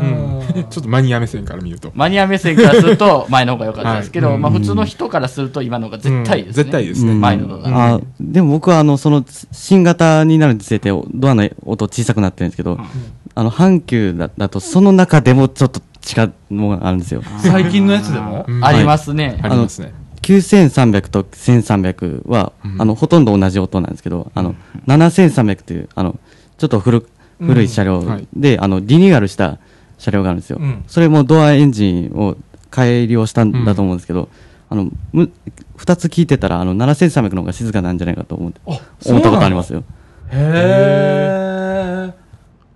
[0.69, 1.91] ちょっとマニア目線から見ると。
[1.95, 7.13] マニア目線からすると前の方が良かったですけど、まあ、普通の人からすると今の方が絶対ですね、絶対ですね。
[7.13, 12.77] 前の方があでも僕はあのその新型になるにつれてドアの音小さくなってるんですけど、
[13.35, 17.21] あの阪急だだとその中でもちょっと違うのがあるんですよ。
[17.43, 18.45] 最近のやつでも？
[18.47, 18.65] うん。
[18.65, 19.39] ありますね。
[19.43, 19.93] ありますね。
[20.21, 24.55] 9300と1300は、あのほとんど同じ音なんですけど、あの
[24.87, 26.19] 7300というあの
[26.57, 27.07] ちょっと古
[27.39, 28.27] 古い車両はい。
[28.35, 29.57] で、あのリニューアルした
[29.97, 30.59] 車両があるんですよ。
[30.59, 30.83] うん。
[30.87, 32.35] それもドアエンジンを
[32.69, 34.29] 改良したんだと思うんですけど、
[34.71, 35.29] あのむ
[35.77, 39.83] 2つ聞いてたらあの7300の方が静かなんじゃないかと思ってあ思ったことありますよ。
[40.31, 42.13] へえ。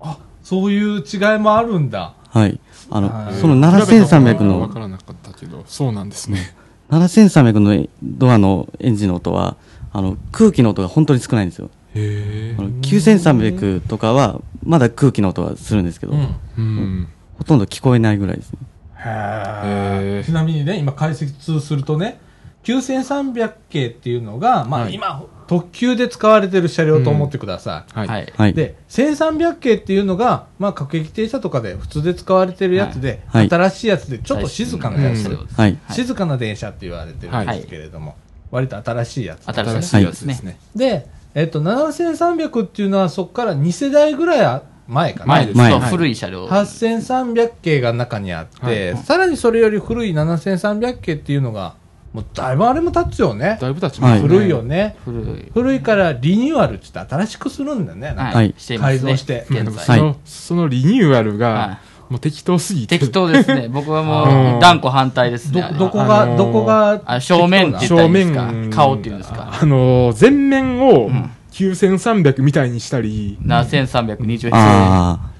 [0.01, 2.13] あ、そういう違いもあるんだ。
[2.29, 2.59] はい。
[2.91, 6.53] あの、はいその比べた7300ことはわの、からなかったけど、そうなんですね。
[6.91, 9.55] 7300のドアのエンジンの音は、
[9.93, 11.69] あの、空気の音が本当に少ないんですよ。
[11.93, 16.19] へあの9300とかは、まだ空気の音はするんですけど、うん。
[16.19, 16.27] え。
[16.57, 17.07] うん。
[17.37, 18.59] ほとんど聞こえないぐらいですね。
[19.05, 22.19] ちなみにね、今解説するとね、
[22.63, 27.99] 9300系っていうのが、まあ、はい今、特急で使われてる車両と思ってください。
[27.99, 28.07] はい。
[28.07, 28.33] はい。
[28.35, 28.53] はい。
[28.53, 35.77] で、1300系っていうのが、まあ、各駅停車とかで普通で使われてるやつで、はい新しいやつでちょっと静かなやつ、はい。
[35.91, 38.15] 静かな電車って言われてるんですけれども、
[38.49, 39.45] 割と新しいやつ。
[39.45, 40.57] 新しいやつですね。
[40.75, 45.25] で、えっと、7300っていうのはそこから2世代ぐらい前かな。
[45.25, 45.57] 前です。
[45.57, 46.45] 前そうはい古い車両。
[46.47, 51.73] 8300系が中にあって、はさらにそれより古い7300系っていうのが、
[52.13, 53.57] もうだいぶあれも経つよね。
[53.59, 54.27] だいぶ経ちますね。
[54.27, 54.95] 古いよね。
[55.03, 55.51] 古い。
[55.53, 58.07] 古いからリニューアルって言って新しくするんだよね。
[58.13, 58.55] なんかはい。
[58.79, 59.99] 改造して現そ在。
[59.99, 62.99] の、そのリニューアルはが、もう適当すぎて。
[62.99, 63.67] 適当ですね。
[63.73, 65.67] 僕はうんもう断固反対ですね。
[65.73, 68.41] ど、どこが、あのーどこが、あ正面って言ったらいいんですか？
[68.47, 69.57] 正面顔っていうんですか？
[69.61, 71.09] あのー、前面を
[71.55, 75.31] 9300みたいにしたり、7328あ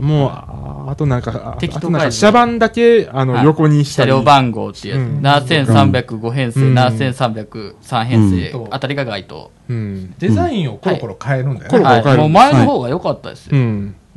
[0.00, 2.08] もう、ああとなんか、あ適当な。
[2.08, 4.10] ん車番だけ、あの、はい横にしたり。
[4.10, 4.98] 車両番号っていう。
[4.98, 5.22] うん。
[5.22, 6.78] やつ、7305編成、うん。
[6.78, 8.74] 7303編成、うん。
[8.74, 9.52] あたりが該当。
[9.68, 10.14] うん。
[10.18, 11.68] デザインをコロコロ変えるんだよね。
[11.68, 12.08] コロコロ変える。
[12.08, 13.56] はい、もう前の方が良かったですよ。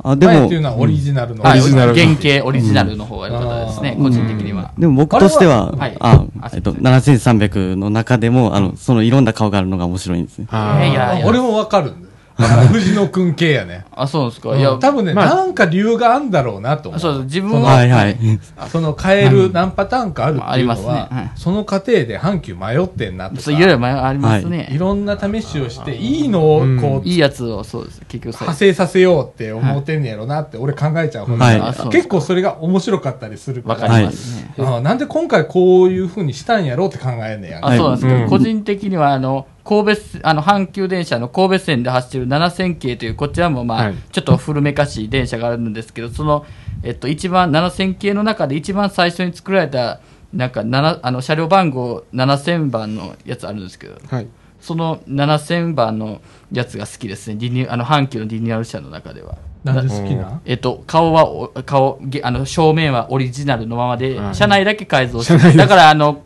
[0.04, 0.10] うん。
[0.10, 0.12] あ。
[0.12, 1.42] あ、でも前っていう、のはオリジナルの。
[1.44, 4.72] はい、オリジナル原型オリジナルの方が良かったですね、うん個人的には。
[4.78, 10.48] でも僕としては、はいああ、えっと、7300の中でも、あの、そのいろんな顔があるのが面白いんですね。
[10.50, 12.07] いやいや俺もわかるんだよ。
[12.72, 13.84] 藤野くん系やね。
[13.90, 14.54] あ、そうですか。
[14.56, 17.00] いいや、多分ね、まあなんか理由があるんだろうなと思う。
[17.00, 18.16] そうです自分は、はいはい。
[18.70, 24.68] その変える何パターンかあるっていうのありますねははい、その過程で阪急迷ってんなとか、そういろいろ前ありますね。
[24.70, 28.02] いろんな試しをして、いいのをこう、いいやつを、そうです。
[28.06, 33.70] 結局派生させようって思ってんねやろなって俺考えちゃうほど、はいあそう結構それが面白かったりするか。
[33.70, 34.54] わからりますね。
[34.58, 46.46] あなんで今回こういう風にしたんやろうって考えんねやんあ、そうなんですけ個人的には、あの、神戸す、あの、阪急電車の神戸線で走ってる7000系という、こちらもまあ、はいちょっと古めかしい電車があるんですけど、その、
[46.82, 50.00] えっと、一番、7000系の中で一番最初に作られた、
[50.32, 54.26] なんか、7あの、車両番号7000番のやつあるんですけど、はい。
[54.58, 56.20] その7000番の
[56.50, 57.36] やつが好きですね。
[57.38, 59.36] リニューあの、阪急のリニューアル車の中では。
[59.64, 60.40] なんで好きな？
[60.44, 66.22] えっと、顔はお、顔、げあの、正面はオリジナルのままで、はい車内だけ改造してだから、あの、こ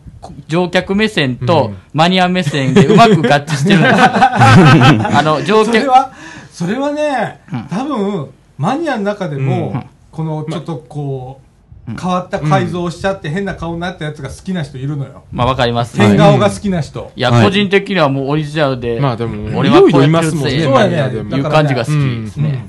[0.48, 1.76] 乗客目線うとん。
[1.92, 3.98] マニア目線でうまく合致してるんですよ。
[5.18, 6.12] あの、乗客、それは、
[6.52, 7.40] それはね、
[7.70, 8.28] 多分、
[8.58, 11.52] マニアの中でも、このちょっとこう、
[12.00, 15.24] 変わった改造をしちゃって変な顔になったやつが好きな人いるのよ。
[15.32, 15.96] まあ、わかります。
[15.96, 17.10] 変顔が好きな人。
[17.16, 17.20] い。
[17.20, 17.44] や、はい。
[17.44, 22.66] 個人的にはもうオリジナルで、まあでも、俺はこうやっていろいろいますもんね、そうやねマニアでもいう感じが好きですね。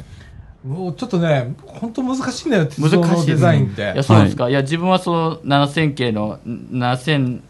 [0.64, 3.82] もうちょっとね、本当難しいんだよ、鉄道のデザインって。
[3.82, 4.50] いや、そうですか。
[4.50, 7.42] いや、自分はその7000系の、7000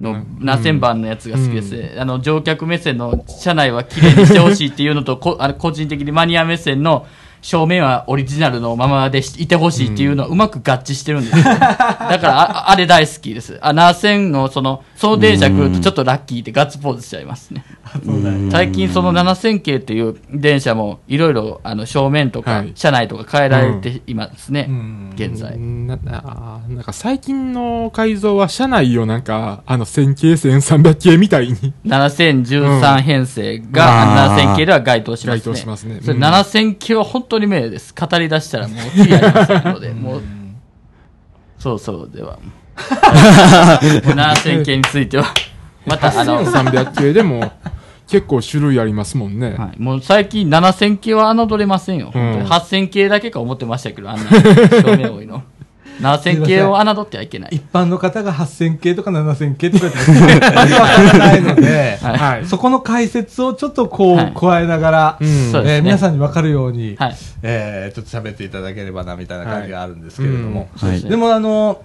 [0.00, 1.96] の、7000番のやつが好きですね。
[1.98, 7.06] あの、乗客目線の車内は綺麗にしてほしいっていうのと、こあの個人的にマニア目線の
[7.40, 11.44] 正面はオリジナルのままでいてほしいっていうのはうまく合致してるんですよ。
[11.44, 13.58] だからあ、あれ大好きです。
[13.60, 17.64] あ、7000のその、その電車来るとちょっとラッキーってガッツポーズしちゃいますね。
[18.50, 25.58] 最近その7000系っていう電車もいろいろあの正面とかはい車内とか変えられていますね、うん現在。
[25.58, 31.72] なななんか最近の改造は車内をなんか、あの1000系、1300系みたいに。
[31.86, 35.40] 7013編成うんが、あー7000系では該当しますね。
[35.40, 37.94] 該当しますねそれうん7000系は本当に名です。
[37.94, 40.22] 語り出したらもう、キリありませんので、もう、
[41.58, 42.38] そうそうでは。
[42.38, 42.78] もう
[44.14, 45.26] 7000系については、
[45.86, 47.52] またあの、1300系でも、
[48.08, 49.54] 結構種類ありますもんね。
[49.58, 52.10] はい、もう最近7000系は侮れませんよ。
[52.14, 54.24] うん本当に8000系だけか思ってましたけど、あんな
[54.82, 55.42] 照明多いの。
[56.00, 57.50] 7000系を侮ってはいけない。
[57.52, 62.16] 一般の方が8000系とか7000系とかって言ってわからないので、はい。
[62.16, 62.46] はい。
[62.46, 64.32] そこの解説をちょっとこう、はい。
[64.34, 65.52] 加えながら、うん。
[65.52, 65.76] そうですね。
[65.76, 67.16] えー皆さんに分かるように、はい。
[67.42, 70.68] えーちょっと喋っていただければな、みたいな感じがあるんですけれども。
[70.76, 71.00] はい。
[71.00, 71.82] そうでもあの、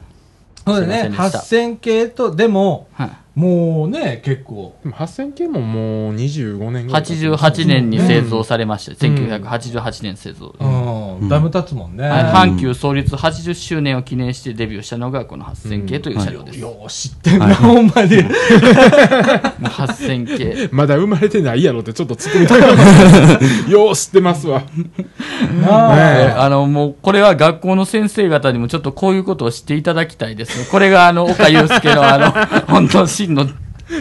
[0.66, 1.24] そうでした。
[1.24, 7.44] 8000系と、でも、はいもうね、結構、でも8000系ももう25年ぐらい経ってます。
[7.64, 8.92] 88年に製造されました。
[8.92, 10.54] 1988年製造。
[10.60, 12.08] うん、だいぶ経つもんね。
[12.08, 16.60] はい、阪急創立80周年を記念してデビューしたのがこの8000系という車両です。
[16.60, 18.18] もよう知ってんな、ほんまに。
[18.18, 18.24] う
[19.64, 20.70] 8000系。
[20.72, 23.66] まだ生まれてないやろってちょっと突っ込みたかった。
[23.72, 24.62] よう知ってますわ。
[25.60, 30.68] なああの、もう、これは学校の先生方にもちょっとこういうことを知っていただきたいですね。
[30.70, 32.32] これがあの、岡祐介のあの、
[32.72, 33.48] 本当真の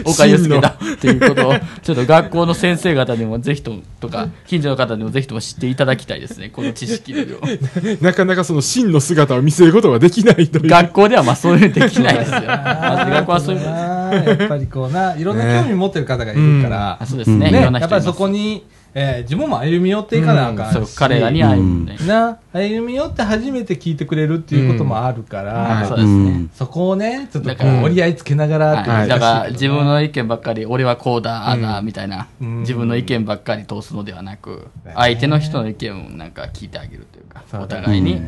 [0.05, 6.49] 岡祐介だっていうことを、ちょっと学校の先生方にもぜひと、とか、近所の方にもぜひとも知っていただきたいですね。
[6.49, 7.25] この知識量。
[8.01, 10.69] なかなかその真の姿を見せることができないという。
[10.69, 12.41] 学校ではまあそういうのできないですよ。
[12.47, 17.51] まず学校はそういうやっぱりこうな、いろんな興味持ってる方がいるからあ、そうですね。
[17.51, 18.63] ね、いろんやっぱりそこに、
[18.95, 21.97] えー自分も歩み寄っていかなあかんし、そう、彼らに会えるね。
[22.07, 26.13] な、歩み寄って初めて聞いてくれるっていうこともあるから、はいそうですね。
[26.13, 26.51] うん。
[26.53, 27.51] そこをね、ちょっと
[27.83, 32.59] 折り合いつけながらってはい、だから自分の意見ばっかり、俺はこうだ、ああだ、みたいな、うん。
[32.59, 38.21] 自分の意見ばっかり通すのではなくね、相手の人の意見をなんか聞いてあげるというか、お互いに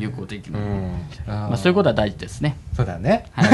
[0.00, 0.54] 有効的に。
[0.54, 0.92] うん。
[1.26, 2.56] あーまあ、そういうことは大事ですね。
[2.76, 3.26] そうだね。
[3.32, 3.46] は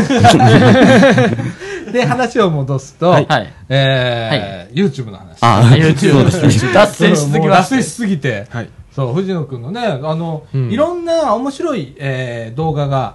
[1.88, 1.92] い。
[1.92, 3.26] で、話を戻すと、はい。
[3.68, 5.38] えー YouTube の話。
[5.40, 6.72] あ YouTube ですね。
[6.72, 8.68] 脱線しすぎ脱線しすぎて、はい。
[8.92, 13.14] そう、藤野くんのね、あの、うんいろんな面白い、えー動画が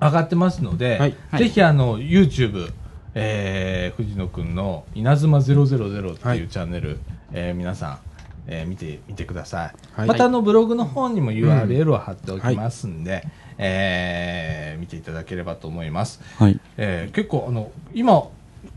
[0.00, 2.70] 上がってますので、はいはいぜひあの、YouTube、
[3.14, 6.98] えー藤野くんの稲妻000ってはいいうチャンネル、
[7.32, 7.98] えー皆さん、
[8.48, 9.74] えー見てみてください。
[9.92, 13.24] はいまたあの、ブログの方にも URL を貼っておきますんで、
[13.58, 16.20] えー見ていただければと思います。
[16.38, 16.60] はい。
[16.76, 18.22] えー結構あの、今、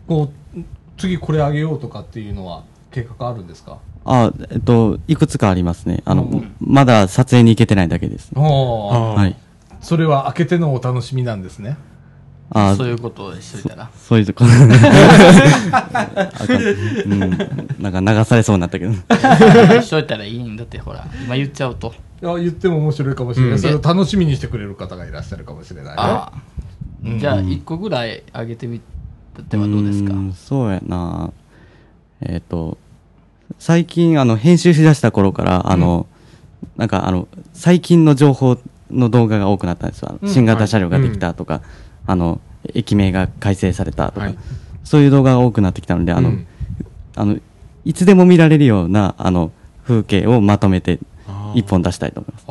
[0.08, 0.60] こう、
[0.98, 3.78] 次これあげようとかっていうのは計画あるんですか？
[4.06, 6.02] あ、えっと、いくつかありますね。
[6.06, 8.32] あの、うんまだ撮影に行けてないだけです。
[8.36, 9.36] おーあーはい。
[9.82, 11.78] それは開けてのお楽しみなんですね。
[12.52, 13.90] あそういうことをしといたら。
[13.96, 14.44] そういうと こ。
[17.06, 17.20] うん。
[17.80, 18.94] なんか流されそうになったけど。
[19.82, 21.94] しといたらいいんだって、ほら、今言っちゃうと。
[22.22, 25.96] いや言っても面白いかもしれない、うんそれを楽しみにしてくれる方がいらっしゃるかもしれないね。
[25.98, 26.42] ああ。
[27.06, 28.82] うんじゃあ、一個ぐらいあげてみ
[29.50, 30.14] てはどうですか？
[30.14, 31.32] んそうやな。
[32.22, 32.78] えっ、と、
[33.58, 36.08] 最近、あの、編集しだした頃から、あの、
[36.76, 38.58] なんか、あの、最近の情報
[38.92, 40.20] の動画が多くなったんですよ。
[40.26, 41.62] 新型車両ができたとか、
[42.10, 42.42] あの、
[42.74, 44.38] 駅名が改正されたとか、はい。
[44.84, 46.48] そういう動画が多くなってきたので、あの、うん。
[47.16, 47.38] あの、
[47.86, 49.52] いつでも見られるような、あの、
[49.84, 51.00] 風景をまとめて、
[51.54, 52.46] 一本出したいと思います。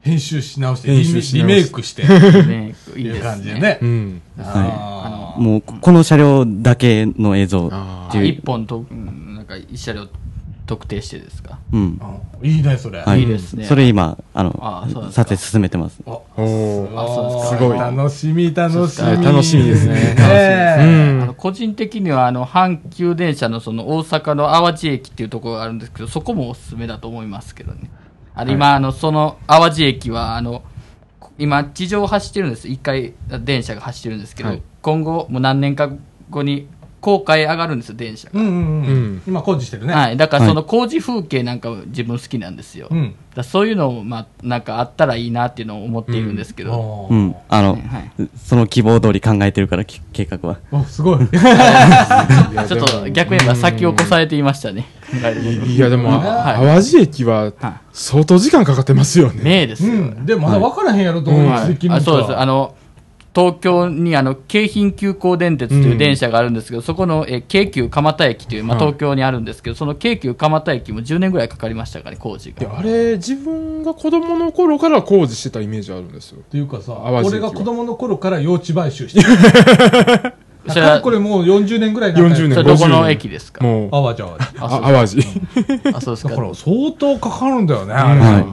[0.00, 3.78] 編集し直して、編リメリ集し直しメイクして、ねいいいうです感じでね。
[3.80, 4.22] うん。
[4.38, 5.40] あー。
[5.40, 8.24] もう、この車両だけの映像あっていう。
[8.26, 10.08] 一本と、うんなんか一車両
[10.66, 11.58] 特定してですか？
[11.72, 11.80] うん。
[11.80, 13.00] うんいいね、それ。
[13.00, 13.22] はい。
[13.22, 13.64] いですね。
[13.64, 15.24] それ今、あの、あそうなんですか。
[15.24, 16.02] 撮影進めてます。
[16.06, 17.56] あおーあそうですか。
[17.56, 17.78] すごい。
[17.78, 19.24] 楽しみ、楽しみ。
[19.24, 19.94] 楽しみですね。
[19.94, 20.84] ねえ。
[21.14, 21.22] うん。
[21.22, 27.90] あの個人的にはあの阪急電車のその大阪の淡路駅っていうところがあるんですけどそこもおすすめだと思いますけどね。
[28.34, 30.62] あの今、あのその淡路駅はあの
[31.38, 32.68] 今地上を走ってるんです。
[32.68, 34.62] 一回電車が走ってるんですけど、はい。
[34.82, 35.90] 今後もう何年か
[36.28, 36.68] 後に
[37.06, 38.58] 高架へ上がるんですよ電車が、うんうんう
[38.90, 39.22] ん。
[39.28, 39.94] 今工事してるね。
[39.94, 43.14] はい、だからその工事風景なんか自分好きなんですよ、だかうん。
[43.36, 47.36] らそういうの、まあ、なんかあったらいいなっていうのを思っているんですけど、おーうん。
[47.48, 47.80] あの、はい
[48.36, 50.58] その希望通り考えてるから、計画は。
[50.72, 51.18] お、すごい。
[51.28, 54.86] ちょっと逆に言えば先を越されていましたね。
[55.64, 59.44] いやでも、はい淡路駅はは相当時間かかってますよね。
[59.44, 59.92] ねえですよ。
[59.92, 60.26] うん。
[60.26, 62.02] でもまだ分からへんやろ、どういうできるのか。
[62.02, 62.36] あそうです。
[62.36, 62.74] あの、
[63.36, 72.60] 東京にあの京浜急行電鉄という電車があるんですけど、そこのえ京急蒲田駅という、まあ、はい東京にあるんですけど、その京急蒲田駅も10年ぐらいかかりましたからね、工事が。
[72.60, 76.38] であれ、自分が子供の頃から工事してたイメージあるんですよ。
[76.40, 79.26] っていうかさ、俺が子供の頃から用地買収してる。
[80.72, 83.62] それはこれもう40年ぐらいになった40年どこの駅ですか？
[83.62, 84.64] もう、淡路淡路。
[84.64, 85.90] あそうあ淡路。
[85.94, 86.30] あ、そうですか。
[86.30, 88.20] だから相当かかるんだよね、あれ。
[88.20, 88.46] はい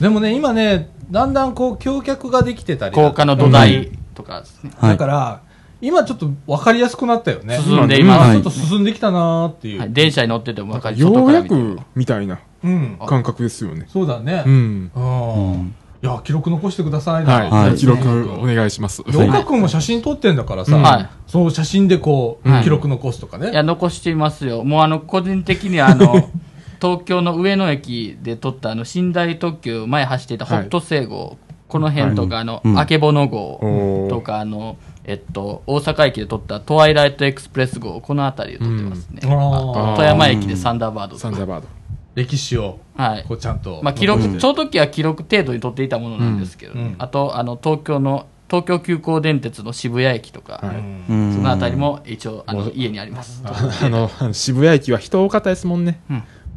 [0.00, 4.70] でもね、今ね、だんだんこう、橋脚ができてたり高架の土台とかですね。
[4.76, 5.42] はいだから、
[5.80, 7.58] 今ちょっと分かりやすくなったよね。
[7.58, 8.32] 進んでいあます。
[8.32, 9.80] ちょっと進んできたなーっていう。
[9.80, 10.98] はい、電車に乗ってても分かる。
[10.98, 12.98] ようやくみたいなうん。
[13.06, 13.86] 感覚ですよね。
[13.88, 14.50] そうだねう。
[14.50, 14.90] ん。
[14.94, 15.74] うん。
[16.02, 17.34] いや、記録残してくださいな。
[17.34, 19.02] はい、はい記録お願いします。
[19.04, 23.50] で岡君も写真撮ってんだからさ、うんはいその写真でこう、はい記録残すとかね。
[23.50, 24.64] いや、残していますよ。
[24.64, 26.30] もうあの、個人的にはあの、
[26.80, 31.38] 東京の上野駅で撮ったあの、寝台特急前走っていた北斗星号、
[31.74, 39.22] この辺とか、あの、うんあけぼの号とか、あの、えっと、大阪駅で撮ったトワイライトエクスプレス号、この辺りで撮ってますね。
[39.22, 41.22] 富山駅でサンダーバードとか。
[41.22, 41.66] サンダーバード。
[42.14, 43.34] 歴史を、はいこ。
[43.34, 43.80] うちゃんと。
[43.82, 50.76] まあ、記録、その時は記録程度に撮っていたものなんですけど、あと、あの、東京の、東京急行電鉄の渋谷駅とか、はい
[51.08, 53.42] その辺りも一応、あの、家にあります。
[53.44, 56.00] あの、渋谷駅は人多かったですもんね。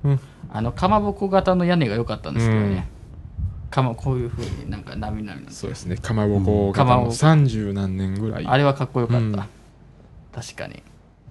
[0.03, 0.19] うん。
[0.53, 2.88] あの、かまぼこ型の屋根が良かったんですけどうんね。
[3.78, 5.98] かま、こういう風になんかなみなみなんですそうですね。
[5.98, 8.45] かまぼこが三十何年ぐらい。
[8.48, 9.24] あれはかっこよかった。
[9.24, 9.34] うん。
[10.34, 10.82] 確かに。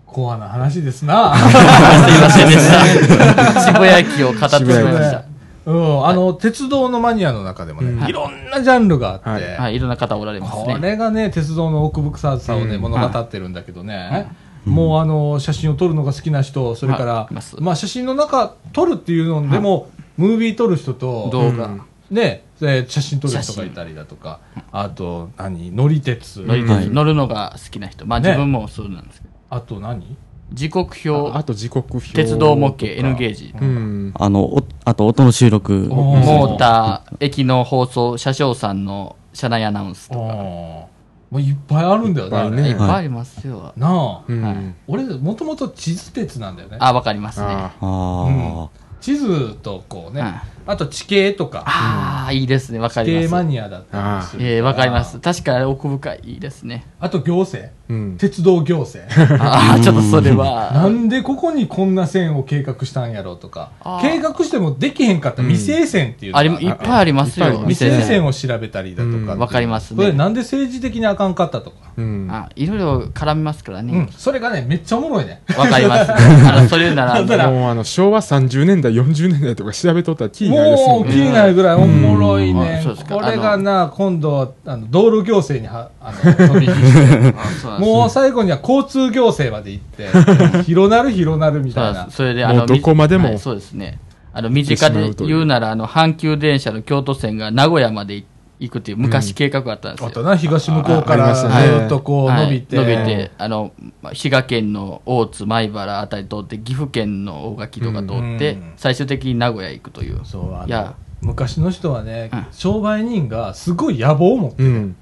[0.06, 1.34] コアな話ですな。
[1.36, 3.60] すいませんでした。
[3.66, 5.24] 渋谷駅を語ってしまいました。
[5.66, 8.08] うん、あの、鉄道のマニアの中でもね、うん。
[8.08, 9.56] いろんなジャンルがあって、はい。
[9.56, 9.78] はい、い。
[9.80, 10.78] ろんな方おられますこね。
[10.80, 12.82] れがね、鉄道の奥深さをね、うん。
[12.82, 14.30] 物語ってるんだけどね、
[14.64, 17.32] もうあの、写真を撮るのが好きな人、それから、はい。
[17.32, 17.56] います。
[17.60, 21.70] まあ写真の中、撮るっていうのでも、ムービー撮る人と、動画。
[22.10, 24.40] うんね、えー写真撮る人がいたりだとか、
[24.72, 26.40] あと、何、乗り鉄。
[26.40, 28.06] 乗り鉄はい乗るのが好きな人。
[28.06, 29.34] まあね自分もそうなんですけど。
[29.50, 30.16] あと何？
[30.52, 32.12] 時刻表あ、と時刻表。
[32.12, 33.52] 鉄道模型、N ゲージ。
[33.60, 34.12] うん。
[34.14, 35.88] あの、おあと音の収録。
[35.90, 40.20] おモーター、駅の放送、車掌さんの車内アナウンスとか。
[40.20, 40.88] も
[41.32, 42.36] ういっぱいあるんだよね。
[42.38, 43.72] いっぱいねいっぱいありますよ。
[43.76, 44.42] なあ、うん。
[44.42, 46.76] はい俺、もともと地図鉄なんだよね。
[46.78, 47.46] あ、わかりますね。
[47.48, 48.68] ああ
[49.00, 50.32] 地図とこうね、はい
[50.66, 52.78] あと地形とか、ああ、いいですね。
[52.78, 53.32] わか地形ります。
[53.32, 55.20] マニアだったりするええわかります。
[55.20, 56.86] 確かに奥深いですね。
[56.98, 57.72] あと行政。
[58.18, 59.04] 鉄道行政。
[59.42, 60.88] ああ、ちょっとそれなは。
[60.88, 63.70] んでここにこんな線を計画したんやろうとか
[64.02, 67.46] 計画してもできへんかった未成線っていうのあいっぱいありますよ。
[67.46, 69.36] いっぱいあります未成線線を調べたりだとか。
[69.36, 71.76] わかりますねこれなんで政治的にあかんかったとか。
[71.96, 72.28] うん。
[72.30, 74.08] あ、いろいろ絡みますからうんね。。
[74.16, 75.42] それがね、めっちゃおもろいね。
[75.56, 76.12] わかります。
[76.12, 81.08] あの、それなら、だからもうあの、昭和30年代、40年代とか調べとったらないですももう。
[81.08, 87.34] 気になるぐらいおもろいねこれがな、今度、あの、道路行政には、あの、 飛び火して、
[87.66, 90.08] あもう最後には交通行政まで行って、
[90.64, 92.08] 広なる広なるみたいな。
[92.10, 93.28] それで、あの、どこまでも。
[93.28, 93.98] はいそうですね。
[94.32, 98.24] あの、身近で言うなら、あの、阪急電車の京都線が名古屋まで
[98.58, 100.08] 行くっていう昔計画があったんですよ。
[100.08, 102.76] あとな、東向こうからずっとこうはい伸びて。
[102.76, 103.72] 伸びて、あの、
[104.02, 108.72] まあ滋賀県の大津、米原あたり通って、岐阜県の大垣とか通って、うん。
[108.76, 110.20] 最終的に名古屋行くという。
[110.24, 114.96] そう、いや、昔の人はねうん、商売人がすごい野望を持ってて、うん。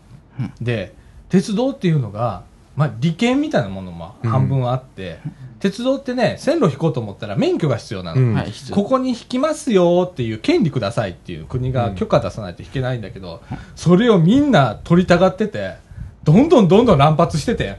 [0.60, 0.94] で、
[1.28, 2.44] 鉄道っていうのが、
[2.76, 5.18] まあ、利権みたいなものも半分あって、
[5.60, 8.20] 鉄道ってね、線路引こうと思ったら免許が必要なの。
[8.20, 13.42] うんここに引きますよっていう権利くださいっていう国が許可出さないと引けないんだけど、
[13.76, 15.76] それをみんな取りたがってて、
[16.24, 17.78] どんどんどんどん乱発してて、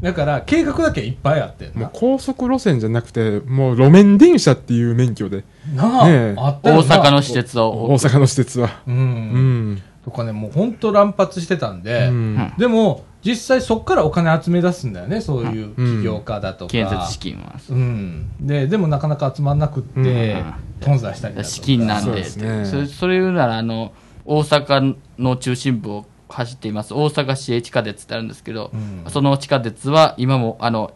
[0.00, 5.44] だから計画だけいっぱいあってもう高速路線じゃなくて、もう路面電車っていう免許で、
[5.74, 7.98] なあ、ねあったよな阪の施設大を。
[7.98, 8.80] 阪の施設は。
[8.86, 8.90] う。
[8.90, 9.82] うんん。
[10.04, 16.70] とかね、もう本当乱発してたんで、うんでも実際そこからお金集め出すんだよね、そういう起業家だとか。
[16.70, 17.54] 建設資金は。
[17.68, 18.30] うん。
[18.40, 21.54] で、でもなかなか集まんなくって、うん頓挫したりだとか。
[21.54, 23.92] 資金なんでそうですねそれそれ言うならあの
[24.24, 30.92] 大阪の中心部を走っています大阪市営地下鉄ってあるんですけど、うんその地下鉄は今もあの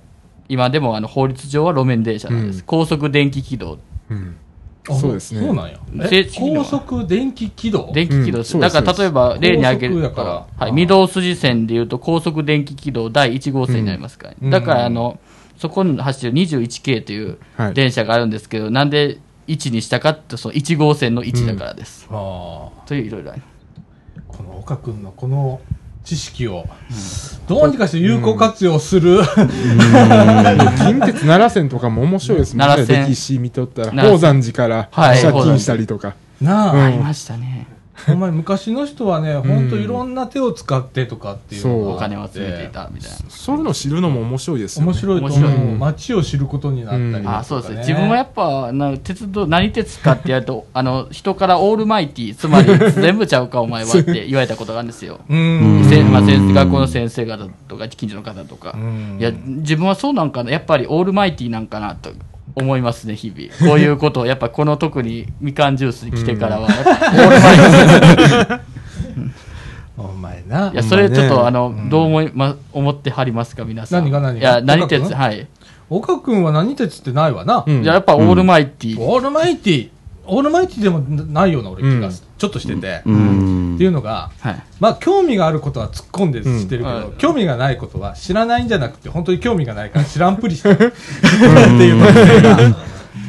[0.48, 3.78] 今でもあの法律上は路面電車なんです、うん高速電気軌道
[4.10, 4.36] うん。
[4.43, 4.43] あ
[4.86, 5.40] そうですね。
[5.40, 5.78] そうなんや。
[6.36, 7.90] 高速電気軌道？
[7.94, 8.38] 電気軌道。
[8.38, 14.50] です、うんだから例えば例に挙げると、はい、御堂筋線でいうと高速電気軌道第1号線になりますから、うん。
[14.50, 15.18] だからあの
[15.56, 17.74] そこに走ってる 21K というはい。
[17.74, 22.86] 電車があるんですけど、なんで1にしたかってその1号線の1だからです、ああ。
[22.86, 23.42] といういろいろあり
[24.28, 25.60] この岡君のこの
[26.04, 26.66] 知識を、
[27.48, 32.74] どうにかして有効活用する、 近鉄奈良線とかも面白いですもんね。
[32.74, 33.06] 奈良線。
[33.06, 36.14] 歴史見とったら、宝山寺からはい借金したりとか。
[36.40, 37.66] なあ、ありましたね。
[38.08, 43.16] お前昔の人はね、本当いろんな手を使ってとかっていうのがお金を集めていたみたいな。
[43.28, 44.88] そういうの知るのも面白いですよね。
[44.88, 45.78] 面白いと面白い思う。
[45.78, 47.78] 街を知ることになったりだとか、ねあそうですね。
[47.78, 55.20] 自分はやっぱ、な鉄道、何鉄かってやると、 あの、人からオールマイティ、つまり 全部ちゃうかお前はって言われたことがあるんですよ。
[55.28, 55.86] うん。
[55.88, 58.74] せまあ、学校の先生方とか、近所の方とか。
[58.76, 62.10] うんいや、自分はそうなんかな、やっぱりオールマイティなんかなと
[62.56, 63.48] 思いますね、日々。
[63.70, 68.60] こういうことを、やっぱこの特にみかんジュースに来てからは、やっぱオールマイティ。
[69.96, 70.70] お前な。
[70.72, 74.04] いや、それちょっと、あの、んどう思い、ま、思ってはりますか、皆さん。
[74.04, 74.50] 何が何が？
[74.50, 75.46] いや、何鉄、はい。
[75.90, 77.62] 岡君は何鉄ってないわな。
[77.66, 79.00] うんじゃあやっぱオールマイティ。
[79.00, 79.88] オールマイティ、
[80.26, 82.28] オールマイティでもないような俺気がする。
[82.38, 83.74] ちょっとしてて、うん。
[83.76, 84.62] っていうのが、はい。
[84.80, 87.16] まあ興味があることは突っ込んでしてるけど、うん。
[87.16, 90.88] 興味がないことは知らないんじゃなくて本当に興味がないから知らんぷりしてる って
[91.86, 92.76] いう特性が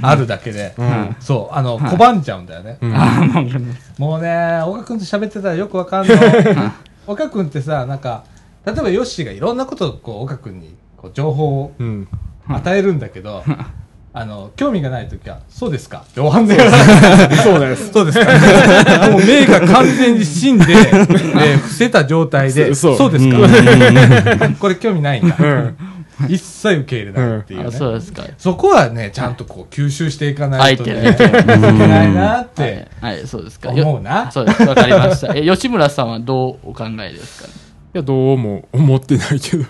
[0.02, 1.16] あるだけで、ん。
[1.20, 2.94] そうあの拒んじゃうんだよね、うん。
[3.98, 6.18] もうね岡君と喋ってたらよくわかんない。
[7.08, 8.24] 岡君ってさなんか
[8.66, 12.08] 例えばヨッシーがいろんなことをこう岡君にこう情報をうん。
[12.48, 13.44] 与えるんだけど、
[14.18, 15.98] あの興味がない時はそうですか？
[16.10, 16.58] って終わんね
[17.44, 17.92] そうです。
[17.92, 19.10] そうですか？
[19.10, 24.50] もう目が完全に死んで、 えー伏せた状態で、そそううですか？
[24.60, 25.36] これ興味ないんだ。
[25.38, 25.78] うん。
[26.30, 27.72] 一切受け入れないっていうあね。
[27.72, 28.24] そうですか。
[28.38, 32.88] そこはね、ちゃんとこう吸収していかないとね、い相手けないなって。
[33.02, 33.70] はい、はい、そうですか。
[33.72, 34.64] 思うなそうです。
[34.64, 35.34] わかりました。
[35.36, 37.48] え、吉村さんはどうお考えですか？
[37.50, 37.54] ね。
[37.96, 39.64] いや、どうも思ってないけど。
[39.64, 39.68] うん。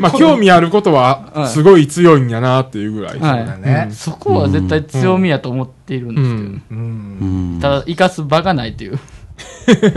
[0.00, 3.20] まあ、興味あることは、すごい強いんやなっていうぐらい。
[3.20, 3.88] はいそうだね。
[3.90, 8.98] そこは絶対強みやと思っているんですけど、うんただ、生かす場がないという。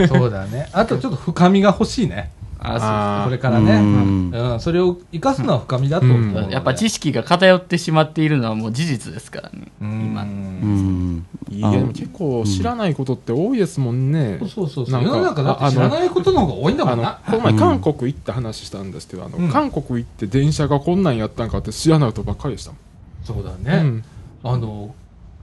[0.06, 0.68] そうだね。
[0.74, 2.30] あとちょっと深みが欲しいね。
[2.60, 3.72] あこれからね。
[3.74, 4.60] うんうん。
[4.60, 6.06] それを生かすのは深みだと
[6.50, 9.68] やっぱ知識が偏ってしまっているのはもう事実ですからね。
[9.80, 10.22] うん今。
[10.22, 14.38] うんいや、でも結構知らないことって多いですもんね。
[14.40, 14.90] そうそうそう。
[14.90, 17.20] なんか世の中だって知らないことの方が多いんだもあのんな。
[17.24, 22.76] この前韓国行った話したんですけど、あのうん韓国行って電車がこんなんやったんかって知らないことばっかりでしたも
[23.24, 23.62] そうだん。
[23.62, 23.76] ね。
[23.82, 24.04] うん
[24.44, 24.94] あの、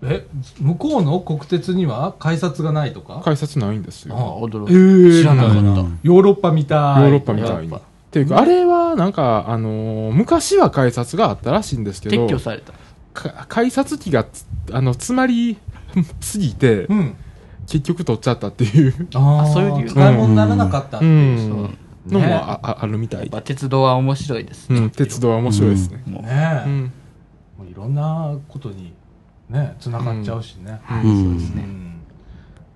[0.03, 0.26] え、
[0.59, 3.22] 向こうの国鉄には改札がないとか？
[3.23, 4.39] 改札ないんですあよ。
[4.41, 4.72] 驚く。
[5.17, 5.59] え知らなかった。
[5.59, 7.01] うんヨーロッパみたい。
[7.03, 7.69] ヨーロッパみたいっ
[8.11, 12.73] ていうか、あれはなんか、あのー昔は改札があったらしいんですけど、撤去された。
[13.13, 15.57] か改札機がつあの詰まり
[16.19, 17.15] すぎてパ、うん。
[17.67, 21.39] 結局取っちゃったっていうああそういう理由使い物にならなかったってういう。
[21.39, 23.41] んそうのもねあああるみたいでやっぱ。
[23.41, 24.80] 鉄道は面白いですね。
[24.80, 26.03] うん、鉄道は面白いですね。
[26.05, 26.63] もうねえ。
[26.67, 26.81] うん。
[27.57, 28.93] もういろんなことに、
[29.49, 30.80] ね、繋がっちゃうしね。
[31.03, 31.63] うんそうですね。
[31.63, 31.85] うん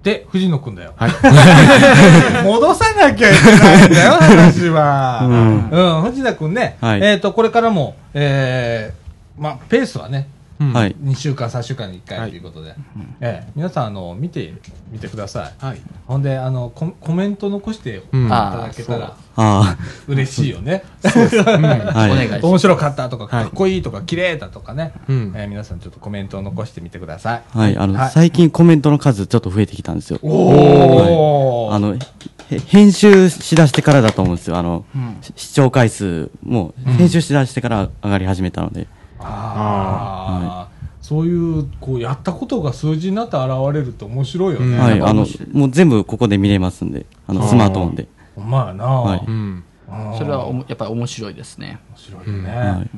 [0.03, 0.93] で、藤野くんだよ。
[0.95, 1.11] はい。
[2.45, 5.19] 戻さなきゃいけないんだよ、話は。
[5.23, 6.77] うんうん、藤田くんね。
[6.79, 10.95] はいえっと、これからも、えー、まあ、ペースはね、うんはい。
[11.01, 12.75] 2週間、3週間に1回ということで、
[13.21, 14.53] ええ皆さん、あの、見て
[14.91, 15.65] みてください。
[15.65, 15.81] はい。
[16.05, 19.77] ほんで、あの、ココメント残していうんただけたらあ
[20.07, 20.83] 嬉しいよね。
[21.03, 21.07] あ、
[21.97, 22.11] はい。
[22.11, 22.45] お願いします。
[22.45, 27.57] 面白かったとか、はいかっこいいとか、綺麗だとかね、うんえー皆さんちょっとコメントを残してみてください。
[27.57, 27.77] はい。
[27.77, 30.19] あの、はい最近コメントの数ちょっと増えてきたんですよ。
[30.21, 31.73] おー。
[31.73, 34.57] あの、へ編集しだしてからだと思うんですよ。
[34.57, 38.87] あの、うんし視聴回数も編集しだしてから上がり始めたので。
[39.19, 44.65] あーそういう、こう、やったことが数字になって現れるって面白いよね。
[44.67, 45.01] うんはい。
[45.01, 48.07] あのもう全部ここで見れますんで、あの、スマートフォンで。
[48.37, 49.33] まやな、はいうん。
[49.33, 51.79] うんそれはおもやっぱり面白いですね。
[51.89, 52.49] 面白いよね。
[52.51, 52.89] はい。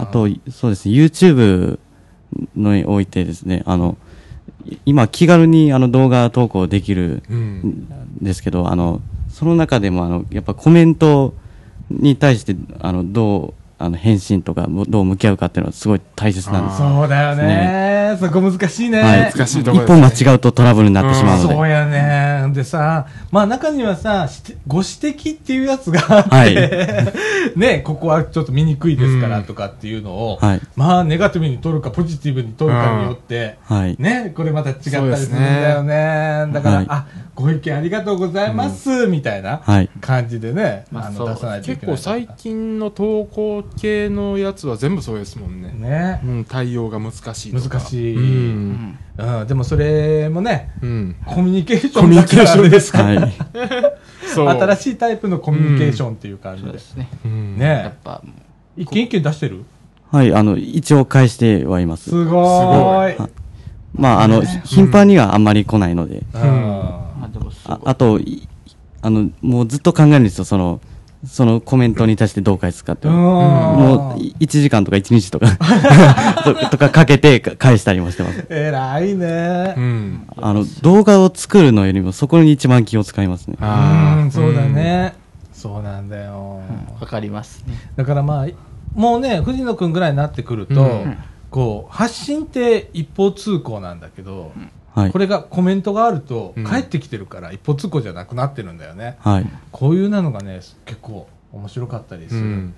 [0.00, 1.78] あと、そうですね、YouTube
[2.56, 3.96] のにおいてですね、あの、
[4.66, 7.58] い今気軽にあの動画投稿できるうん。
[7.60, 11.34] んですけど、あの、その中でもあの、やっぱコメント
[11.88, 16.78] に対して、あの、どう、あの、返信とか、どう向き合うかっていうのはすごい大切なんです。
[16.78, 18.14] そうだよね。
[18.20, 19.00] そこ難しいね。
[19.00, 20.00] はい難しいと一ころですね。
[20.02, 21.54] 本間違うとトラブルになってしまうので。
[21.54, 22.52] そうやね。
[22.52, 26.54] でさ、まあ中にはさ、してご指摘っていうやつがあって、はい
[27.56, 33.96] ね、ここはちょっと見にくいですからとかっていうのを、はいまあネガティブに取るかポジティブに取るかによって、はい。
[33.98, 36.46] ね、これまた違ったりするんだよね。
[36.52, 39.88] だから、はいあ、ご意見ありがとうございます、みたいなはい。
[40.00, 41.96] 感じでね、まあそうあの出さないといけない。
[41.96, 45.72] 結構最近の投稿系のやつは全部そうですもんね。
[45.72, 47.78] ねう、ん、対応が難しいとか。
[47.78, 48.98] 難しいうん。
[49.18, 51.16] うん、でもそれもね、うん。
[51.26, 53.32] コミュニケーショコミュニケーションですかはい。
[54.34, 54.48] そう。
[54.48, 56.78] 新しいタイプのコミュニケーションっていう感じで。
[56.78, 57.08] すね。
[57.24, 57.56] うん。
[57.58, 58.22] やねっぱ、
[58.76, 59.64] 一件一件出してる？
[60.10, 60.34] はい。
[60.34, 62.10] あの、一応返してはいます。
[62.10, 63.30] すごーい。
[63.94, 66.22] まあ、あの、頻繁にはあんまり来ないので。
[66.34, 68.48] うんまあああと、い
[69.02, 70.80] あの、もうずっと考えるんですよ、その、
[71.26, 73.76] そのコメントに対してどう返すかっていうのを。
[73.76, 75.48] もう、い1時間とか1日とか
[76.44, 78.46] と、 とかかけてか返したりもしてます。
[78.48, 79.80] 偉いねう。
[79.80, 80.26] ん。
[80.38, 83.56] あの、動画を作るのよりも、そこに一番気を使いますね。
[83.60, 84.62] うん、あーそうだ。
[84.62, 85.14] ね。
[85.52, 86.62] そうなんだよ。
[87.00, 87.74] わかりますね。
[87.96, 88.46] だからまあ、
[88.94, 91.18] もうね、藤野くんぐらいになってくるとうん、
[91.50, 94.52] こう、発信って一方通行なんだけど、
[94.94, 95.18] はいこ。
[95.18, 99.16] れがコメントがあるとうん、帰ってきてるから一方通行じゃなくなってるんだよね。
[99.20, 99.46] はい。
[99.72, 102.40] こういうなのがね、結構面白かったりする。
[102.40, 102.74] うん。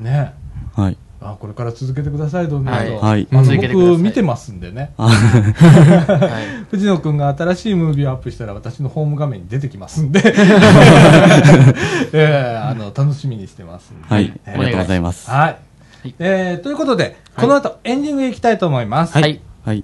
[0.00, 0.34] ね。
[0.74, 0.96] はい。
[1.20, 2.74] あ、これから続けてください、どんどん。
[2.74, 4.92] はいはいあの続けてください僕見てますんでね。
[4.98, 6.66] あはい。
[6.70, 10.20] 藤野くんが新しいムービーをアップしたら私のホーム画面に出てきますんで、
[12.12, 14.08] えーあの楽しみにしてますんで。
[14.08, 14.32] はい。
[14.46, 15.30] えーありがとうございます。
[15.30, 15.40] はい。
[15.40, 19.14] はいえーということで、この後エンディングへ行きたいと思います。
[19.14, 19.40] はい。
[19.64, 19.82] はい。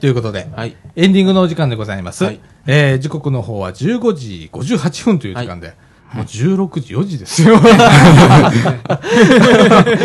[0.00, 0.76] ということで、はい。
[0.96, 2.24] エンディングのお時間でございます。
[2.24, 5.74] はいえー時刻の方は15時58分という時間で、
[6.12, 7.56] もう16時4時ですよ。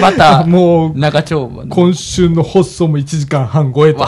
[0.02, 4.06] また、もう、長丁今週の放送も1時間半超えと、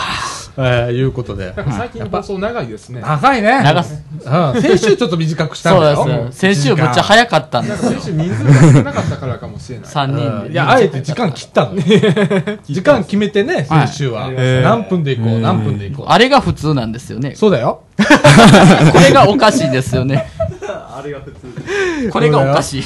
[0.58, 1.54] えーいうことで。
[1.72, 3.02] 最近放送長いですね。
[3.02, 3.62] 長いね。
[3.64, 4.62] 長すうん。
[4.62, 6.26] 先週ちょっと短くしたんそうだよ。
[6.26, 6.40] です。
[6.40, 7.92] 先週むっちゃ早かったんですよ。
[7.92, 9.90] 先週人数が少なかったからかもしれない。
[9.90, 10.48] 3人で。
[10.48, 11.76] うんいや、あえて時間切ったの。
[12.66, 14.30] 時間決めてね、先週は。
[14.32, 16.06] えー何分で行こう、何分で行こう。
[16.10, 17.36] あれが普通なんですよね。
[17.36, 17.82] そうだよ。
[17.98, 20.28] これがおかしいですよね。
[22.12, 22.84] これがおかしい。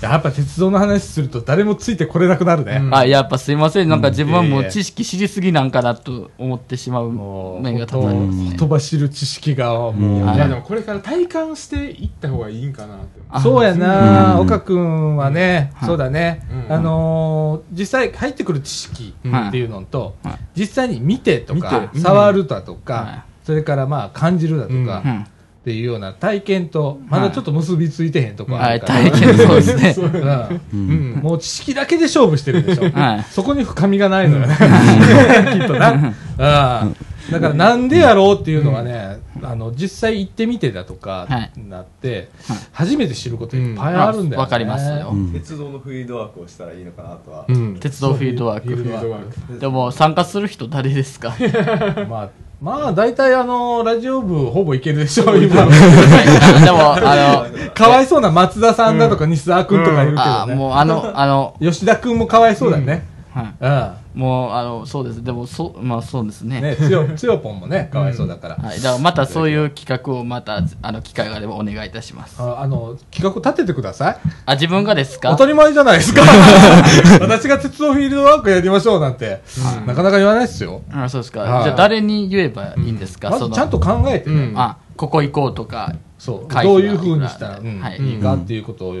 [0.00, 2.82] やっぱ鉄道の話すると誰もついてこれなくなるね。
[2.90, 3.88] あ、やっぱすいません。
[3.88, 8.56] なんか自分はもいう知識知りすぎなんかなと思ってしまうもう、面が多々ありますね。
[8.56, 10.38] 飛ばしる知識が、もう、はいい。
[10.38, 13.20] や、でもこれから体感していった方がいいんかなって。
[13.28, 14.40] あそうやな、うん。
[14.40, 15.88] 岡君はね、はい。
[15.88, 16.72] そうだね、うん。
[16.72, 20.38] あのー実際入ってくる知識っていうのと、はい。
[20.54, 23.22] 実際に見てとか触るだとか、はい。
[23.44, 24.84] それからまあ感じるだとか、うん。
[24.84, 25.26] うん
[25.60, 29.94] っていうような体験と、まだちょっと結びついてへんとこあはい、るから、体験そうですね。
[30.72, 30.82] うんう
[31.18, 32.90] んもう知識だけで勝負してるでしょ。
[32.90, 34.56] はいそこに深みがないのよね。
[35.52, 35.92] きっとな。
[35.92, 36.96] うん
[37.30, 44.36] だからなんでやろうっていうのはね、あの、実際行ってみてだとかはい、なってはい、初めて知ることいっぱいあるんだよね。
[44.38, 45.10] わかりますよ。
[45.12, 47.44] うん鉄道のフィールドワークをしたらいいのかなとは。
[47.46, 47.76] うん。
[47.78, 49.58] 鉄道フィールドワーク。
[49.60, 51.34] でも参加する人誰ですか？
[52.08, 52.30] まあ、
[52.60, 55.64] まあ、大体あの、ラジオ部ほぼいけるでしょ、 今。
[55.64, 60.54] でも、あ かわいそうな松田さんだとか西澤くんとかいるけの、あどね。
[60.56, 63.06] もうあの、あの、 吉田くんもかわいそうだよね。
[63.40, 64.20] はいうん。
[64.22, 65.22] もう、あの、そうです。
[65.22, 66.60] でも、そう、まあそうですね。
[66.60, 68.56] ね、つよ、つよぽんもね、かわいそうだから。
[68.56, 68.80] はい。
[68.80, 72.36] だからまたそういう企画をまた、あの、機会があればお願いいたします。
[72.40, 74.16] ああの、企画立ててください。
[74.46, 75.30] あ、自分がですか？
[75.30, 76.22] 当たり前じゃないですか。
[77.20, 79.40] 私が鉄道フィールドワークやりましょうなんて、
[79.86, 80.82] なかなか言わないですよ。
[80.92, 81.40] あそうですか。
[81.40, 85.92] はいじゃあ誰に言えばいいんですか、まずちゃんと考えてね、うんあ、ここ行こうとか。
[86.20, 87.98] そう、どういう風にしたら、うんはい。
[87.98, 88.98] いいかっていうことを考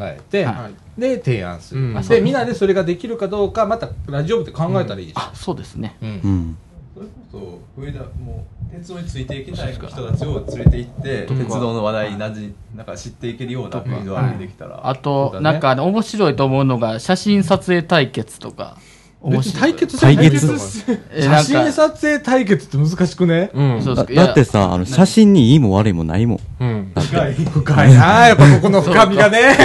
[0.00, 1.00] えて、はいはい。
[1.00, 1.80] で、提案する。
[1.80, 2.02] うん。
[2.02, 5.12] で、みんなでそれができるかどうか、またラジオ部で考えたらいいし。
[5.14, 5.96] あ、そうですね。
[6.02, 6.08] うん。
[6.08, 6.58] うん。
[6.92, 7.12] それこ
[7.76, 14.88] そ、上田、もう、鉄道についていきたい人たちを連れて行って、鉄道の話題なじ、なんか知っていけるようなフィールドワークできたら。
[14.88, 15.60] あと、そうだね。
[15.60, 18.76] なんか面白いと思うのが、写真撮影対決とか。
[19.26, 19.72] 面別に白い？
[19.72, 20.00] 対決。
[20.00, 20.46] 対決
[21.12, 21.42] えなんか。
[21.42, 23.50] 写真撮影対決って難しくね？
[23.54, 23.82] うん。
[23.82, 24.06] そうです。
[24.06, 26.40] かだだってさあの写真にいいも悪いもないもん。
[26.60, 26.92] うん。
[26.94, 29.56] 深いなあやっぱここの深みがね。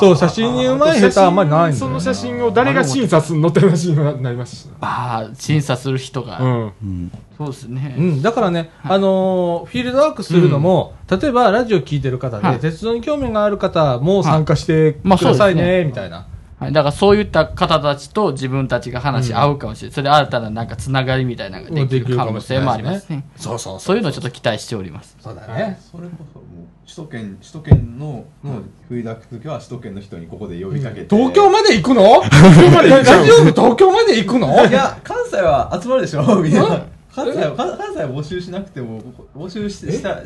[0.00, 0.48] そう、写真。
[0.48, 4.68] にうまい下手あんまりないんだよその写真を誰が審査するのって話になりますし。
[4.80, 6.38] ああ、審査する人が。
[6.40, 6.72] うん。
[6.82, 7.94] うんそうですね。
[7.96, 12.58] うん、だからね、あのーフィールドワークするのも、例えばラジオ聞いてる方で、はい。
[12.58, 15.84] 鉄道に興味がある方も参加してくまあださいね、そうですね。
[15.84, 16.26] みたいな。
[16.58, 19.94] はい、だからそういった方たちと自分たちが話し合うかもしれない。
[19.94, 23.24] それで新たななんかつながりみたいなのができる可能性もありますね。
[23.36, 25.16] そうそうそういうのをちょっと期待しております。
[25.20, 25.78] そうだね。
[25.80, 32.22] それこそもう首都圏首都圏の、もうフィードバック時は首都圏の人にここで呼びかけて、東京まで行くの？
[32.22, 34.66] 東京までラジオ部東京まで行くの？
[34.66, 36.42] いや関西は集まるでしょ？
[36.42, 39.00] みんな関西は関西は募集しなくても
[39.36, 40.24] 募集ししたこ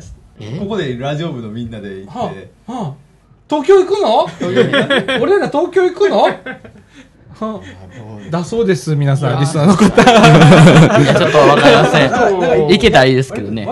[0.67, 2.49] こでラジオ部のみんなで行はって。
[2.67, 2.93] あはあ
[3.53, 5.21] 東京行くの？
[5.21, 6.21] 俺ら東京行くの？
[6.23, 6.29] は
[7.39, 9.89] あだそうです、皆さん、リスナーの方。
[11.19, 12.11] ちょっとわかりません。
[12.67, 13.67] 行けたらいいですけどね。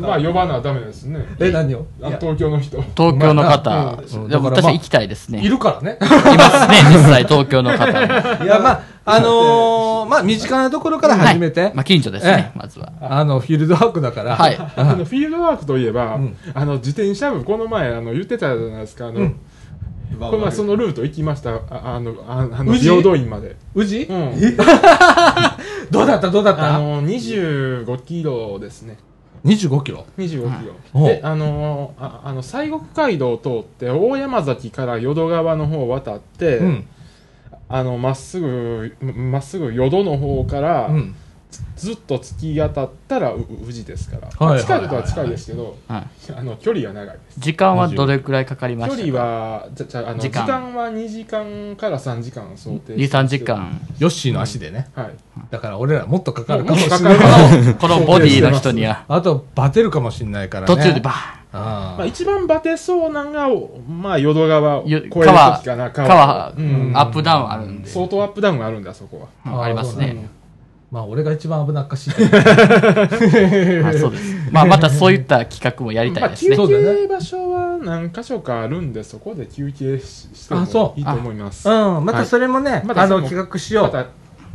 [0.00, 1.24] まあ呼ばなダメですね。
[1.40, 1.86] え、何を？
[2.02, 2.76] あ東京の人。
[2.96, 4.28] 東京の方うん。
[4.28, 5.40] でもだからまあ私行きたいですね。
[5.40, 5.98] いるからね。
[6.02, 8.44] いますね、実際東京の方も。
[8.44, 12.92] いや、まあ、あのー、まあ、身近なところから始めて、まあ、近所ですねえ、まずは。
[13.00, 14.56] あの、フィールドワークだから、はい。
[14.56, 16.34] あのフィールドワークといえば、ん。
[16.54, 19.40] あの自転車部この前あの言ってたじゃないですかあの、うん。
[20.18, 21.54] まあこの前そのルート行きました。
[21.54, 21.60] あ
[21.96, 24.02] あのああの平等院まで、宇治？
[24.04, 24.32] うん、
[25.90, 26.30] どうだった？
[26.30, 26.74] どうだった？
[26.74, 28.96] あの25キロですね
[29.44, 36.86] ?25 キロ？25キロ、おであのああの西国街道を通って大山崎から淀川の方を渡って、うん。
[37.76, 41.14] あのまっすぐまっすぐ淀の方から、うん。
[41.76, 46.32] ずっと突き当たったらう宇治ですから、はい近いことは近いですけど、はい。
[46.36, 49.18] あの距離が長いです時間はどれくらいかかりま距したか？
[49.18, 53.80] 離はじゃじゃあの時時間間は2時間から3時間想定2、3時間。
[54.00, 54.88] ヨッシーの足でね。
[54.94, 55.14] はい
[55.50, 57.74] だから俺らもっとかかるかももしれない。
[57.74, 60.74] このボディの人には、あと、バテるかもしれないからね。
[60.74, 61.43] 途中でバーン。
[61.56, 63.48] あまあ、一番バテそうなんが、
[63.88, 66.92] まあ、淀川を超えよる時川、かな川、うん。
[66.96, 67.88] アップダウンあるんで。
[67.88, 69.58] 相当アップダウンがあるんだそこは。
[69.58, 70.28] あありますね。
[70.90, 72.10] まあ、俺が一番危なっかしい。
[72.14, 74.36] はい、そうです。
[74.50, 76.66] まあ、またそういった企画もやりたまあ、休いですね。
[76.66, 76.84] そうだね。
[77.02, 80.98] 憩場所は何箇所かあるんでそこで休憩ししてもあそう。
[80.98, 81.68] いいと思います。
[81.68, 83.84] うん、またそれもね、あの、またそれも企画しよう。
[83.84, 84.06] また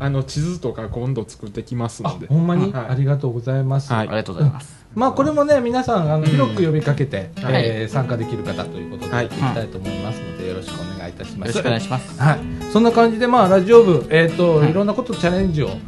[0.02, 2.28] あの地図とか今度作ってきますあので。
[2.28, 2.86] ほんまに、はい。
[2.90, 4.08] ありがとうございます、はい。
[4.08, 4.79] ありがとうございます。
[4.96, 7.66] まあこれもね皆さんあの広く呼びかけて、はい。
[7.66, 9.26] えー参加できる方ということではい。
[9.26, 11.50] やっていきたいと思いますので、よろしくお願いいたします。
[11.50, 12.22] よろしくお願いします。
[12.22, 12.40] はい、
[12.72, 14.72] そんな感じで、まあ、ラジオ部、えーとはい。
[14.72, 15.78] い、ろんなことチャレンジを、はい。
[15.78, 15.80] え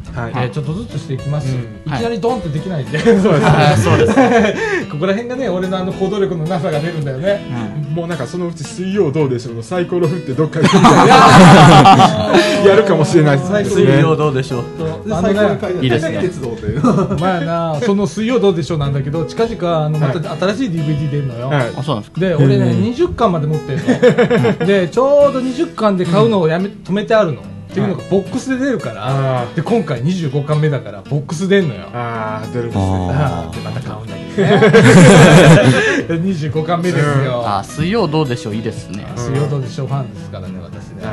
[0.47, 1.93] ーちょっとずつしていきます、うん。
[1.93, 1.97] い。
[1.97, 4.15] きなりドンってできないんで、 そうです。
[4.91, 7.41] ここら辺がね俺のあの行動力のなさが出るんだよね、
[7.93, 12.31] もうなんかそのうち水曜どうでしょうのサイコロ振ってどっか行ってみたいな。
[12.69, 13.65] やるかもしれないですね。
[13.65, 14.63] 水曜どうでしょう。
[14.77, 16.19] とあのねいいですね。
[16.21, 16.81] 鉄道という
[17.19, 21.71] まあなその水曜どうでしょうなんだけど近々あのまた新しい DVD 出るのよ、はい。
[21.75, 22.19] あ、そうなんですか。
[22.21, 23.79] で俺ね20巻まで持ってる
[24.59, 24.65] の。
[24.65, 27.41] でちょうど20巻で買うのをやめ止めてあるの。
[27.41, 31.83] っていうのがボックスで出るからあで今回25巻目だからボックス出んのよ。
[31.93, 32.83] ああ出るんですね。
[32.83, 34.41] あでまた買うんだけ
[36.09, 36.21] どね。
[36.33, 37.43] 25巻目ですよ。
[37.47, 38.55] あ、水曜どうでしょう？
[38.55, 39.05] いいですね。
[39.15, 39.87] 水曜どうでしょう？
[39.87, 41.05] ファンですからね私ね。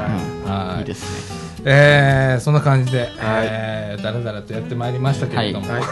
[0.44, 0.80] ははい。
[0.80, 1.02] いいです
[1.44, 1.47] ね。
[1.70, 5.82] えーそんな感じで、えーだらだらとやってまいりましたけれども、はい。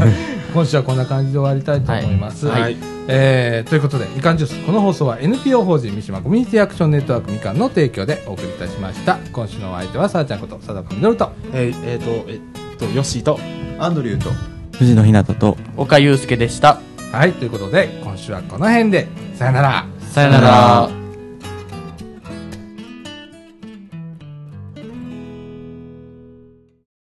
[0.54, 2.62] 今週はこんな感じで終わりたいと思います、はい。
[2.62, 2.76] はい。
[3.08, 9.18] えーということでみかんジュースこの放送は NPO 法人三島コミュニティアクションネットワークみかんの提供でお送りいたしました。
[9.32, 11.30] 今週のお相手はさあちゃんこと佐藤みのると。
[11.52, 13.38] えーえーとえっとヨッシーと
[13.78, 14.30] アンドリューと。
[14.78, 15.58] 藤野ひなたと。
[15.76, 16.80] 岡祐介でした。
[17.12, 19.84] はいということで今週はこの辺でさよなら。
[20.10, 21.07] さよなら。